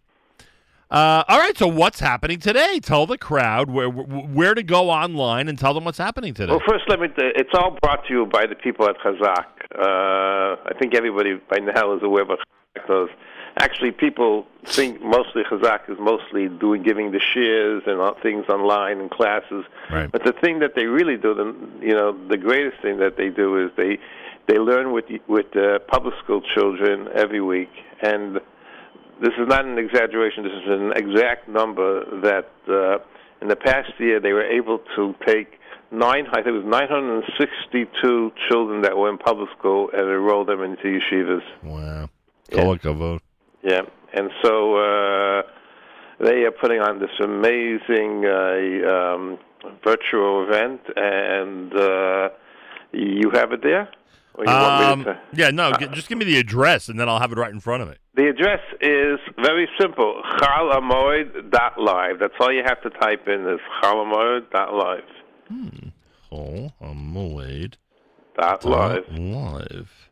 Uh, 0.90 1.24
all 1.28 1.38
right, 1.40 1.58
so 1.58 1.68
what's 1.68 2.00
happening 2.00 2.40
today? 2.40 2.80
Tell 2.80 3.06
the 3.06 3.18
crowd 3.18 3.70
where 3.70 3.90
where 3.90 4.54
to 4.54 4.64
go 4.64 4.90
online 4.90 5.50
and 5.50 5.60
tell 5.60 5.74
them 5.74 5.84
what's 5.84 5.98
happening 5.98 6.34
today. 6.34 6.52
Well, 6.52 6.62
first, 6.66 6.86
let 6.88 7.02
me. 7.02 7.08
It's 7.18 7.50
all 7.54 7.78
brought 7.82 8.06
to 8.08 8.14
you 8.14 8.26
by 8.26 8.46
the 8.46 8.56
people 8.56 8.88
at 8.88 8.96
Chazak. 9.00 9.46
Uh, 9.78 10.56
I 10.66 10.72
think 10.80 10.96
everybody 10.96 11.42
by 11.50 11.58
now 11.58 11.94
is 11.94 12.02
aware 12.04 12.24
of 12.24 12.30
does. 12.88 13.10
Actually, 13.60 13.92
people 13.92 14.46
think 14.66 15.02
mostly 15.02 15.42
Chazak 15.44 15.90
is 15.90 15.98
mostly 16.00 16.48
doing 16.48 16.84
giving 16.84 17.12
the 17.12 17.20
shares 17.20 17.82
and 17.88 18.00
things 18.22 18.46
online 18.50 19.00
and 19.00 19.10
classes. 19.10 19.66
Right. 19.90 20.12
But 20.12 20.24
the 20.24 20.34
thing 20.34 20.60
that 20.60 20.76
they 20.76 20.86
really 20.86 21.18
do, 21.18 21.34
the 21.34 21.56
you 21.86 21.94
know, 21.94 22.16
the 22.28 22.38
greatest 22.38 22.82
thing 22.84 22.98
that 23.00 23.18
they 23.18 23.30
do 23.30 23.66
is 23.66 23.72
they 23.76 23.98
they 24.48 24.60
learn 24.60 24.92
with 24.92 25.06
with 25.28 25.56
uh, 25.56 25.80
public 25.88 26.14
school 26.24 26.42
children 26.54 27.08
every 27.16 27.42
week, 27.42 27.72
and 28.02 28.36
this 29.22 29.34
is 29.40 29.48
not 29.48 29.66
an 29.66 29.78
exaggeration. 29.80 30.44
This 30.44 30.54
is 30.54 30.70
an 30.70 30.94
exact 30.96 31.48
number 31.50 32.04
that 32.22 32.52
uh, 32.70 33.00
in 33.42 33.48
the 33.48 33.56
past 33.56 33.92
year 34.00 34.20
they 34.20 34.34
were 34.34 34.46
able 34.46 34.80
to 34.96 35.16
take 35.26 35.60
nine. 35.92 36.28
I 36.32 36.44
think 36.44 36.48
it 36.48 36.52
was 36.52 36.66
962 36.66 38.32
children 38.50 38.82
that 38.82 38.96
were 38.98 39.10
in 39.10 39.18
public 39.18 39.50
school 39.58 39.90
and 39.92 40.02
enroll 40.02 40.46
them 40.46 40.62
into 40.62 41.00
yeshivas. 41.00 41.42
Wow. 41.64 42.10
Kol 42.52 42.78
hakavod. 42.78 43.20
Yeah, 43.64 43.82
and 44.14 44.30
so 44.44 44.76
uh, 44.78 45.42
they 46.20 46.44
are 46.46 46.52
putting 46.52 46.80
on 46.80 47.00
this 47.00 47.12
amazing 47.22 48.26
uh, 48.26 48.90
um, 49.16 49.38
virtual 49.84 50.46
event, 50.48 50.82
and 50.96 51.74
uh, 51.76 52.30
you 52.94 53.30
have 53.34 53.52
it 53.52 53.62
there. 53.64 53.90
Or 54.36 54.46
you 54.46 54.52
want 54.52 54.80
me 54.80 54.86
Um, 54.86 55.04
to- 55.06 55.20
yeah, 55.34 55.50
no, 55.50 55.74
g- 55.74 55.88
just 55.94 56.08
give 56.10 56.18
me 56.20 56.26
the 56.26 56.38
address 56.38 56.90
and 56.90 57.00
then 57.00 57.10
I'll 57.10 57.20
have 57.20 57.32
it 57.32 57.38
right 57.40 57.52
in 57.52 57.60
front 57.60 57.82
of 57.82 57.90
me. 57.90 57.96
The 58.14 58.28
address 58.30 58.62
is 58.82 59.20
very 59.44 59.68
simple: 59.82 60.22
cholhamoed.live. 60.40 62.20
That's 62.20 62.34
all 62.40 62.52
you 62.54 62.62
have 62.66 62.80
to 62.84 62.90
type 62.92 63.28
in 63.28 63.48
is 63.48 63.60
cholhamoed.live. 63.82 65.04
Oh, 66.32 66.72
Amoid. 66.82 67.74
Dot 68.38 68.64
live. 68.66 69.04
Live. 69.12 70.07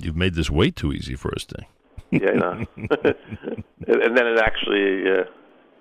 You've 0.00 0.16
made 0.16 0.34
this 0.34 0.50
way 0.50 0.70
too 0.70 0.92
easy 0.92 1.14
for 1.14 1.32
us, 1.34 1.44
Ding. 1.44 1.66
Yeah, 2.10 2.30
I 2.30 2.34
know. 2.34 2.66
and 2.76 4.16
then 4.16 4.26
it 4.26 4.38
actually 4.38 5.10
uh, 5.10 5.24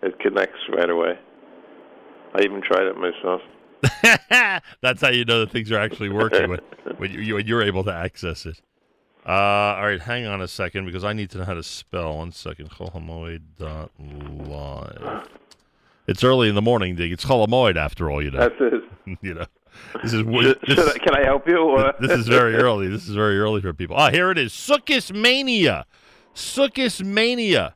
it 0.03 0.19
connects 0.19 0.59
right 0.75 0.89
away. 0.89 1.17
I 2.35 2.41
even 2.41 2.61
tried 2.61 2.83
it 2.83 2.95
myself. 2.98 3.41
That's 4.81 5.01
how 5.01 5.09
you 5.09 5.25
know 5.25 5.39
that 5.41 5.51
things 5.51 5.72
are 5.72 5.80
actually 5.80 6.09
working 6.09 6.49
when, 6.49 6.59
when, 6.98 7.11
you, 7.11 7.35
when 7.35 7.48
you're 7.48 7.64
able 7.64 7.83
to 7.85 7.93
access 7.93 8.45
it. 8.45 8.61
Uh, 9.25 9.31
all 9.31 9.83
right, 9.83 10.01
hang 10.01 10.25
on 10.25 10.41
a 10.41 10.48
second 10.48 10.85
because 10.85 11.03
I 11.03 11.14
need 11.14 11.30
to 11.31 11.39
know 11.39 11.45
how 11.45 11.53
to 11.53 11.64
spell. 11.64 12.17
One 12.17 12.31
second. 12.31 12.69
Live. 12.80 13.41
It's 16.07 16.23
early 16.23 16.49
in 16.49 16.56
the 16.56 16.61
morning, 16.61 16.95
Dig. 16.95 17.11
It's 17.11 17.23
Cholamoid 17.25 17.75
after 17.75 18.09
all, 18.09 18.23
you 18.23 18.31
know. 18.31 18.39
That's 18.39 18.56
it. 18.59 18.83
you 19.22 19.33
know. 19.35 19.45
This 20.03 20.14
is 20.14 20.22
Should- 20.22 20.59
this, 20.67 20.75
should 20.75 20.89
I- 20.95 20.98
can 20.99 21.15
I 21.15 21.23
help 21.23 21.48
you? 21.48 21.57
or- 21.57 21.93
this 21.99 22.11
is 22.11 22.27
very 22.27 22.56
early. 22.56 22.88
This 22.88 23.07
is 23.07 23.15
very 23.15 23.39
early 23.39 23.61
for 23.61 23.73
people. 23.73 23.95
Ah, 23.98 24.09
here 24.11 24.30
it 24.31 24.38
is. 24.38 24.51
Sukkis 24.53 25.11
Mania. 25.14 25.85
Sukkis 26.35 27.03
Mania. 27.03 27.75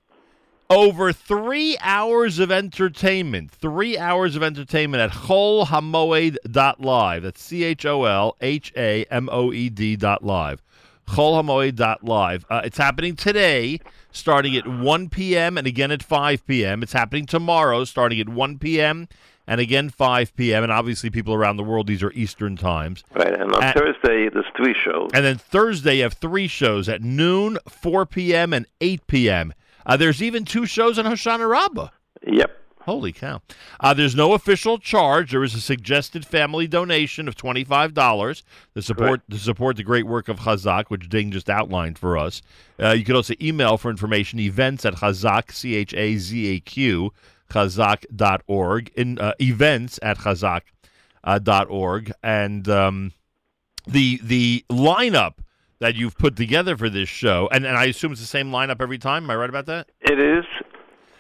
Over 0.70 1.12
three 1.12 1.78
hours 1.82 2.40
of 2.40 2.50
entertainment. 2.52 3.52
Three 3.52 3.98
hours 3.98 4.36
of 4.36 4.42
entertainment 4.44 5.02
at 5.02 5.12
cholhamoed.live. 5.28 7.24
That's 7.24 7.42
C 7.44 7.64
H 7.64 7.86
O 7.86 8.06
L 8.06 8.36
H 8.42 8.72
A 8.76 9.06
M 9.12 9.30
O 9.32 9.52
E 9.54 9.70
D 9.70 9.96
dot 9.96 10.24
live. 10.24 10.62
Cholhamoed.live. 11.10 12.46
Uh, 12.50 12.62
it's 12.64 12.78
happening 12.78 13.16
today, 13.16 13.80
starting 14.12 14.56
at 14.56 14.66
1 14.68 15.10
p.m. 15.10 15.58
and 15.58 15.68
again 15.68 15.92
at 15.92 16.02
5 16.02 16.48
p.m. 16.48 16.82
It's 16.82 16.94
happening 16.94 17.26
tomorrow, 17.26 17.84
starting 17.84 18.20
at 18.22 18.30
1 18.30 18.58
p.m. 18.58 19.08
and 19.48 19.60
again 19.62 19.90
5 19.90 20.36
p.m. 20.36 20.64
And 20.64 20.72
obviously, 20.72 21.10
people 21.10 21.34
around 21.34 21.58
the 21.58 21.64
world, 21.64 21.88
these 21.88 22.04
are 22.04 22.12
Eastern 22.14 22.56
times. 22.56 23.04
Right, 23.14 23.34
and 23.40 23.52
on 23.54 23.64
At- 23.64 23.76
Thursday 23.78 24.30
there's 24.30 24.46
three 24.56 24.74
shows. 24.74 25.10
and 25.14 25.24
then 25.26 25.38
Thursday, 25.38 25.98
you 25.98 26.04
have 26.04 26.14
three 26.14 26.48
shows 26.48 26.88
at 26.90 27.02
noon, 27.02 27.58
4 27.70 28.06
p.m., 28.06 28.54
and 28.54 28.66
8 28.82 29.08
p.m. 29.08 29.54
Uh, 29.86 29.98
there's 29.98 30.22
even 30.24 30.46
two 30.46 30.66
shows 30.66 30.98
on 30.98 31.06
Hoshana 31.06 31.50
Rabbah. 31.50 31.90
Yep. 32.26 32.60
Holy 32.86 33.14
cow. 33.14 33.42
Uh, 33.80 33.94
there's 33.94 34.14
no 34.16 34.34
official 34.34 34.78
charge. 34.78 35.32
There 35.32 35.44
is 35.44 35.56
a 35.56 35.62
suggested 35.62 36.26
family 36.26 36.68
donation 36.68 37.30
of 37.30 37.36
$25 37.36 38.44
to 38.76 38.82
support, 38.82 39.22
to 39.30 39.38
support 39.38 39.78
the 39.78 39.84
great 39.84 40.06
work 40.06 40.28
of 40.28 40.40
Chazak, 40.40 40.86
which 40.90 41.08
Ding 41.08 41.32
just 41.32 41.50
outlined 41.50 41.98
for 41.98 42.18
us. 42.18 42.42
Uh, 42.82 42.90
you 42.92 43.06
can 43.06 43.16
also 43.16 43.36
email 43.42 43.78
for 43.78 43.90
information 43.90 44.38
events 44.40 44.84
at 44.84 44.96
Chazak, 44.96 45.52
C 45.54 45.76
H 45.76 45.94
A 45.94 46.18
Z 46.18 46.56
A 46.56 46.60
Q, 46.60 47.14
chazak.org, 47.54 48.92
in, 48.96 49.20
uh, 49.20 49.34
events 49.40 50.00
at 50.02 50.20
chazak 50.20 50.62
uh, 51.24 51.40
dot 51.40 51.68
org. 51.70 52.12
And 52.24 52.68
um, 52.70 53.12
the, 53.88 54.20
the 54.24 54.66
lineup 54.70 55.36
that 55.80 55.96
you've 55.96 56.18
put 56.18 56.36
together 56.36 56.78
for 56.78 56.90
this 56.90 57.10
show, 57.10 57.50
and, 57.52 57.66
and 57.66 57.78
I 57.78 57.86
assume 57.86 58.12
it's 58.12 58.22
the 58.22 58.28
same 58.28 58.52
lineup 58.52 58.82
every 58.82 58.98
time. 58.98 59.24
Am 59.26 59.32
I 59.32 59.36
right 59.36 59.50
about 59.50 59.66
that? 59.68 59.90
It 60.02 60.20
is. 60.20 60.46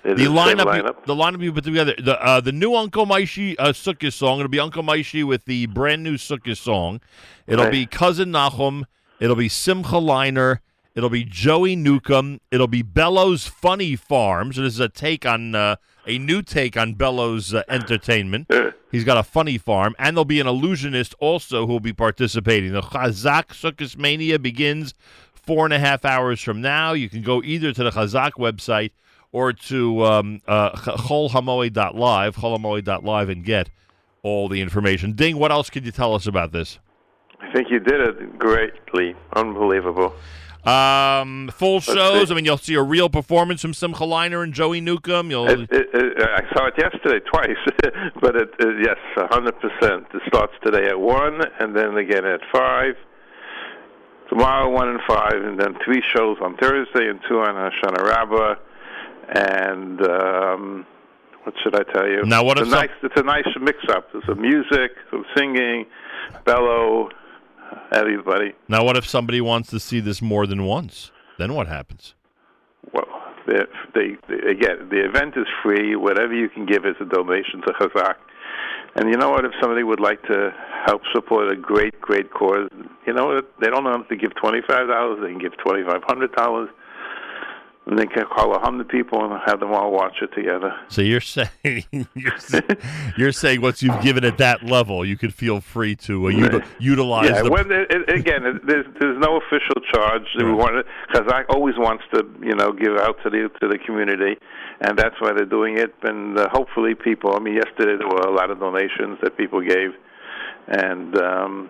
It 0.06 0.18
the 0.18 0.24
is 0.24 0.30
lineup, 0.30 0.76
you- 0.76 0.84
lineup. 0.84 1.06
the 1.06 1.16
lineup 1.16 1.42
you 1.42 1.53
put 1.53 1.64
together, 1.64 1.95
the 1.98 2.22
uh, 2.22 2.42
the 2.42 2.52
new 2.52 2.76
Uncle 2.76 3.06
Moishy 3.06 3.56
uh, 3.58 3.70
Sukkot 3.70 4.12
song. 4.12 4.40
It'll 4.40 4.50
be 4.50 4.60
Uncle 4.60 4.84
Moishy 4.84 5.24
with 5.24 5.45
the 5.45 5.66
brand 5.68 6.03
new 6.03 6.16
Sukkot 6.18 6.58
song. 6.58 7.00
It'll 7.48 7.64
Right. 7.66 7.72
be 7.72 7.86
cousin 7.86 8.30
Nachum. 8.30 8.84
It'll 9.22 9.38
be 9.38 9.48
Simcha 9.48 9.95
Leiner. 9.95 10.60
It'll 10.94 11.10
be 11.10 11.24
Joey 11.24 11.78
Newcomb. 11.78 12.42
It'll 12.52 12.68
be 12.68 12.82
Bello's 12.82 13.48
Funny 13.48 13.95
Farms. 13.95 14.58
This 14.58 14.74
is 14.74 14.80
a 14.82 14.90
take 14.90 15.26
on 15.26 15.56
uh, 15.56 15.78
a 16.06 16.18
new 16.18 16.42
take 16.42 16.78
on 16.78 16.94
Bello's 16.94 17.54
uh, 17.54 17.64
entertainment. 17.70 18.52
He's 18.92 19.04
got 19.04 19.18
a 19.18 19.24
funny 19.24 19.58
farm, 19.58 19.96
and 19.98 20.16
there'll 20.16 20.26
be 20.26 20.40
an 20.40 20.48
illusionist 20.48 21.16
also 21.20 21.66
who 21.66 21.74
will 21.74 21.80
be 21.80 21.94
participating. 21.94 22.74
The 22.74 22.82
Chazak 22.82 23.54
Circus 23.54 23.98
Mania 23.98 24.38
begins 24.40 24.94
four 25.34 25.66
and 25.66 25.74
a 25.74 25.80
half 25.80 26.06
hours 26.06 26.42
from 26.42 26.62
now. 26.62 26.94
You 26.94 27.10
can 27.10 27.22
go 27.22 27.42
either 27.42 27.74
to 27.74 27.84
the 27.84 27.92
Chazak 27.92 28.34
website 28.34 28.92
or 29.32 29.52
to 29.52 30.06
um, 30.06 30.42
uh, 30.48 30.72
cholhamoed.live, 30.72 32.36
cholhamoed.live, 32.36 33.30
and 33.30 33.44
get 33.44 33.70
all 34.22 34.48
the 34.48 34.62
information. 34.62 35.14
Ding, 35.14 35.38
what 35.38 35.52
else 35.52 35.70
could 35.70 35.86
you 35.86 35.92
tell 35.92 36.14
us 36.14 36.28
about 36.28 36.52
this? 36.52 36.80
I 37.40 37.52
think 37.52 37.70
you 37.70 37.80
did 37.80 38.00
it 38.00 38.40
greatly. 38.40 39.16
Unbelievable. 39.36 40.14
Um, 40.66 41.50
full 41.53 41.82
shows. 41.82 42.32
I 42.32 42.35
mean, 42.35 42.45
you'll 42.45 42.58
see 42.58 42.75
a 42.75 42.82
real 42.82 43.09
performance 43.09 43.61
from 43.61 43.74
Simcha 43.74 44.03
Leiner 44.03 44.43
and 44.43 44.53
Joey 44.53 44.80
Newcomb. 44.80 45.30
You'll 45.30 45.50
It, 45.50 45.59
it, 45.72 45.88
it, 45.93 46.17
I 46.22 46.42
saw 46.56 46.67
it 46.67 46.74
yesterday 46.77 47.19
twice, 47.32 47.58
but 48.22 48.35
it, 48.35 48.50
it, 48.59 48.75
yes, 48.85 48.98
a 49.17 49.27
hundred 49.27 49.56
percent. 49.59 50.06
It 50.14 50.22
starts 50.27 50.53
today 50.64 50.88
at 50.88 51.00
one, 51.00 51.42
and 51.59 51.75
then 51.75 51.98
again 51.98 52.25
at 52.25 52.40
five. 52.53 52.95
Tomorrow, 54.30 54.69
one 54.69 54.88
and 54.88 55.00
five, 55.08 55.33
and 55.35 55.59
then 55.59 55.75
three 55.83 56.01
shows 56.16 56.38
on 56.42 56.56
Thursday 56.58 57.09
and 57.09 57.19
two 57.27 57.40
on 57.40 57.53
Hoshana 57.56 58.01
Rabbah. 58.01 58.56
And 59.35 60.01
um, 60.01 60.85
what 61.43 61.53
should 61.61 61.75
I 61.75 61.83
tell 61.93 62.08
you? 62.08 62.24
Now, 62.24 62.43
what 62.43 62.58
it's 62.58 62.67
a 62.67 62.72
some- 62.72 62.80
nice? 62.80 62.90
It's 63.03 63.19
a 63.19 63.24
nice 63.24 63.48
mix-up. 63.61 64.08
There's 64.14 64.25
some 64.25 64.42
music, 64.42 64.92
some 65.11 65.25
singing, 65.35 65.85
bellow, 66.45 67.09
everybody. 67.93 68.53
now. 68.68 68.84
What 68.84 68.98
if 68.98 69.08
somebody 69.08 69.42
wants 69.42 69.69
to 69.72 69.80
see 69.80 70.00
this 70.00 70.22
more 70.22 70.45
than 70.48 70.66
once? 70.66 71.11
Then 71.38 71.53
what 71.53 71.68
happens? 71.68 72.16
Well, 72.93 73.08
they, 73.48 73.60
they, 73.95 74.18
they 74.30 74.50
again, 74.52 74.90
the 74.90 75.03
event 75.06 75.35
is 75.38 75.48
free. 75.64 75.95
Whatever 75.95 76.34
you 76.34 76.50
can 76.50 76.66
give 76.66 76.85
is 76.85 76.95
a 77.02 77.06
donation 77.06 77.61
to 77.66 77.74
Chazak. 77.74 78.16
And 78.95 79.10
you 79.10 79.18
know 79.18 79.32
what? 79.32 79.43
If 79.43 79.52
somebody 79.60 79.84
would 79.84 80.00
like 80.00 80.22
to 80.24 80.53
help 80.85 81.02
support 81.14 81.52
a 81.52 81.56
great, 81.56 82.00
great 82.00 82.32
cause, 82.32 82.69
you 83.08 83.14
know 83.14 83.26
what? 83.26 83.52
They 83.60 83.68
don't 83.68 83.85
have 83.85 84.08
to 84.10 84.16
give 84.16 84.35
twenty-five 84.35 84.88
dollars. 84.88 85.19
They 85.22 85.30
can 85.30 85.40
give 85.40 85.58
twenty-five 85.58 86.03
hundred 86.06 86.32
dollars, 86.34 86.69
and 87.86 88.00
they 88.00 88.06
can 88.06 88.24
call 88.26 88.56
a 88.56 88.60
hundred 88.60 88.88
people 88.88 89.24
and 89.26 89.42
have 89.45 89.60
them 89.60 89.74
all 89.74 89.92
watch 89.92 90.16
it 90.22 90.34
together. 90.34 90.74
So 90.88 91.02
you're 91.02 91.22
saying 91.22 91.86
you're, 91.92 92.38
you're 93.18 93.32
saying 93.32 93.62
once 93.62 93.84
you've 93.84 94.02
given 94.02 94.24
it 94.24 94.38
that 94.38 94.64
level, 94.64 95.06
you 95.06 95.18
could 95.18 95.34
feel 95.34 95.60
free 95.60 95.95
to 95.98 96.28
uh, 96.28 96.32
util- 96.32 96.66
utilize 96.80 97.30
yeah, 97.30 97.42
the 97.42 97.52
when 97.52 97.72
it, 97.72 97.92
it, 97.92 98.10
again, 98.10 98.45
it, 98.45 98.66
there's 98.66 98.86
there's 99.00 99.20
no 99.20 99.38
official 99.38 99.82
charge. 99.94 100.24
We 100.38 100.53
want 100.53 100.86
Chazak 101.14 101.45
always 101.50 101.76
wants 101.78 102.03
to, 102.14 102.26
you 102.42 102.56
know, 102.56 102.72
give 102.72 102.95
out 102.98 103.18
to 103.24 103.30
the 103.30 103.50
to 103.62 103.68
the 103.68 103.78
community, 103.86 104.38
and 104.80 104.98
that's 104.98 105.20
why 105.20 105.34
they're 105.34 105.45
doing 105.45 105.78
it. 105.78 105.94
And 106.03 106.40
uh, 106.40 106.48
hopefully, 106.52 106.95
people. 106.95 107.36
I 107.36 107.40
mean, 107.40 107.56
yesterday 107.56 107.98
there 107.98 108.08
were 108.08 108.28
a 108.28 108.34
lot 108.34 108.50
of 108.50 108.60
donations 108.60 109.20
that 109.22 109.36
people 109.36 109.60
gave, 109.62 109.92
and 110.68 111.18
um, 111.18 111.70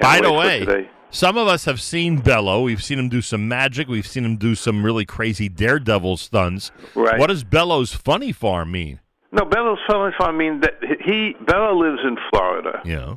By 0.00 0.20
the 0.20 0.32
way, 0.32 0.60
today. 0.60 0.90
Some 1.14 1.36
of 1.38 1.46
us 1.46 1.64
have 1.66 1.80
seen 1.80 2.18
Bello. 2.18 2.62
We've 2.62 2.82
seen 2.82 2.98
him 2.98 3.08
do 3.08 3.22
some 3.22 3.46
magic. 3.46 3.86
We've 3.86 4.06
seen 4.06 4.24
him 4.24 4.36
do 4.36 4.56
some 4.56 4.84
really 4.84 5.04
crazy 5.04 5.48
daredevil 5.48 6.16
stunts. 6.16 6.72
Right. 6.96 7.20
What 7.20 7.28
does 7.28 7.44
Bello's 7.44 7.94
funny 7.94 8.32
farm 8.32 8.72
mean? 8.72 8.98
no, 9.30 9.44
Bello's 9.44 9.78
funny 9.88 10.12
farm. 10.18 10.34
I 10.34 10.38
mean, 10.38 10.60
that 10.62 10.74
he 11.04 11.36
Bello 11.46 11.72
lives 11.78 12.00
in 12.04 12.16
Florida. 12.30 12.80
Yeah. 12.84 13.14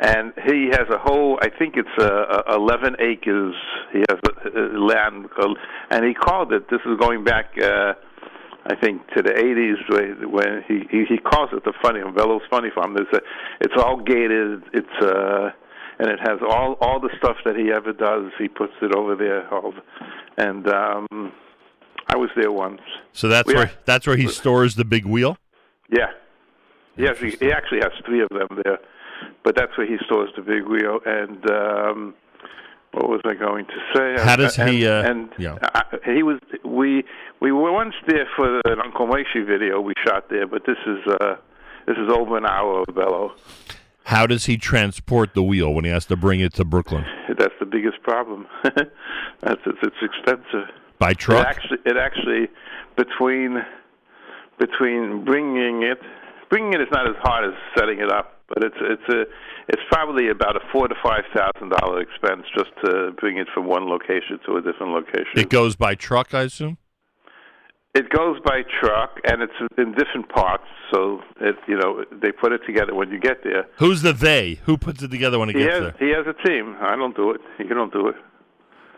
and 0.00 0.32
he 0.46 0.68
has 0.72 0.86
a 0.90 0.98
whole 0.98 1.38
i 1.42 1.48
think 1.58 1.74
it's 1.76 1.96
uh, 1.98 2.06
uh, 2.48 2.56
11 2.56 2.96
acres 3.00 3.54
he 3.92 3.98
has 4.08 4.18
uh, 4.26 4.48
uh, 4.48 4.78
land 4.78 5.28
called, 5.30 5.58
and 5.90 6.04
he 6.06 6.14
called 6.14 6.52
it 6.54 6.70
this 6.70 6.80
is 6.90 6.96
going 6.98 7.22
back 7.22 7.46
uh 7.62 7.92
I 8.72 8.74
think 8.82 9.06
to 9.16 9.22
the 9.22 9.34
80s 9.50 10.30
when- 10.34 10.62
he 10.68 10.76
he, 10.90 11.04
he 11.12 11.18
calls 11.18 11.50
it 11.52 11.64
the 11.64 11.74
funny 11.82 12.00
Bello's 12.16 12.42
Funny 12.50 12.70
Farm. 12.74 12.94
There's 12.94 13.12
a, 13.14 13.20
it's 13.60 13.74
all 13.76 13.96
gated. 14.02 14.62
It's 14.72 14.96
uh, 15.02 15.50
and 16.00 16.08
it 16.10 16.18
has 16.20 16.38
all 16.48 16.76
all 16.80 16.98
the 17.00 17.10
stuff 17.18 17.36
that 17.44 17.56
he 17.56 17.70
ever 17.70 17.92
does. 17.92 18.32
He 18.38 18.48
puts 18.48 18.72
it 18.82 18.94
over 18.96 19.14
there. 19.14 19.42
All, 19.54 19.74
and 20.36 20.66
um, 20.68 21.32
I 22.08 22.16
was 22.16 22.30
there 22.36 22.50
once. 22.50 22.80
So 23.12 23.28
that's 23.28 23.46
We 23.46 23.54
where 23.54 23.64
are- 23.66 23.70
that's 23.84 24.06
where 24.06 24.16
he 24.16 24.26
stores 24.28 24.74
the 24.74 24.84
big 24.84 25.04
wheel. 25.04 25.36
Yeah. 25.92 26.10
Yes, 26.96 27.18
he, 27.18 27.30
he 27.30 27.50
actually 27.52 27.78
has 27.80 27.92
three 28.04 28.20
of 28.20 28.28
them 28.30 28.48
there, 28.64 28.78
but 29.44 29.54
that's 29.56 29.76
where 29.78 29.86
he 29.86 29.96
stores 30.04 30.30
the 30.36 30.42
big 30.42 30.64
wheel. 30.66 30.98
And 31.06 31.50
um, 31.50 32.14
what 32.92 33.08
was 33.08 33.20
I 33.24 33.34
going 33.34 33.64
to 33.66 33.78
say? 33.94 34.22
How 34.22 34.36
does 34.36 34.56
he, 34.56 34.86
uh, 34.86 35.08
and 35.08 35.30
yeah. 35.38 35.56
I, 35.62 35.82
he 36.14 36.22
was. 36.22 36.38
We 36.64 37.04
we 37.40 37.52
were 37.52 37.72
once 37.72 37.94
there 38.06 38.26
for 38.36 38.60
an 38.66 38.80
Uncle 38.84 39.06
Moshe 39.06 39.46
video 39.46 39.80
we 39.80 39.94
shot 40.06 40.28
there, 40.30 40.46
but 40.46 40.62
this 40.66 40.76
is 40.86 40.98
uh, 41.20 41.36
this 41.86 41.96
is 41.96 42.10
over 42.12 42.36
an 42.36 42.44
hour 42.44 42.84
of 42.86 42.94
Bello. 42.94 43.32
How 44.10 44.26
does 44.26 44.46
he 44.46 44.56
transport 44.56 45.34
the 45.34 45.42
wheel 45.42 45.72
when 45.72 45.84
he 45.84 45.90
has 45.92 46.04
to 46.06 46.16
bring 46.16 46.40
it 46.40 46.52
to 46.54 46.64
Brooklyn 46.64 47.04
That's 47.38 47.54
the 47.60 47.64
biggest 47.64 48.02
problem. 48.02 48.44
That's 48.64 49.60
it's, 49.64 49.78
it's 49.84 50.02
expensive. 50.02 50.66
by 50.98 51.14
truck? 51.14 51.46
It 51.46 51.46
actually, 51.46 51.78
it 51.86 51.96
actually 51.96 52.48
between 52.96 53.58
between 54.58 55.24
bringing 55.24 55.84
it, 55.84 56.00
bringing 56.50 56.72
it 56.72 56.80
is 56.80 56.88
not 56.90 57.08
as 57.08 57.14
hard 57.22 57.44
as 57.44 57.54
setting 57.78 58.00
it 58.00 58.10
up, 58.10 58.42
but 58.48 58.64
it's 58.64 58.76
it's 58.80 59.14
a 59.14 59.22
it's 59.68 59.82
probably 59.92 60.28
about 60.28 60.56
a 60.56 60.60
four 60.72 60.88
to 60.88 60.94
five 61.00 61.22
thousand 61.32 61.68
dollar 61.68 62.00
expense 62.00 62.42
just 62.52 62.70
to 62.84 63.12
bring 63.20 63.38
it 63.38 63.46
from 63.54 63.68
one 63.68 63.88
location 63.88 64.40
to 64.44 64.56
a 64.56 64.60
different 64.60 64.92
location. 64.92 65.36
It 65.36 65.50
goes 65.50 65.76
by 65.76 65.94
truck, 65.94 66.34
I 66.34 66.42
assume. 66.42 66.78
It 67.94 68.08
goes 68.10 68.38
by 68.44 68.62
truck 68.80 69.18
and 69.24 69.42
it's 69.42 69.52
in 69.76 69.92
different 69.92 70.28
parts, 70.28 70.62
so 70.92 71.20
it 71.40 71.56
you 71.66 71.76
know 71.76 72.04
they 72.22 72.30
put 72.30 72.52
it 72.52 72.60
together 72.64 72.94
when 72.94 73.10
you 73.10 73.18
get 73.18 73.42
there. 73.42 73.66
Who's 73.78 74.02
the 74.02 74.12
they? 74.12 74.60
Who 74.64 74.76
puts 74.78 75.02
it 75.02 75.10
together 75.10 75.38
when 75.40 75.50
it 75.50 75.56
He 75.56 75.62
gets 75.64 75.74
has 75.74 75.82
there? 75.82 75.94
he 75.98 76.14
has 76.14 76.24
a 76.26 76.46
team. 76.48 76.76
I 76.80 76.94
don't 76.94 77.16
do 77.16 77.32
it. 77.32 77.40
He 77.58 77.64
don't 77.64 77.92
do 77.92 78.06
it. 78.08 78.14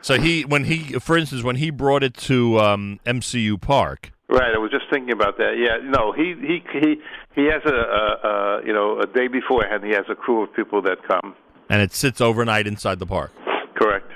So 0.03 0.21
he 0.21 0.43
when 0.45 0.65
he 0.65 0.99
for 0.99 1.17
instance 1.17 1.43
when 1.43 1.57
he 1.57 1.71
brought 1.71 2.03
it 2.03 2.15
to 2.29 2.59
um, 2.59 3.01
MCU 3.07 3.59
Park. 3.61 4.13
Right, 4.29 4.55
I 4.55 4.59
was 4.59 4.71
just 4.71 4.85
thinking 4.91 5.13
about 5.13 5.37
that. 5.39 5.55
Yeah, 5.59 5.79
no, 5.89 6.13
he 6.13 6.35
he 6.41 6.63
he 6.81 7.01
he 7.35 7.45
has 7.47 7.63
a, 7.65 7.75
a, 7.75 8.29
a 8.61 8.67
you 8.67 8.73
know 8.75 9.01
a 9.01 9.07
day 9.07 9.29
beforehand. 9.29 9.85
He 9.85 9.91
has 9.93 10.05
a 10.11 10.15
crew 10.15 10.43
of 10.43 10.55
people 10.55 10.83
that 10.83 10.99
come. 11.07 11.35
and 11.71 11.81
it 11.81 11.93
sits 11.95 12.21
overnight 12.21 12.67
inside 12.67 12.99
the 12.99 13.07
park. 13.07 13.33
Correct. 13.75 14.11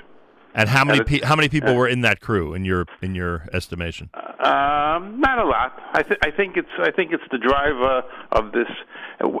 And 0.57 0.67
how 0.67 0.83
many 0.83 1.03
pe- 1.03 1.21
how 1.21 1.35
many 1.35 1.49
people 1.49 1.75
were 1.75 1.87
in 1.87 2.01
that 2.01 2.19
crew 2.19 2.53
in 2.53 2.65
your 2.65 2.85
in 3.01 3.13
your 3.15 3.47
estimation? 3.53 4.09
Um, 4.15 5.19
not 5.21 5.37
a 5.39 5.45
lot. 5.45 5.79
I, 5.93 6.01
th- 6.03 6.19
I 6.23 6.31
think 6.31 6.57
it's 6.57 6.67
I 6.79 6.91
think 6.91 7.11
it's 7.13 7.23
the 7.31 7.37
driver 7.37 8.03
of 8.31 8.51
this. 8.51 8.67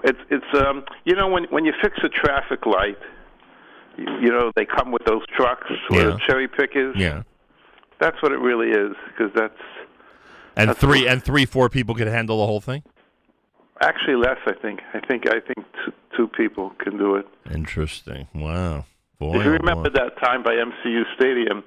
It's 0.03 0.19
it's 0.29 0.45
um 0.65 0.85
you 1.05 1.15
know 1.15 1.27
when 1.27 1.45
when 1.45 1.65
you 1.65 1.73
fix 1.81 1.97
a 2.03 2.09
traffic 2.09 2.65
light, 2.65 2.99
you, 3.97 4.05
you 4.21 4.29
know 4.29 4.51
they 4.55 4.65
come 4.65 4.91
with 4.91 5.03
those 5.05 5.23
trucks 5.35 5.67
with 5.89 6.05
Yeah. 6.07 6.17
cherry 6.27 6.47
pickers. 6.47 6.95
Yeah. 6.97 7.23
That's 7.99 8.21
what 8.21 8.31
it 8.31 8.37
really 8.39 8.69
is 8.69 8.95
because 9.07 9.31
that's 9.35 9.59
And 10.55 10.69
That's 10.69 10.79
three 10.79 11.01
cool. 11.01 11.09
and 11.09 11.23
three 11.23 11.45
four 11.45 11.67
people 11.67 11.95
could 11.95 12.07
handle 12.07 12.37
the 12.39 12.45
whole 12.45 12.61
thing. 12.61 12.83
actually 13.81 14.15
less. 14.17 14.37
I 14.45 14.53
think 14.53 14.81
I 14.93 14.99
think 14.99 15.27
I 15.27 15.39
think 15.39 15.65
two, 15.83 15.93
two 16.15 16.27
people 16.27 16.71
can 16.77 16.97
do 16.97 17.15
it. 17.15 17.25
Interesting. 17.51 18.27
Wow. 18.35 18.85
Boy, 19.19 19.35
if 19.39 19.45
you 19.45 19.49
oh, 19.51 19.53
remember 19.53 19.89
boy. 19.89 19.95
that 19.99 20.19
time 20.23 20.43
by 20.43 20.51
MCU 20.51 21.03
Stadium, 21.15 21.63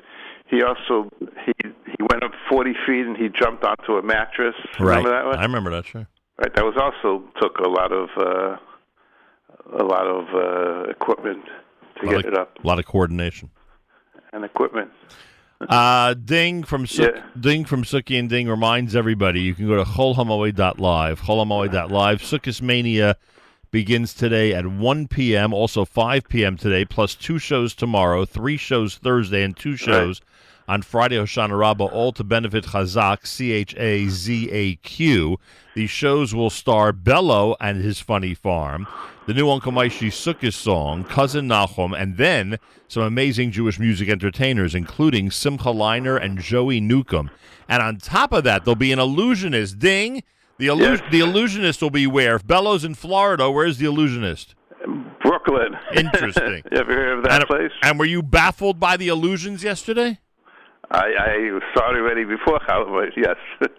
he 0.48 0.62
also 0.62 1.08
he 1.44 1.52
he 1.86 1.96
went 2.10 2.22
up 2.22 2.32
40 2.48 2.72
feet 2.86 3.06
and 3.06 3.16
he 3.16 3.28
jumped 3.28 3.64
onto 3.64 3.94
a 3.94 4.02
mattress. 4.02 4.54
Right. 4.78 4.96
Remember 4.98 5.10
that 5.10 5.24
one? 5.26 5.38
I 5.38 5.42
remember 5.42 5.70
that. 5.70 5.86
Sure. 5.86 6.06
Right. 6.38 6.54
That 6.54 6.64
was 6.64 6.74
also 6.76 7.24
took 7.40 7.58
a 7.58 7.68
lot 7.68 7.92
of 7.92 8.08
uh, 8.16 8.56
a 9.78 9.84
lot 9.84 10.06
of 10.06 10.24
uh, 10.34 10.90
equipment 10.90 11.44
to 12.00 12.06
get 12.08 12.20
of, 12.20 12.24
it 12.32 12.34
up 12.38 12.56
A 12.62 12.66
lot 12.66 12.78
of 12.78 12.86
coordination. 12.86 13.50
and 14.32 14.44
equipment. 14.44 14.90
Uh, 15.68 16.14
Ding 16.14 16.64
from 16.64 16.86
Suk- 16.86 17.14
Yeah. 17.14 17.22
Ding 17.38 17.66
from 17.66 17.84
Suki 17.84 18.18
and 18.18 18.30
Ding 18.30 18.48
reminds 18.48 18.96
everybody 18.96 19.42
you 19.42 19.54
can 19.54 19.66
go 19.68 19.76
to. 19.76 19.84
Cholhamoed.live. 19.84 21.20
Sukkot 21.20 22.62
Mania 22.62 23.16
begins 23.70 24.14
today 24.14 24.52
at 24.52 24.66
1 24.66 25.08
p.m. 25.08 25.52
Also 25.52 25.84
5 25.84 26.28
p.m. 26.28 26.56
today, 26.56 26.84
plus 26.84 27.14
two 27.14 27.38
shows 27.38 27.74
tomorrow, 27.74 28.24
three 28.24 28.56
shows 28.56 28.96
Thursday, 28.96 29.42
and 29.42 29.56
two 29.56 29.76
shows 29.76 30.20
on 30.68 30.82
Friday 30.82 31.16
Hoshana 31.16 31.58
Rabbah, 31.58 31.86
all 31.86 32.12
to 32.12 32.22
benefit 32.22 32.64
Chazak, 32.66 33.26
C 33.26 33.50
H 33.50 33.74
A 33.76 34.06
Z 34.08 34.50
A 34.50 34.76
Q. 34.76 35.38
These 35.74 35.90
shows 35.90 36.34
will 36.34 36.50
star 36.50 36.92
Bello 36.92 37.56
and 37.60 37.82
his 37.82 37.98
funny 38.00 38.34
farm, 38.34 38.86
the 39.26 39.34
new 39.34 39.50
Uncle 39.50 39.72
Moishy 39.72 40.08
Sukkot 40.08 40.52
song, 40.52 41.04
Cousin 41.04 41.48
Nachum, 41.48 42.00
and 42.00 42.16
then 42.16 42.58
some 42.86 43.02
amazing 43.02 43.50
Jewish 43.50 43.78
music 43.78 44.08
entertainers, 44.08 44.74
including 44.74 45.30
Simcha 45.30 45.70
Leiner 45.70 46.20
and 46.20 46.40
Joey 46.40 46.80
Newcomb. 46.80 47.30
And 47.68 47.82
on 47.82 47.98
top 47.98 48.32
of 48.32 48.44
that, 48.44 48.64
there'll 48.64 48.76
be 48.76 48.92
an 48.92 48.98
illusionist. 48.98 49.78
Ding! 49.78 50.22
The, 50.60 50.66
illu- 50.66 51.10
the 51.10 51.20
illusionist 51.20 51.80
will 51.80 51.88
be 51.88 52.06
where? 52.06 52.36
If 52.36 52.46
Bello's 52.46 52.84
in 52.84 52.94
Florida, 52.94 53.50
where's 53.50 53.78
the 53.78 53.86
illusionist? 53.86 54.54
Brooklyn. 55.22 55.74
Interesting. 55.96 56.62
you 56.70 56.78
ever 56.78 56.92
heard 56.92 57.18
of 57.18 57.24
that 57.24 57.40
and, 57.40 57.48
place? 57.48 57.70
And 57.82 57.98
were 57.98 58.04
you 58.04 58.22
baffled 58.22 58.78
by 58.78 58.98
the 58.98 59.08
illusions 59.08 59.64
yesterday? 59.64 60.18
I, 60.90 60.98
I 61.18 61.58
saw 61.74 61.92
it 61.92 61.96
already 61.96 62.24
before 62.24 62.60
Halloween. 62.66 63.10
Yes, 63.16 63.36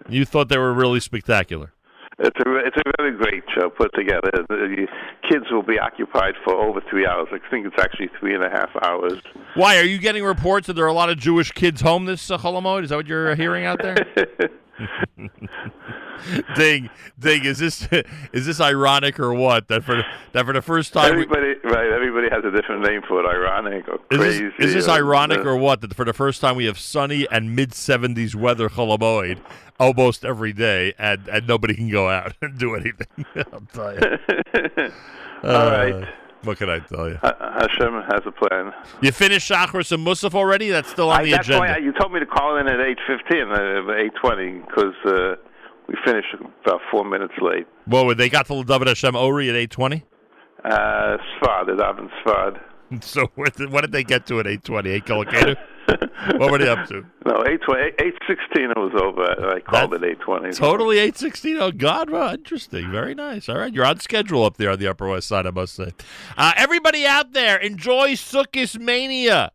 You 0.08 0.24
thought 0.24 0.48
they 0.48 0.58
were 0.58 0.74
really 0.74 0.98
spectacular. 0.98 1.72
it's 2.18 2.36
a 2.44 2.56
it's 2.66 2.76
a 2.76 2.90
very 3.00 3.16
great 3.16 3.44
show 3.56 3.70
put 3.70 3.94
together. 3.94 4.30
The 4.48 4.88
kids 5.30 5.44
will 5.52 5.62
be 5.62 5.78
occupied 5.78 6.34
for 6.44 6.54
over 6.54 6.80
three 6.90 7.06
hours. 7.06 7.28
I 7.30 7.38
think 7.48 7.64
it's 7.64 7.80
actually 7.80 8.10
three 8.18 8.34
and 8.34 8.42
a 8.42 8.50
half 8.50 8.70
hours. 8.82 9.22
Why 9.54 9.78
are 9.78 9.84
you 9.84 9.98
getting 9.98 10.24
reports 10.24 10.66
that 10.66 10.72
there 10.72 10.84
are 10.84 10.88
a 10.88 10.92
lot 10.92 11.10
of 11.10 11.16
Jewish 11.18 11.52
kids 11.52 11.80
home 11.80 12.06
this 12.06 12.28
uh, 12.28 12.38
Holomoid? 12.38 12.82
Is 12.82 12.88
that 12.90 12.96
what 12.96 13.06
you're 13.06 13.36
hearing 13.36 13.66
out 13.66 13.80
there? 13.80 14.04
ding, 16.56 16.90
ding. 17.18 17.44
Is 17.44 17.58
this 17.58 17.88
is 18.32 18.46
this 18.46 18.60
ironic 18.60 19.18
or 19.20 19.34
what? 19.34 19.68
That 19.68 19.84
for 19.84 20.04
that 20.32 20.44
for 20.46 20.52
the 20.52 20.62
first 20.62 20.92
time. 20.92 21.16
we- 21.16 21.22
Everybody, 21.22 21.54
right? 21.64 21.92
Everybody 21.92 22.28
has 22.30 22.44
a 22.44 22.50
different 22.50 22.82
name 22.82 23.02
for 23.06 23.20
it. 23.24 23.26
Ironic 23.28 23.88
or 23.88 24.00
is 24.10 24.18
crazy. 24.18 24.44
this, 24.58 24.66
is 24.68 24.74
this 24.74 24.88
or- 24.88 24.92
ironic 24.92 25.38
uh, 25.40 25.48
or 25.50 25.56
what? 25.56 25.80
That 25.80 25.94
for 25.94 26.04
the 26.04 26.12
first 26.12 26.40
time 26.40 26.56
we 26.56 26.64
have 26.66 26.78
sunny 26.78 27.26
and 27.30 27.54
mid 27.56 27.74
seventies 27.74 28.34
weather 28.36 28.68
Holomoid 28.68 29.38
almost 29.80 30.24
every 30.24 30.52
day, 30.52 30.92
and, 30.98 31.26
and 31.28 31.46
nobody 31.48 31.74
can 31.74 31.90
go 31.90 32.08
out 32.08 32.34
and 32.42 32.58
do 32.58 32.74
anything. 32.74 33.06
I'll 33.52 33.60
tell 33.72 33.94
you. 33.94 34.92
All 35.44 35.70
right. 35.70 36.08
What 36.44 36.58
can 36.58 36.68
I 36.68 36.80
tell 36.80 37.08
you? 37.08 37.18
Hashem 37.22 38.02
has 38.10 38.22
a 38.26 38.32
plan. 38.32 38.72
You 39.00 39.12
finished 39.12 39.48
Shachris 39.48 39.92
and 39.92 40.04
Musaf 40.04 40.34
already? 40.34 40.70
That's 40.70 40.90
still 40.90 41.08
on 41.10 41.20
I, 41.20 41.24
the 41.24 41.30
that's 41.32 41.46
agenda. 41.48 41.60
why 41.60 41.74
I, 41.74 41.76
you 41.78 41.92
told 41.92 42.12
me 42.12 42.18
to 42.18 42.26
call 42.26 42.56
in 42.56 42.66
at 42.66 42.80
eight 42.80 42.98
fifteen, 43.06 43.48
uh, 43.52 43.92
eight 43.92 44.12
twenty, 44.20 44.58
because 44.58 44.94
uh, 45.06 45.36
we 45.92 45.98
finished 46.04 46.34
about 46.64 46.80
four 46.90 47.04
minutes 47.04 47.34
late. 47.40 47.66
What 47.84 48.06
would 48.06 48.18
they 48.18 48.28
got 48.28 48.46
to 48.46 48.64
David 48.64 48.88
Hashem 48.88 49.14
Ori 49.14 49.50
at 49.50 49.56
eight 49.56 49.70
twenty? 49.70 50.04
Uh, 50.64 51.16
Sfad, 51.40 51.68
it 51.68 51.80
Avin 51.80 52.10
Sfad. 52.24 52.60
So 53.00 53.26
what 53.36 53.56
did, 53.56 53.72
what 53.72 53.80
did 53.80 53.92
they 53.92 54.04
get 54.04 54.26
to 54.26 54.38
at 54.40 54.46
eight 54.46 54.64
twenty? 54.64 54.90
Eight 54.90 55.06
Kolokatu? 55.06 55.56
what 56.38 56.50
were 56.50 56.58
they 56.58 56.68
up 56.68 56.86
to? 56.88 57.06
No, 57.26 57.42
eight 57.46 57.60
twenty, 57.62 57.90
eight 58.00 58.14
sixteen. 58.28 58.70
It 58.70 58.76
was 58.76 58.92
over. 59.00 59.54
I 59.54 59.60
called 59.60 59.94
it 59.94 60.04
eight 60.04 60.20
twenty. 60.20 60.52
Totally 60.52 60.98
eight 60.98 61.16
sixteen. 61.16 61.56
Oh 61.56 61.70
God, 61.72 62.10
well, 62.10 62.34
interesting. 62.34 62.90
Very 62.90 63.14
nice. 63.14 63.48
All 63.48 63.56
right, 63.56 63.72
you're 63.72 63.86
on 63.86 64.00
schedule 64.00 64.44
up 64.44 64.58
there 64.58 64.70
on 64.70 64.78
the 64.78 64.88
Upper 64.88 65.08
West 65.08 65.28
Side. 65.28 65.46
I 65.46 65.50
must 65.50 65.74
say. 65.74 65.92
Uh, 66.36 66.52
everybody 66.56 67.06
out 67.06 67.32
there, 67.32 67.56
enjoy 67.56 68.12
Sukkot 68.12 68.78
Mania. 68.78 69.52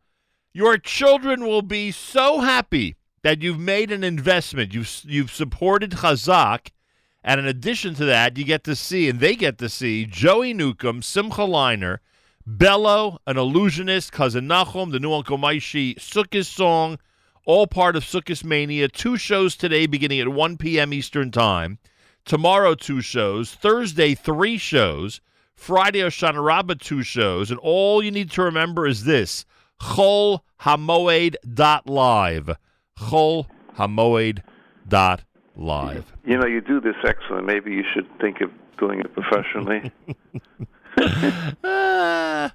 Your 0.53 0.77
children 0.80 1.45
will 1.45 1.61
be 1.61 1.91
so 1.91 2.40
happy 2.40 2.95
that 3.27 3.41
you've 3.41 3.59
made 3.59 3.91
an 3.91 4.06
investment. 4.06 4.73
You've 4.73 5.01
you've 5.03 5.31
supported 5.31 5.91
Chazak, 5.91 6.69
and 7.25 7.41
in 7.41 7.45
addition 7.45 7.93
to 7.95 8.06
that, 8.06 8.38
you 8.38 8.45
get 8.45 8.64
to 8.64 8.73
see 8.73 9.09
and 9.09 9.19
they 9.19 9.35
get 9.35 9.57
to 9.57 9.67
see 9.67 10.06
Joey 10.06 10.53
Newcomb, 10.53 11.01
Simcha 11.01 11.41
Leiner, 11.41 11.97
Bello, 12.45 13.19
an 13.27 13.38
illusionist, 13.38 14.14
cousin 14.14 14.47
Nachum, 14.47 14.93
the 14.93 15.01
new 15.01 15.11
Uncle 15.11 15.38
Moishy 15.38 15.95
Sukkot 15.95 16.45
song, 16.45 16.99
all 17.45 17.67
part 17.67 17.97
of 17.97 18.06
Sukkot 18.06 18.45
Mania. 18.45 18.88
Two 18.88 19.17
shows 19.17 19.57
today, 19.57 19.88
beginning 19.88 20.22
at 20.22 20.30
1 20.30 20.56
p.m. 20.56 20.93
Eastern 20.93 21.30
Time. 21.30 21.80
Tomorrow, 22.23 22.75
two 22.75 23.01
shows. 23.01 23.53
Thursday, 23.53 24.15
three 24.15 24.57
shows. 24.57 25.19
Friday, 25.53 25.99
Oshana 25.99 26.80
two 26.80 27.03
shows. 27.03 27.51
And 27.51 27.59
all 27.59 28.01
you 28.01 28.09
need 28.09 28.31
to 28.31 28.43
remember 28.43 28.88
is 28.88 29.03
this 29.03 29.43
Chol 29.81 30.39
Hamoed.live. 30.61 32.56
Chol 33.00 33.45
Hamoed.live. 33.77 34.43
You 36.26 36.38
know, 36.38 36.45
you 36.45 36.61
do 36.61 36.80
this 36.82 36.95
excellent. 37.06 37.45
Maybe 37.45 37.72
you 37.72 37.84
should 37.93 38.08
think 38.19 38.42
of 38.42 38.51
doing 38.80 39.00
it 39.00 39.14
professionally. 39.14 39.92
I, 41.69 42.51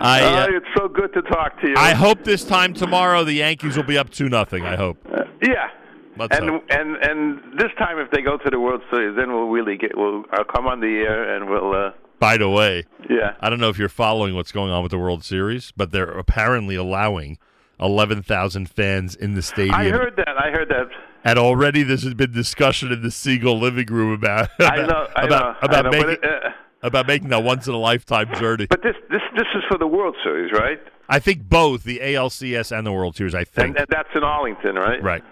uh, 0.00 0.46
oh, 0.48 0.56
it's 0.56 0.66
so 0.76 0.88
good 0.88 1.12
to 1.14 1.22
talk 1.22 1.60
to 1.60 1.68
you. 1.68 1.74
I 1.76 1.94
hope 1.94 2.24
this 2.24 2.44
time 2.44 2.74
tomorrow 2.74 3.24
the 3.24 3.32
Yankees 3.34 3.76
will 3.76 3.84
be 3.84 3.96
up 3.96 4.10
2 4.10 4.28
nothing. 4.28 4.64
I 4.64 4.76
hope. 4.76 4.98
Yeah. 5.42 5.70
Let's 6.16 6.36
and 6.38 6.48
hope. 6.48 6.64
and 6.70 6.96
and 6.96 7.40
this 7.58 7.70
time, 7.76 7.98
if 7.98 8.08
they 8.12 8.22
go 8.22 8.36
to 8.36 8.48
the 8.50 8.60
World 8.60 8.82
Series, 8.92 9.16
then 9.16 9.32
we'll 9.32 9.48
really 9.48 9.76
get. 9.76 9.96
We'll 9.98 10.22
I'll 10.32 10.44
come 10.44 10.68
on 10.68 10.78
the 10.80 10.86
air 11.08 11.34
and 11.34 11.50
we'll. 11.50 11.72
Uh, 11.74 11.90
By 12.20 12.36
the 12.36 12.48
way, 12.48 12.84
Yeah. 13.10 13.34
I 13.40 13.50
don't 13.50 13.58
know 13.58 13.68
if 13.68 13.78
you're 13.78 13.88
following 13.88 14.34
what's 14.36 14.52
going 14.52 14.70
on 14.70 14.82
with 14.84 14.92
the 14.92 14.98
World 14.98 15.24
Series, 15.24 15.72
but 15.76 15.90
they're 15.90 16.04
apparently 16.10 16.76
allowing 16.76 17.38
11,000 17.80 18.68
fans 18.68 19.14
in 19.14 19.34
the 19.34 19.42
stadium. 19.42 19.74
I 19.74 19.88
heard 19.88 20.16
that. 20.16 20.36
I 20.38 20.50
heard 20.50 20.68
that. 20.68 20.88
And 21.24 21.38
already 21.38 21.82
this 21.82 22.02
has 22.04 22.14
been 22.14 22.32
discussion 22.32 22.92
in 22.92 23.02
the 23.02 23.08
Segal 23.08 23.58
living 23.60 23.86
room 23.86 24.12
about 24.12 24.50
about 24.58 24.76
know. 24.88 25.06
About, 25.16 25.28
know. 25.28 25.54
About 25.62 25.84
know, 25.84 25.90
making 25.90 26.10
it, 26.10 26.24
uh, 26.24 26.50
about 26.82 27.06
making 27.06 27.28
that 27.30 27.42
once 27.42 27.66
in 27.66 27.74
a 27.74 27.78
lifetime 27.78 28.32
journey. 28.34 28.66
but 28.66 28.82
this 28.82 28.94
this 29.10 29.22
this 29.34 29.46
is 29.54 29.62
for 29.68 29.78
the 29.78 29.86
World 29.86 30.16
Series, 30.22 30.52
right? 30.52 30.78
I 31.08 31.18
think 31.18 31.48
both 31.48 31.84
the 31.84 31.98
ALCS 31.98 32.76
and 32.76 32.86
the 32.86 32.92
World 32.92 33.16
Series. 33.16 33.34
I 33.34 33.44
think 33.44 33.68
And, 33.68 33.78
and 33.78 33.86
that's 33.90 34.08
in 34.14 34.22
Arlington, 34.22 34.74
right? 34.76 35.02
right. 35.02 35.24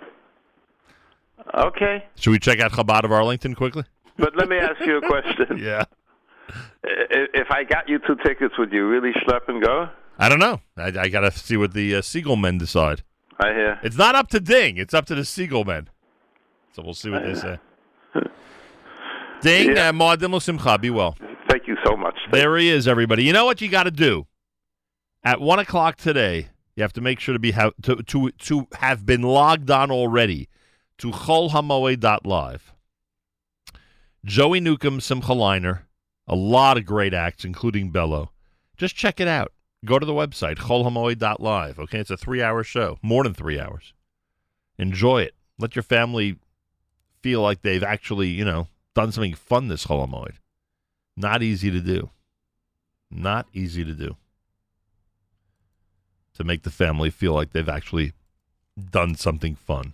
Okay. 1.54 2.04
Should 2.16 2.30
we 2.30 2.38
check 2.38 2.60
out 2.60 2.72
Chabad 2.72 3.04
of 3.04 3.12
Arlington 3.12 3.54
quickly? 3.54 3.84
But 4.16 4.36
let 4.36 4.48
me 4.48 4.56
ask 4.56 4.80
you 4.80 4.98
a 4.98 5.06
question. 5.06 5.58
yeah. 5.58 5.84
If 6.84 7.48
I 7.50 7.64
got 7.64 7.88
you 7.88 7.98
two 8.00 8.16
tickets, 8.24 8.54
would 8.58 8.72
you 8.72 8.88
really 8.88 9.12
schlep 9.26 9.48
and 9.48 9.62
go? 9.62 9.88
I 10.22 10.28
don't 10.28 10.38
know. 10.38 10.60
I, 10.76 10.92
I 10.96 11.08
got 11.08 11.22
to 11.22 11.32
see 11.32 11.56
what 11.56 11.74
the 11.74 11.96
uh, 11.96 12.00
Segal 12.00 12.40
men 12.40 12.56
decide. 12.56 13.02
I 13.40 13.48
hear. 13.48 13.80
It's 13.82 13.96
not 13.96 14.14
up 14.14 14.28
to 14.28 14.38
Ding. 14.38 14.76
It's 14.76 14.94
up 14.94 15.04
to 15.06 15.16
the 15.16 15.22
Segal 15.22 15.66
men. 15.66 15.90
So 16.74 16.82
we'll 16.84 16.94
see 16.94 17.10
what 17.10 17.24
they 17.24 17.34
say. 17.34 17.58
Ding, 19.40 19.76
uh, 19.76 19.90
Moadim 19.90 20.40
Simcha, 20.40 20.78
be 20.78 20.90
well. 20.90 21.16
Thank 21.50 21.66
you 21.66 21.74
so 21.84 21.96
much. 21.96 22.14
There 22.30 22.56
he 22.56 22.68
is, 22.68 22.86
everybody. 22.86 23.24
You 23.24 23.32
know 23.32 23.44
what 23.44 23.60
you 23.60 23.68
got 23.68 23.82
to 23.82 23.90
do? 23.90 24.28
At 25.24 25.40
one 25.40 25.58
o'clock 25.58 25.96
today, 25.96 26.50
you 26.76 26.84
have 26.84 26.92
to 26.92 27.00
make 27.00 27.18
sure 27.18 27.32
to 27.32 27.40
be 27.40 27.50
ha- 27.50 27.72
to 27.82 27.96
to 27.96 28.30
to 28.30 28.68
have 28.74 29.04
been 29.04 29.22
logged 29.22 29.72
on 29.72 29.90
already 29.90 30.48
to 30.98 31.10
cholhamoed.live. 31.10 32.72
Joey 34.24 34.60
Newcomb, 34.60 35.00
Simcha 35.00 35.32
Leiner, 35.32 35.80
a 36.28 36.36
lot 36.36 36.76
of 36.76 36.86
great 36.86 37.12
acts, 37.12 37.44
including 37.44 37.90
Bello. 37.90 38.30
Just 38.76 38.94
check 38.94 39.18
it 39.18 39.26
out. 39.26 39.50
Go 39.84 39.98
to 39.98 40.06
the 40.06 40.12
website, 40.12 40.56
cholhamoed.live. 40.58 41.78
Okay, 41.78 41.98
it's 41.98 42.10
a 42.10 42.16
three-hour 42.16 42.64
show, 42.64 42.98
more 43.02 43.24
than 43.24 43.34
three 43.34 43.58
hours. 43.58 43.92
Enjoy 44.78 45.22
it. 45.22 45.34
Let 45.58 45.76
your 45.76 45.82
family 45.82 46.38
feel 47.20 47.42
like 47.42 47.62
they've 47.62 47.82
actually, 47.82 48.28
you 48.28 48.44
know, 48.44 48.68
done 48.94 49.12
something 49.12 49.34
fun 49.34 49.68
this 49.68 49.86
Holomoid. 49.86 50.34
Not 51.16 51.42
easy 51.42 51.70
to 51.70 51.80
do. 51.80 52.10
Not 53.10 53.46
easy 53.52 53.84
to 53.84 53.92
do. 53.92 54.16
to 56.34 56.44
make 56.44 56.62
the 56.62 56.70
family 56.70 57.10
feel 57.10 57.34
like 57.34 57.52
they've 57.52 57.68
actually 57.68 58.12
done 58.90 59.14
something 59.14 59.54
fun. 59.54 59.92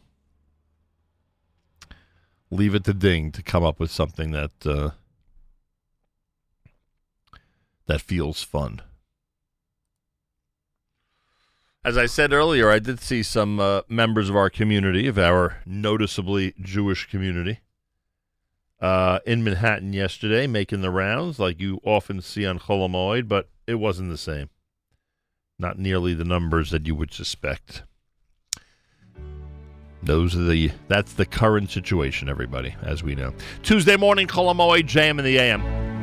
Leave 2.51 2.75
it 2.75 2.85
to 2.85 2.95
Ding 2.95 3.31
to 3.33 3.43
come 3.43 3.65
up 3.65 3.79
with 3.79 3.91
something 3.91 4.31
that 4.31 4.53
uh, 4.65 4.91
that 7.87 8.01
feels 8.01 8.43
fun. 8.43 8.81
As 11.89 11.97
I 11.97 12.05
said 12.05 12.35
earlier, 12.35 12.71
I 12.71 12.81
did 12.81 13.01
see 13.01 13.23
some 13.23 13.59
uh, 13.59 13.81
members 13.89 14.29
of 14.29 14.37
our 14.37 14.51
community, 14.51 15.07
of 15.07 15.17
our 15.17 15.63
noticeably 15.65 16.53
Jewish 16.61 17.09
community, 17.09 17.61
uh, 18.79 19.21
in 19.25 19.43
Manhattan 19.43 19.95
yesterday, 19.95 20.47
making 20.47 20.83
the 20.83 20.91
rounds 20.91 21.39
like 21.39 21.59
you 21.63 21.81
often 21.83 22.21
see 22.21 22.45
on 22.45 22.59
Cholamoid, 22.59 23.27
but 23.27 23.49
it 23.67 23.77
wasn't 23.77 24.11
the 24.11 24.19
same. 24.19 24.51
Not 25.59 25.79
nearly 25.79 26.13
the 26.13 26.27
numbers 26.27 26.73
that 26.73 26.87
you 26.87 26.95
would 26.95 27.15
suspect. 27.15 27.85
Those 30.03 30.37
are 30.37 30.45
the 30.45 30.71
that's 30.89 31.15
the 31.15 31.25
current 31.25 31.71
situation, 31.71 32.29
everybody, 32.29 32.75
as 32.83 33.03
we 33.03 33.15
know. 33.15 33.33
Tuesday 33.63 33.97
morning, 33.97 34.27
Cholamoid, 34.27 34.83
JM 34.83 35.19
in 35.19 35.25
the 35.25 35.39
AM. 35.39 35.98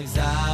Zamra 0.00 0.51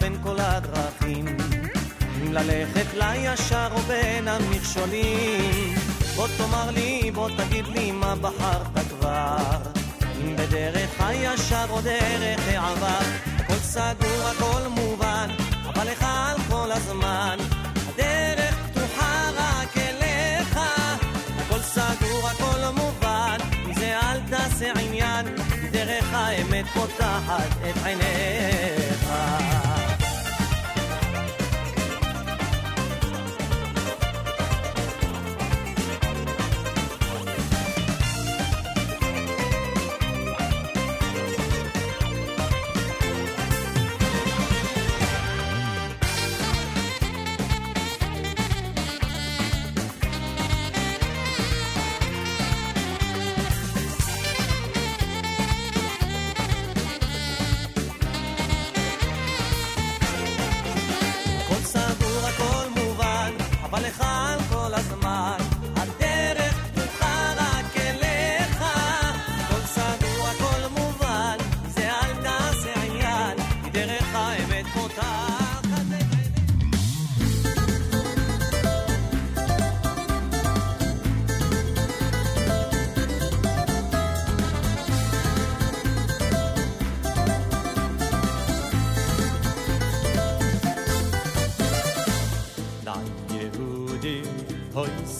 בין 0.00 0.16
כל 0.22 0.36
הדרכים. 0.38 1.26
אם 2.22 2.32
ללכת 2.32 2.86
לישר 2.94 3.68
או 3.70 3.78
בין 3.78 4.28
המכשולים. 4.28 5.74
בוא 6.16 6.28
תאמר 6.36 6.70
לי, 6.70 7.10
בוא 7.14 7.28
תגיד 7.36 7.66
לי 7.66 7.92
מה 7.92 8.14
בחרת 8.16 8.88
כבר. 8.88 9.56
אם 10.20 10.36
בדרך 10.36 10.90
הישר 11.00 11.64
או 11.70 11.80
דרך 11.80 12.40
העבר. 12.48 12.98
הכל 13.38 13.54
סגור, 13.54 14.28
הכל 14.30 14.68
מובן, 14.68 15.28
אבל 15.66 15.90
לך 15.90 16.06
על 16.08 16.36
כל 16.48 16.72
הזמן. 16.72 17.36
הדרך 17.88 18.54
פתוחה 18.70 19.30
רק 19.36 19.76
אליך. 19.76 20.60
הכל 21.38 21.60
סגור, 21.60 22.28
הכל 22.28 22.72
מובן, 22.74 23.36
מזה 23.66 23.98
אל 23.98 24.20
תעשה 24.30 24.72
עניין. 24.80 25.26
דרך 25.72 26.04
האמת 26.12 26.66
פותחת 26.74 27.48
את 27.70 27.86
עיניך. 27.86 28.39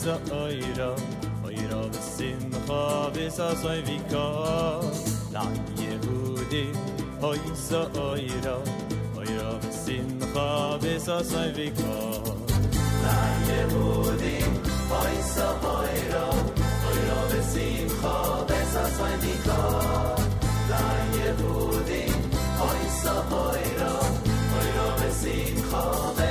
סא 0.00 0.16
אוירה, 0.30 0.94
אוירה 1.44 1.82
ושמחה 1.90 3.08
וששי 3.14 3.82
ויקר. 3.86 4.80
ליהודי, 5.32 6.66
אוי 7.22 7.38
סא 7.54 7.84
אוירה, 7.96 8.56
אוירה 9.16 9.58
ושמחה 9.58 10.76
וששי 10.80 11.52
ויקר. 11.54 12.22
ליהודי, 13.02 14.38
אוי 14.90 15.22
סא 15.22 15.52
אוירה, 15.64 16.30
אוירה 16.84 17.22
ושמחה 17.28 18.44
וששי 18.48 19.26
ויקר. 19.26 20.14
ליהודי, 20.68 22.06
אוי 22.60 22.90
סא 22.90 23.20
אוירה, 23.30 23.98
אוירה 24.52 24.94
ושמחה 24.98 25.90
וששי 26.14 26.24
ויקר. 26.24 26.29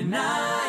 United. 0.00 0.59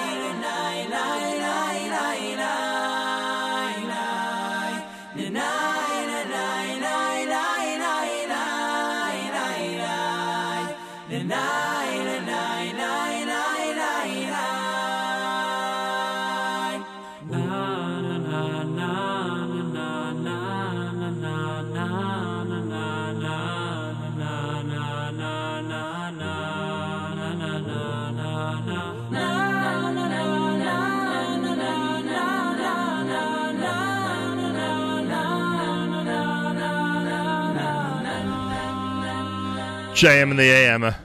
JM 40.01 40.31
and 40.31 40.39
the 40.39 40.49
AM. 40.49 40.95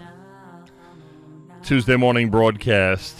Tuesday 1.62 1.96
morning 1.96 2.30
broadcast. 2.30 3.14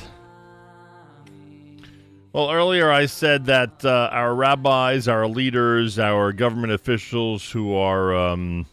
Well, 2.32 2.50
earlier 2.50 2.90
I 2.90 3.04
said 3.04 3.44
that 3.44 3.84
uh, 3.84 4.08
our 4.10 4.34
rabbis, 4.34 5.06
our 5.06 5.28
leaders, 5.28 5.98
our 5.98 6.32
government 6.32 6.72
officials 6.72 7.50
who 7.50 7.74
are 7.74 8.16
um, 8.16 8.64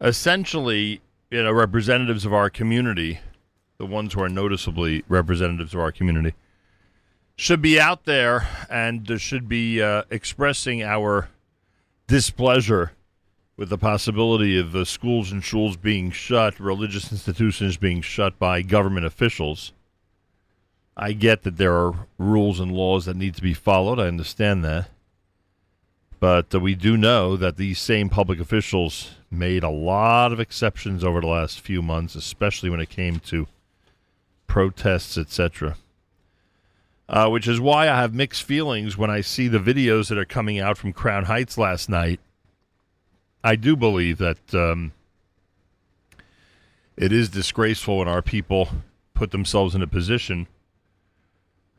essentially 0.00 1.02
you 1.30 1.42
know, 1.42 1.52
representatives 1.52 2.24
of 2.24 2.32
our 2.32 2.48
community, 2.48 3.20
the 3.76 3.84
ones 3.84 4.14
who 4.14 4.22
are 4.22 4.30
noticeably 4.30 5.04
representatives 5.06 5.74
of 5.74 5.80
our 5.80 5.92
community, 5.92 6.32
should 7.36 7.60
be 7.60 7.78
out 7.78 8.06
there 8.06 8.48
and 8.70 9.20
should 9.20 9.50
be 9.50 9.82
uh, 9.82 10.04
expressing 10.08 10.82
our 10.82 11.28
displeasure 12.06 12.92
with 13.56 13.68
the 13.68 13.78
possibility 13.78 14.58
of 14.58 14.74
uh, 14.74 14.84
schools 14.84 15.30
and 15.30 15.44
schools 15.44 15.76
being 15.76 16.10
shut, 16.10 16.58
religious 16.58 17.12
institutions 17.12 17.76
being 17.76 18.00
shut 18.00 18.38
by 18.38 18.62
government 18.62 19.06
officials. 19.06 19.72
I 20.96 21.12
get 21.12 21.42
that 21.42 21.56
there 21.56 21.74
are 21.74 22.06
rules 22.18 22.60
and 22.60 22.72
laws 22.72 23.04
that 23.04 23.16
need 23.16 23.34
to 23.34 23.42
be 23.42 23.54
followed. 23.54 23.98
I 23.98 24.06
understand 24.06 24.64
that. 24.64 24.88
But 26.20 26.54
uh, 26.54 26.60
we 26.60 26.74
do 26.74 26.96
know 26.96 27.36
that 27.36 27.56
these 27.56 27.78
same 27.78 28.08
public 28.08 28.40
officials 28.40 29.10
made 29.30 29.62
a 29.62 29.68
lot 29.68 30.32
of 30.32 30.40
exceptions 30.40 31.04
over 31.04 31.20
the 31.20 31.26
last 31.26 31.60
few 31.60 31.82
months, 31.82 32.14
especially 32.14 32.70
when 32.70 32.80
it 32.80 32.88
came 32.88 33.18
to 33.20 33.46
protests, 34.46 35.18
etc. 35.18 35.76
Uh, 37.08 37.28
which 37.28 37.46
is 37.46 37.60
why 37.60 37.90
I 37.90 38.00
have 38.00 38.14
mixed 38.14 38.44
feelings 38.44 38.96
when 38.96 39.10
I 39.10 39.20
see 39.20 39.48
the 39.48 39.58
videos 39.58 40.08
that 40.08 40.18
are 40.18 40.24
coming 40.24 40.58
out 40.58 40.78
from 40.78 40.92
Crown 40.92 41.24
Heights 41.24 41.58
last 41.58 41.88
night. 41.88 42.20
I 43.46 43.56
do 43.56 43.76
believe 43.76 44.16
that 44.18 44.54
um, 44.54 44.92
it 46.96 47.12
is 47.12 47.28
disgraceful 47.28 47.98
when 47.98 48.08
our 48.08 48.22
people 48.22 48.70
put 49.12 49.32
themselves 49.32 49.74
in 49.74 49.82
a 49.82 49.86
position 49.86 50.46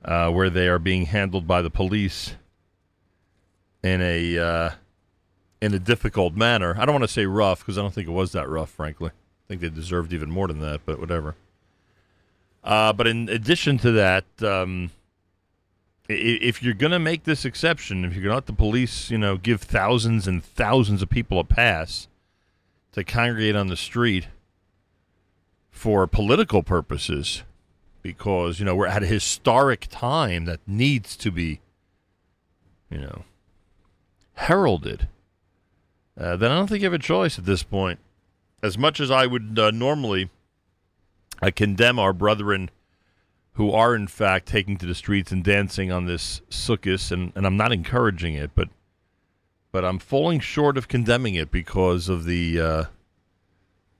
uh, 0.06 0.30
where 0.30 0.52
they 0.52 0.68
are 0.68 0.77
being 0.77 1.08
handled 1.08 1.48
by 1.48 1.64
the 1.64 1.72
police 1.72 2.35
in 3.82 4.00
a 4.00 4.38
uh, 4.38 4.69
in 5.60 5.74
a 5.74 5.80
difficult 5.80 6.35
manner. 6.35 6.76
I 6.77 6.85
don't 6.85 6.94
want 6.94 7.03
to 7.03 7.11
say 7.11 7.26
rough 7.26 7.60
because 7.60 7.80
I 7.80 7.82
don't 7.82 7.94
think 7.94 8.08
it 8.08 8.11
was 8.11 8.32
that 8.34 8.48
rough. 8.48 8.69
Frankly, 8.69 9.10
I 9.10 9.44
think 9.48 9.61
they 9.61 9.69
deserved 9.69 10.14
even 10.14 10.30
more 10.30 10.48
than 10.48 10.60
that. 10.60 10.82
But 10.85 11.00
whatever. 11.00 11.34
Uh, 12.64 12.94
but 12.94 13.08
in 13.08 13.27
addition 13.27 13.80
to 13.80 13.92
that, 13.92 14.26
um, 14.44 14.92
if 16.08 16.61
you're 16.61 16.74
going 16.74 16.92
to 16.92 17.00
make 17.00 17.24
this 17.24 17.45
exception, 17.45 18.06
if 18.06 18.14
you're 18.14 18.24
going 18.24 18.32
to 18.32 18.35
let 18.35 18.45
the 18.45 18.53
police, 18.53 19.09
you 19.09 19.17
know, 19.17 19.38
give 19.38 19.61
thousands 19.61 20.27
and 20.27 20.43
thousands 20.43 21.01
of 21.01 21.09
people 21.09 21.40
a 21.40 21.43
pass 21.43 22.08
to 22.92 23.03
congregate 23.03 23.56
on 23.56 23.67
the 23.67 23.77
street 23.77 24.27
for 25.72 26.08
political 26.08 26.64
purposes, 26.64 27.43
because 28.01 28.59
you 28.59 28.66
know 28.66 28.75
we're 28.75 28.88
at 28.88 29.03
a 29.03 29.08
historic 29.08 29.88
time 29.90 30.45
that 30.45 30.59
needs 30.67 31.17
to 31.17 31.32
be, 31.32 31.59
you 32.90 33.00
know, 33.00 33.24
heralded, 34.35 35.08
uh, 36.19 36.35
then 36.35 36.51
I 36.51 36.56
don't 36.56 36.67
think 36.67 36.82
you 36.82 36.85
have 36.85 36.93
a 36.93 37.00
choice 37.00 37.38
at 37.38 37.45
this 37.45 37.64
point. 37.64 38.00
As 38.64 38.77
much 38.77 39.00
as 39.00 39.11
I 39.11 39.25
would 39.25 39.59
uh, 39.59 39.72
normally 39.72 40.30
uh, 41.42 41.51
condemn 41.53 42.00
our 42.00 42.14
brethren 42.14 42.69
who 43.56 43.72
are 43.72 43.95
in 43.95 44.08
fact 44.08 44.48
taking 44.48 44.77
to 44.77 44.85
the 44.85 44.95
streets 44.95 45.32
and 45.32 45.43
dancing 45.43 45.92
on 45.92 46.06
this 46.06 46.42
sukkahs, 46.50 47.11
and, 47.11 47.32
and 47.35 47.45
I'm 47.45 47.58
not 47.58 47.72
encouraging 47.72 48.35
it, 48.35 48.51
but 48.53 48.69
but 49.72 49.84
I'm 49.84 50.00
falling 50.00 50.40
short 50.40 50.77
of 50.77 50.88
condemning 50.88 51.35
it 51.35 51.51
because 51.51 52.08
of 52.08 52.24
the 52.24 52.61
uh, 52.61 52.84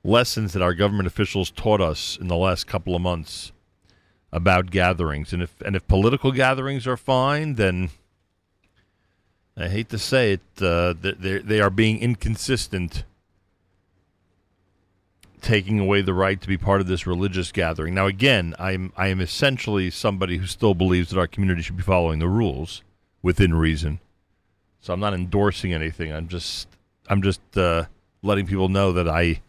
lessons 0.06 0.54
that 0.54 0.62
our 0.62 0.74
government 0.74 1.08
officials 1.08 1.52
taught 1.52 1.82
us 1.82 2.18
in 2.20 2.28
the 2.28 2.38
last 2.38 2.66
couple 2.66 2.96
of 2.96 3.02
months 3.02 3.52
about 4.32 4.72
gatherings, 4.72 5.32
and 5.32 5.42
if 5.42 5.60
and 5.62 5.76
if 5.76 5.88
political 5.88 6.32
gatherings 6.32 6.86
are 6.86 6.98
fine, 6.98 7.56
then 7.56 7.90
I 9.56 9.70
hate 9.70 9.88
to 9.90 9.98
say 9.98 10.34
it, 10.34 10.42
uh, 10.62 10.94
they 11.00 11.40
they 11.40 11.62
are 11.62 11.70
being 11.70 12.00
inconsistent 12.00 13.06
taking 15.46 15.80
away 15.80 16.02
the 16.02 16.14
right 16.14 16.42
to 16.42 16.48
be 16.48 16.58
part 16.58 16.82
of 16.82 16.88
this 16.88 17.06
religious 17.06 17.52
gathering. 17.52 17.94
Now, 17.94 18.08
again, 18.08 18.56
I'm 18.58 18.92
I 18.98 19.08
am 19.08 19.22
essentially 19.22 19.92
somebody 19.92 20.38
who 20.38 20.48
still 20.48 20.74
believes 20.74 21.12
that 21.12 21.20
our 21.20 21.28
community 21.28 21.62
should 21.62 21.78
be 21.78 21.84
following 21.84 22.20
the 22.20 22.28
rules 22.28 22.82
within 23.22 23.54
reason. 23.54 24.00
So 24.82 24.92
I'm 24.92 25.00
not 25.00 25.14
endorsing 25.14 25.72
anything. 25.72 26.12
I'm 26.12 26.28
just 26.28 26.68
I'm 27.08 27.22
just 27.22 27.42
uh, 27.56 27.86
letting 28.24 28.48
people 28.48 28.70
know 28.70 28.92
that 28.92 29.08
I 29.08 29.42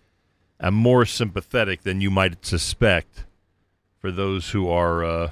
am 0.60 0.74
more 0.74 1.06
sympathetic 1.06 1.82
than 1.82 2.02
you 2.02 2.10
might 2.10 2.44
suspect 2.44 3.24
for 3.98 4.12
those 4.12 4.50
who 4.50 4.68
are 4.68 5.02
uh, 5.02 5.30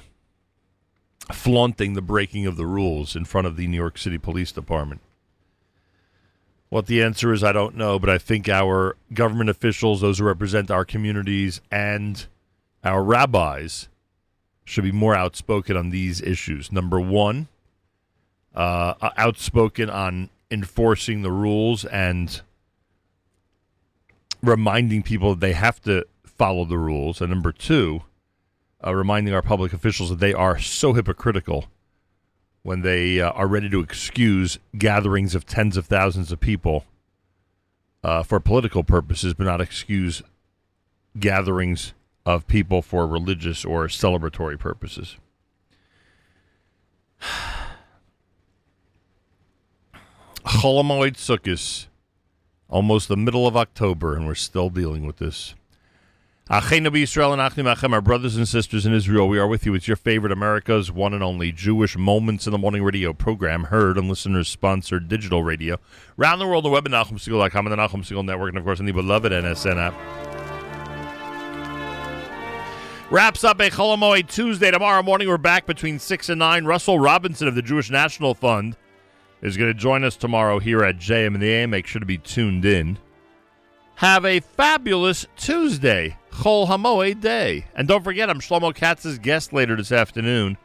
flaunting 1.31 1.93
the 1.93 2.01
breaking 2.01 2.47
of 2.47 2.57
the 2.57 2.65
rules 2.65 3.15
in 3.15 3.25
front 3.25 3.45
of 3.45 3.55
the 3.55 3.67
New 3.67 3.77
York 3.77 3.99
City 3.99 4.17
Police 4.17 4.51
Department. 4.51 5.01
What 6.69 6.87
the 6.87 7.01
answer 7.01 7.31
is, 7.31 7.43
I 7.43 7.51
don't 7.51 7.75
know, 7.75 7.99
but 7.99 8.09
I 8.09 8.17
think 8.17 8.49
our 8.49 8.97
government 9.13 9.49
officials, 9.49 10.01
those 10.01 10.19
who 10.19 10.25
represent 10.25 10.71
our 10.71 10.83
communities, 10.83 11.61
and 11.71 12.25
our 12.83 13.03
rabbis 13.03 13.87
should 14.65 14.83
be 14.83 14.91
more 14.91 15.15
outspoken 15.15 15.77
on 15.77 15.91
these 15.91 16.21
issues. 16.21 16.71
Number 16.71 16.99
one, 16.99 17.47
uh, 18.55 18.95
outspoken 19.17 19.89
on 19.89 20.29
enforcing 20.49 21.21
the 21.21 21.31
rules 21.31 21.85
and 21.85 22.41
reminding 24.41 25.03
people 25.03 25.31
that 25.31 25.39
they 25.39 25.53
have 25.53 25.81
to 25.83 26.05
follow 26.23 26.65
the 26.65 26.77
rules. 26.77 27.21
And 27.21 27.29
number 27.29 27.51
two, 27.51 28.03
uh, 28.85 28.93
reminding 28.93 29.33
our 29.33 29.41
public 29.41 29.73
officials 29.73 30.09
that 30.09 30.19
they 30.19 30.33
are 30.33 30.59
so 30.59 30.93
hypocritical 30.93 31.65
when 32.65 32.81
they 32.81 33.21
uh, 33.21 33.29
are 33.33 33.47
ready 33.47 33.69
to 33.69 33.79
excuse 33.79 34.57
gatherings 34.75 35.35
of 35.35 35.45
tens 35.45 35.77
of 35.77 35.85
thousands 35.85 36.31
of 36.31 36.39
people 36.39 36.83
uh, 38.03 38.23
for 38.23 38.39
political 38.39 38.83
purposes, 38.83 39.35
but 39.35 39.43
not 39.43 39.61
excuse 39.61 40.23
gatherings 41.19 41.93
of 42.25 42.47
people 42.47 42.81
for 42.81 43.05
religious 43.05 43.63
or 43.63 43.85
celebratory 43.85 44.57
purposes. 44.57 45.17
Cholamoid 50.43 51.17
Sukkot, 51.17 51.85
almost 52.67 53.07
the 53.07 53.15
middle 53.15 53.45
of 53.45 53.55
October, 53.55 54.15
and 54.15 54.25
we're 54.25 54.33
still 54.33 54.71
dealing 54.71 55.05
with 55.05 55.17
this. 55.17 55.53
B'Yisrael 56.47 57.33
and 57.33 57.41
Achim 57.67 57.93
our 57.93 58.01
brothers 58.01 58.35
and 58.35 58.47
sisters 58.47 58.85
in 58.85 58.93
Israel, 58.93 59.27
we 59.27 59.39
are 59.39 59.47
with 59.47 59.65
you. 59.65 59.73
It's 59.73 59.87
your 59.87 59.97
favorite 59.97 60.31
America's 60.31 60.91
one 60.91 61.15
and 61.15 61.23
only 61.23 61.51
Jewish 61.51 61.97
Moments 61.97 62.45
in 62.45 62.51
the 62.51 62.59
Morning 62.59 62.83
radio 62.83 63.13
program, 63.13 63.63
heard 63.63 63.97
on 63.97 64.07
listeners-sponsored 64.07 65.07
digital 65.07 65.41
radio. 65.41 65.79
Around 66.19 66.37
the 66.37 66.45
world, 66.45 66.65
the 66.65 66.69
web 66.69 66.85
at 66.85 66.91
NachumSegal.com 66.91 67.65
and 67.65 67.71
the 67.73 67.77
Nachum 67.77 68.05
Segal 68.05 68.23
Network, 68.23 68.49
and 68.49 68.59
of 68.59 68.63
course 68.63 68.79
on 68.79 68.85
the 68.85 68.91
beloved 68.91 69.31
NSN 69.31 69.77
app. 69.77 69.95
Wraps 73.11 73.43
up 73.43 73.59
a 73.59 73.71
Cholamoid 73.71 74.29
Tuesday. 74.29 74.69
Tomorrow 74.69 75.01
morning, 75.01 75.27
we're 75.27 75.39
back 75.39 75.65
between 75.65 75.97
6 75.97 76.29
and 76.29 76.37
9. 76.37 76.65
Russell 76.65 76.99
Robinson 76.99 77.47
of 77.47 77.55
the 77.55 77.63
Jewish 77.63 77.89
National 77.89 78.35
Fund 78.35 78.77
is 79.41 79.57
going 79.57 79.73
to 79.73 79.79
join 79.79 80.03
us 80.03 80.15
tomorrow 80.15 80.59
here 80.59 80.83
at 80.83 80.97
JM 80.97 81.33
in 81.33 81.39
the 81.39 81.49
AM. 81.49 81.71
Make 81.71 81.87
sure 81.87 81.99
to 81.99 82.05
be 82.05 82.19
tuned 82.19 82.65
in. 82.65 82.99
Have 83.99 84.25
a 84.25 84.41
fabulous 84.41 85.25
Tuesday, 85.37 86.17
Chol 86.29 86.67
Hamoed 86.67 87.21
Day. 87.21 87.65
And 87.75 87.87
don't 87.87 88.03
forget, 88.03 88.29
I'm 88.29 88.41
Shlomo 88.41 88.75
Katz's 88.75 89.19
guest 89.19 89.53
later 89.53 89.77
this 89.77 89.93
afternoon 89.93 90.57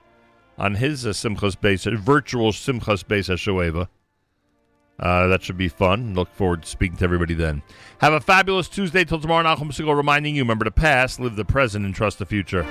on 0.59 0.75
his 0.75 1.07
uh, 1.07 1.11
Simchas 1.11 1.55
Beis, 1.55 1.97
virtual 2.01 2.51
Simchas 2.51 3.05
Beis 3.05 3.31
HaShoeva. 3.31 3.87
Uh, 4.99 5.29
that 5.29 5.45
should 5.45 5.57
be 5.57 5.69
fun. 5.69 6.15
Look 6.15 6.35
forward 6.35 6.65
to 6.65 6.69
speaking 6.69 6.97
to 6.99 7.05
everybody 7.05 7.35
then. 7.35 7.63
Have 8.01 8.15
a 8.15 8.21
fabulous 8.21 8.69
Tuesday 8.69 9.05
till 9.05 9.21
tomorrow. 9.21 9.45
Nachum 9.45 9.71
Segal 9.71 9.97
reminding 9.97 10.35
you, 10.35 10.43
remember 10.43 10.65
the 10.65 10.73
past, 10.73 11.21
live 11.21 11.37
the 11.37 11.45
present, 11.45 11.85
and 11.85 11.95
trust 11.95 12.19
the 12.19 12.27
future. 12.27 12.67